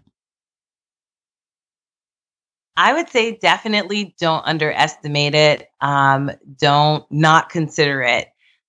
I 2.76 2.92
would 2.92 3.08
say 3.08 3.36
definitely 3.36 4.14
don't 4.18 4.44
underestimate 4.44 5.34
it. 5.34 5.68
Um, 5.80 6.30
don't 6.60 7.10
not 7.10 7.48
consider 7.48 8.02
it. 8.02 8.28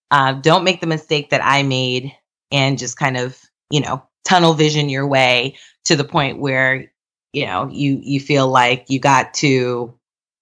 Uh, 0.10 0.34
don't 0.34 0.64
make 0.64 0.80
the 0.80 0.88
mistake 0.88 1.32
that 1.32 1.42
I 1.44 1.64
made 1.64 2.14
and 2.50 2.78
just 2.78 2.98
kind 2.98 3.18
of, 3.18 3.38
you 3.70 3.82
know, 3.82 4.02
tunnel 4.24 4.54
vision 4.54 4.88
your 4.88 5.06
way 5.06 5.58
to 5.84 5.98
the 5.98 6.06
point 6.06 6.40
where, 6.40 6.94
you 7.34 7.46
know, 7.46 7.68
you 7.70 8.00
you 8.02 8.22
feel 8.22 8.48
like 8.48 8.86
you 8.88 9.00
got 9.00 9.34
to 9.36 9.94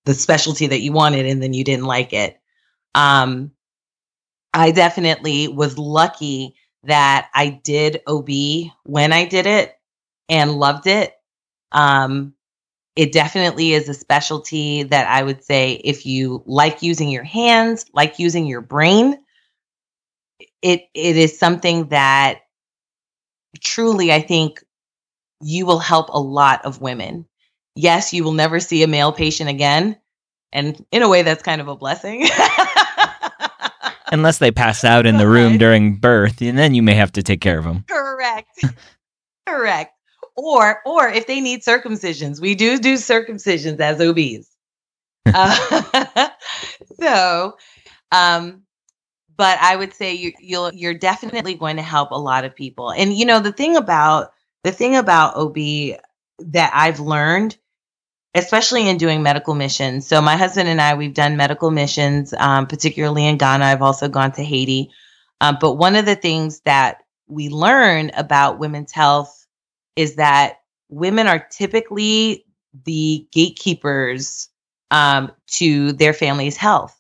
the 0.06 0.14
specialty 0.14 0.68
that 0.68 0.82
you 0.82 0.92
wanted 0.92 1.26
and 1.26 1.42
then 1.42 1.54
you 1.54 1.64
didn't 1.64 1.86
like 1.86 2.14
it. 2.14 2.40
Um, 2.96 3.52
I 4.54 4.72
definitely 4.72 5.48
was 5.48 5.78
lucky 5.78 6.56
that 6.84 7.30
I 7.34 7.62
did 7.64 8.02
OB 8.08 8.30
when 8.84 9.14
I 9.14 9.26
did 9.26 9.46
it 9.46 9.74
and 10.30 10.54
loved 10.56 10.88
it. 10.88 11.14
Um, 11.72 12.34
it 12.96 13.12
definitely 13.12 13.74
is 13.74 13.90
a 13.90 13.94
specialty 13.94 14.84
that 14.84 15.08
I 15.08 15.24
would 15.24 15.44
say 15.44 15.82
if 15.84 16.06
you 16.06 16.44
like 16.46 16.84
using 16.84 17.10
your 17.10 17.24
hands, 17.24 17.86
like 17.94 18.20
using 18.20 18.46
your 18.46 18.62
brain, 18.62 19.18
it 20.62 20.84
it 20.94 21.18
is 21.18 21.38
something 21.38 21.90
that 21.90 22.42
truly 23.62 24.12
I 24.12 24.22
think 24.22 24.64
you 25.42 25.66
will 25.66 25.80
help 25.80 26.10
a 26.10 26.20
lot 26.20 26.66
of 26.66 26.82
women. 26.82 27.26
Yes, 27.76 28.14
you 28.14 28.24
will 28.24 28.34
never 28.34 28.60
see 28.60 28.84
a 28.84 28.88
male 28.88 29.12
patient 29.12 29.50
again, 29.50 29.98
and 30.52 30.86
in 30.92 31.02
a 31.02 31.10
way 31.10 31.24
that's 31.24 31.44
kind 31.44 31.62
of 31.62 31.68
a 31.68 31.76
blessing. 31.76 32.28
Unless 34.12 34.38
they 34.38 34.52
pass 34.52 34.84
out 34.84 35.08
in 35.08 35.18
the 35.18 35.28
room 35.28 35.58
during 35.58 35.96
birth, 35.96 36.42
and 36.42 36.58
then 36.58 36.76
you 36.76 36.84
may 36.84 36.94
have 36.94 37.12
to 37.14 37.24
take 37.24 37.42
care 37.42 37.58
of 37.58 37.66
them. 37.66 37.84
Correct. 37.88 38.64
Correct 39.48 39.94
or 40.36 40.82
or 40.86 41.08
if 41.08 41.28
they 41.28 41.40
need 41.40 41.62
circumcisions, 41.62 42.42
we 42.42 42.56
do 42.56 42.78
do 42.80 42.96
circumcisions 42.96 43.80
as 43.80 44.02
OBs. 44.02 44.50
uh, 45.34 46.30
so, 47.00 47.58
um, 48.12 48.64
but 49.38 49.58
I 49.62 49.76
would 49.76 49.94
say 49.94 50.14
you, 50.14 50.34
you'll 50.40 50.74
you're 50.74 50.94
definitely 50.94 51.56
going 51.56 51.78
to 51.78 51.82
help 51.82 52.12
a 52.12 52.20
lot 52.20 52.46
of 52.46 52.56
people. 52.56 52.92
And 52.92 53.14
you 53.14 53.26
know 53.26 53.40
the 53.40 53.52
thing 53.52 53.76
about 53.76 54.34
the 54.64 54.72
thing 54.72 54.96
about 54.96 55.36
OB 55.36 55.56
that 56.40 56.72
I've 56.74 57.00
learned, 57.00 57.58
especially 58.36 58.88
in 58.88 58.98
doing 58.98 59.22
medical 59.22 59.56
missions. 59.56 60.08
So 60.08 60.22
my 60.22 60.36
husband 60.36 60.70
and 60.70 60.82
I 60.82 60.96
we've 60.96 61.14
done 61.14 61.38
medical 61.38 61.72
missions, 61.72 62.34
um, 62.34 62.68
particularly 62.68 63.26
in 63.26 63.38
Ghana. 63.38 63.66
I've 63.66 63.82
also 63.82 64.10
gone 64.10 64.32
to 64.34 64.44
Haiti. 64.44 64.92
Um, 65.42 65.58
but 65.60 65.74
one 65.74 65.96
of 65.96 66.06
the 66.06 66.16
things 66.16 66.62
that 66.62 67.04
we 67.28 67.50
learn 67.50 68.12
about 68.16 68.60
women's 68.60 68.92
health 68.92 69.46
is 69.96 70.16
that 70.16 70.60
women 70.90 71.28
are 71.28 71.46
typically 71.52 72.46
the 72.86 73.28
gatekeepers 73.32 74.50
um, 74.92 75.32
to 75.48 75.94
their 75.94 76.14
family's 76.14 76.58
health. 76.58 76.98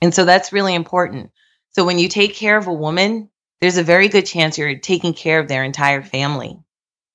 And 0.00 0.14
so 0.14 0.24
that's 0.24 0.52
really 0.52 0.74
important. 0.74 1.30
So 1.70 1.84
when 1.84 1.98
you 1.98 2.08
take 2.08 2.34
care 2.34 2.56
of 2.56 2.66
a 2.66 2.72
woman, 2.72 3.30
there's 3.60 3.78
a 3.78 3.82
very 3.82 4.08
good 4.08 4.26
chance 4.26 4.58
you're 4.58 4.78
taking 4.78 5.14
care 5.14 5.40
of 5.40 5.48
their 5.48 5.64
entire 5.64 6.02
family. 6.02 6.58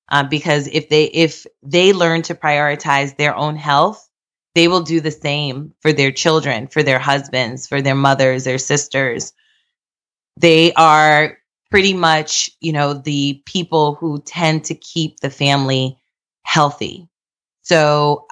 Uh, 0.09 0.23
because 0.23 0.67
if 0.67 0.89
they 0.89 1.05
if 1.05 1.45
they 1.63 1.93
learn 1.93 2.21
to 2.23 2.35
prioritize 2.35 3.15
their 3.17 3.35
own 3.35 3.55
health, 3.55 4.09
they 4.55 4.67
will 4.67 4.81
do 4.81 4.99
the 4.99 5.11
same 5.11 5.73
for 5.81 5.93
their 5.93 6.11
children, 6.11 6.67
for 6.67 6.83
their 6.83 6.99
husbands, 6.99 7.67
for 7.67 7.81
their 7.81 7.95
mothers, 7.95 8.43
their 8.43 8.57
sisters. 8.57 9.33
They 10.37 10.73
are 10.73 11.37
pretty 11.71 11.93
much, 11.93 12.51
you 12.59 12.71
know, 12.71 12.93
the 12.93 13.41
people 13.45 13.95
who 13.95 14.21
tend 14.21 14.65
to 14.65 14.75
keep 14.75 15.19
the 15.19 15.29
family 15.29 15.97
healthy. 16.45 17.07
So 17.63 18.27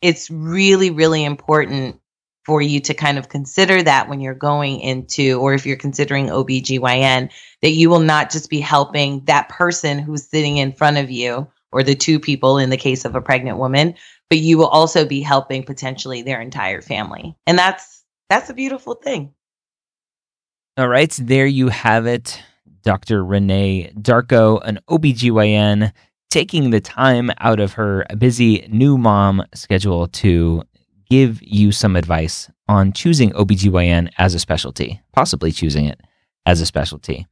it's 0.00 0.30
really, 0.30 0.90
really 0.90 1.24
important 1.24 2.00
for 2.44 2.60
you 2.60 2.80
to 2.80 2.94
kind 2.94 3.18
of 3.18 3.28
consider 3.28 3.82
that 3.82 4.08
when 4.08 4.20
you're 4.20 4.34
going 4.34 4.80
into, 4.80 5.40
or 5.40 5.54
if 5.54 5.64
you're 5.64 5.76
considering 5.76 6.26
OBGYN, 6.26 7.30
that 7.62 7.70
you 7.70 7.88
will 7.88 8.00
not 8.00 8.30
just 8.30 8.50
be 8.50 8.60
helping 8.60 9.24
that 9.26 9.48
person 9.48 9.98
who's 9.98 10.24
sitting 10.24 10.56
in 10.56 10.72
front 10.72 10.98
of 10.98 11.10
you 11.10 11.46
or 11.70 11.82
the 11.82 11.94
two 11.94 12.18
people 12.18 12.58
in 12.58 12.70
the 12.70 12.76
case 12.76 13.04
of 13.04 13.14
a 13.14 13.20
pregnant 13.20 13.58
woman, 13.58 13.94
but 14.28 14.38
you 14.38 14.58
will 14.58 14.66
also 14.66 15.06
be 15.06 15.20
helping 15.20 15.62
potentially 15.62 16.22
their 16.22 16.40
entire 16.40 16.82
family. 16.82 17.36
And 17.46 17.58
that's 17.58 18.04
that's 18.28 18.50
a 18.50 18.54
beautiful 18.54 18.94
thing. 18.94 19.32
All 20.76 20.88
right, 20.88 21.10
there 21.20 21.46
you 21.46 21.68
have 21.68 22.06
it. 22.06 22.42
Dr. 22.82 23.24
Renee 23.24 23.92
Darko, 23.94 24.60
an 24.64 24.80
OBGYN, 24.88 25.92
taking 26.30 26.70
the 26.70 26.80
time 26.80 27.30
out 27.38 27.60
of 27.60 27.74
her 27.74 28.06
busy 28.18 28.66
new 28.70 28.96
mom 28.98 29.44
schedule 29.54 30.08
to 30.08 30.62
give 31.12 31.40
you 31.42 31.72
some 31.72 31.94
advice 31.94 32.50
on 32.68 32.90
choosing 32.90 33.32
OBGYN 33.32 34.10
as 34.16 34.34
a 34.34 34.38
specialty, 34.38 35.02
possibly 35.12 35.52
choosing 35.52 35.84
it 35.84 36.00
as 36.46 36.62
a 36.62 36.66
specialty. 36.66 37.26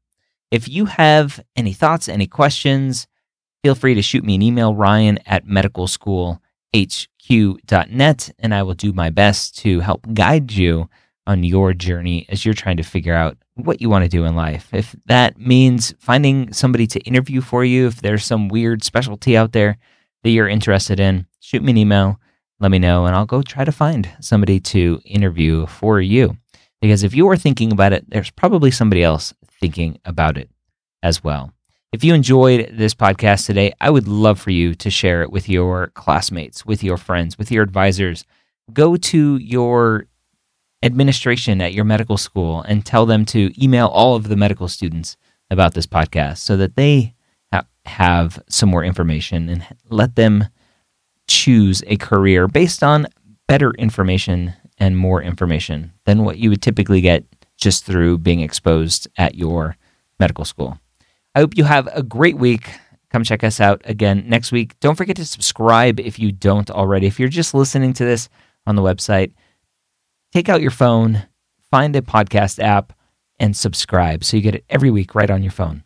If 0.50 0.68
you 0.68 0.84
have 0.84 1.40
any 1.56 1.72
thoughts, 1.72 2.06
any 2.06 2.26
questions, 2.26 3.06
feel 3.62 3.74
free 3.74 3.94
to 3.94 4.02
shoot 4.02 4.22
me 4.22 4.34
an 4.34 4.42
email, 4.42 4.74
ryan 4.74 5.18
at 5.24 5.46
medicalschoolhq.net, 5.46 8.30
and 8.38 8.54
I 8.54 8.62
will 8.62 8.74
do 8.74 8.92
my 8.92 9.08
best 9.08 9.56
to 9.60 9.80
help 9.80 10.06
guide 10.12 10.52
you 10.52 10.90
on 11.26 11.42
your 11.42 11.72
journey 11.72 12.26
as 12.28 12.44
you're 12.44 12.52
trying 12.52 12.76
to 12.76 12.82
figure 12.82 13.14
out 13.14 13.38
what 13.54 13.80
you 13.80 13.88
want 13.88 14.04
to 14.04 14.10
do 14.10 14.26
in 14.26 14.36
life. 14.36 14.74
If 14.74 14.94
that 15.06 15.38
means 15.38 15.94
finding 15.98 16.52
somebody 16.52 16.86
to 16.88 17.00
interview 17.00 17.40
for 17.40 17.64
you, 17.64 17.86
if 17.86 18.02
there's 18.02 18.26
some 18.26 18.48
weird 18.48 18.84
specialty 18.84 19.38
out 19.38 19.52
there 19.52 19.78
that 20.22 20.28
you're 20.28 20.48
interested 20.48 21.00
in, 21.00 21.24
shoot 21.40 21.62
me 21.62 21.70
an 21.70 21.78
email, 21.78 22.20
let 22.60 22.70
me 22.70 22.78
know, 22.78 23.06
and 23.06 23.16
I'll 23.16 23.26
go 23.26 23.42
try 23.42 23.64
to 23.64 23.72
find 23.72 24.08
somebody 24.20 24.60
to 24.60 25.00
interview 25.04 25.66
for 25.66 26.00
you. 26.00 26.36
Because 26.80 27.02
if 27.02 27.14
you 27.14 27.28
are 27.28 27.36
thinking 27.36 27.72
about 27.72 27.92
it, 27.92 28.08
there's 28.08 28.30
probably 28.30 28.70
somebody 28.70 29.02
else 29.02 29.34
thinking 29.60 29.98
about 30.04 30.38
it 30.38 30.50
as 31.02 31.24
well. 31.24 31.52
If 31.92 32.04
you 32.04 32.14
enjoyed 32.14 32.70
this 32.72 32.94
podcast 32.94 33.46
today, 33.46 33.72
I 33.80 33.90
would 33.90 34.06
love 34.06 34.40
for 34.40 34.50
you 34.50 34.74
to 34.76 34.90
share 34.90 35.22
it 35.22 35.32
with 35.32 35.48
your 35.48 35.88
classmates, 35.88 36.64
with 36.64 36.84
your 36.84 36.96
friends, 36.96 37.36
with 37.36 37.50
your 37.50 37.64
advisors. 37.64 38.24
Go 38.72 38.96
to 38.96 39.36
your 39.38 40.06
administration 40.82 41.60
at 41.60 41.74
your 41.74 41.84
medical 41.84 42.16
school 42.16 42.62
and 42.62 42.86
tell 42.86 43.06
them 43.06 43.24
to 43.26 43.50
email 43.62 43.88
all 43.88 44.14
of 44.14 44.28
the 44.28 44.36
medical 44.36 44.68
students 44.68 45.16
about 45.50 45.74
this 45.74 45.86
podcast 45.86 46.38
so 46.38 46.56
that 46.56 46.76
they 46.76 47.14
ha- 47.52 47.66
have 47.84 48.42
some 48.48 48.68
more 48.68 48.84
information 48.84 49.48
and 49.48 49.66
let 49.90 50.14
them 50.14 50.46
choose 51.30 51.82
a 51.86 51.96
career 51.96 52.48
based 52.48 52.82
on 52.82 53.06
better 53.46 53.70
information 53.72 54.52
and 54.78 54.98
more 54.98 55.22
information 55.22 55.92
than 56.04 56.24
what 56.24 56.38
you 56.38 56.50
would 56.50 56.62
typically 56.62 57.00
get 57.00 57.24
just 57.56 57.84
through 57.84 58.18
being 58.18 58.40
exposed 58.40 59.06
at 59.16 59.34
your 59.36 59.76
medical 60.18 60.44
school. 60.44 60.78
I 61.34 61.40
hope 61.40 61.56
you 61.56 61.64
have 61.64 61.88
a 61.92 62.02
great 62.02 62.36
week. 62.36 62.70
Come 63.10 63.22
check 63.24 63.44
us 63.44 63.60
out 63.60 63.82
again 63.84 64.24
next 64.26 64.50
week. 64.50 64.78
Don't 64.80 64.96
forget 64.96 65.16
to 65.16 65.24
subscribe 65.24 66.00
if 66.00 66.18
you 66.18 66.32
don't 66.32 66.70
already. 66.70 67.06
If 67.06 67.20
you're 67.20 67.28
just 67.28 67.54
listening 67.54 67.92
to 67.94 68.04
this 68.04 68.28
on 68.66 68.76
the 68.76 68.82
website, 68.82 69.32
take 70.32 70.48
out 70.48 70.62
your 70.62 70.70
phone, 70.70 71.26
find 71.70 71.94
a 71.94 72.02
podcast 72.02 72.58
app, 72.62 72.92
and 73.38 73.56
subscribe 73.56 74.24
so 74.24 74.36
you 74.36 74.42
get 74.42 74.54
it 74.54 74.64
every 74.68 74.90
week 74.90 75.14
right 75.14 75.30
on 75.30 75.42
your 75.42 75.52
phone. 75.52 75.84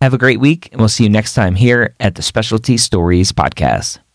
Have 0.00 0.14
a 0.14 0.18
great 0.18 0.40
week, 0.40 0.68
and 0.72 0.80
we'll 0.80 0.88
see 0.88 1.04
you 1.04 1.10
next 1.10 1.34
time 1.34 1.54
here 1.54 1.94
at 2.00 2.14
the 2.14 2.22
Specialty 2.22 2.76
Stories 2.76 3.32
Podcast. 3.32 4.05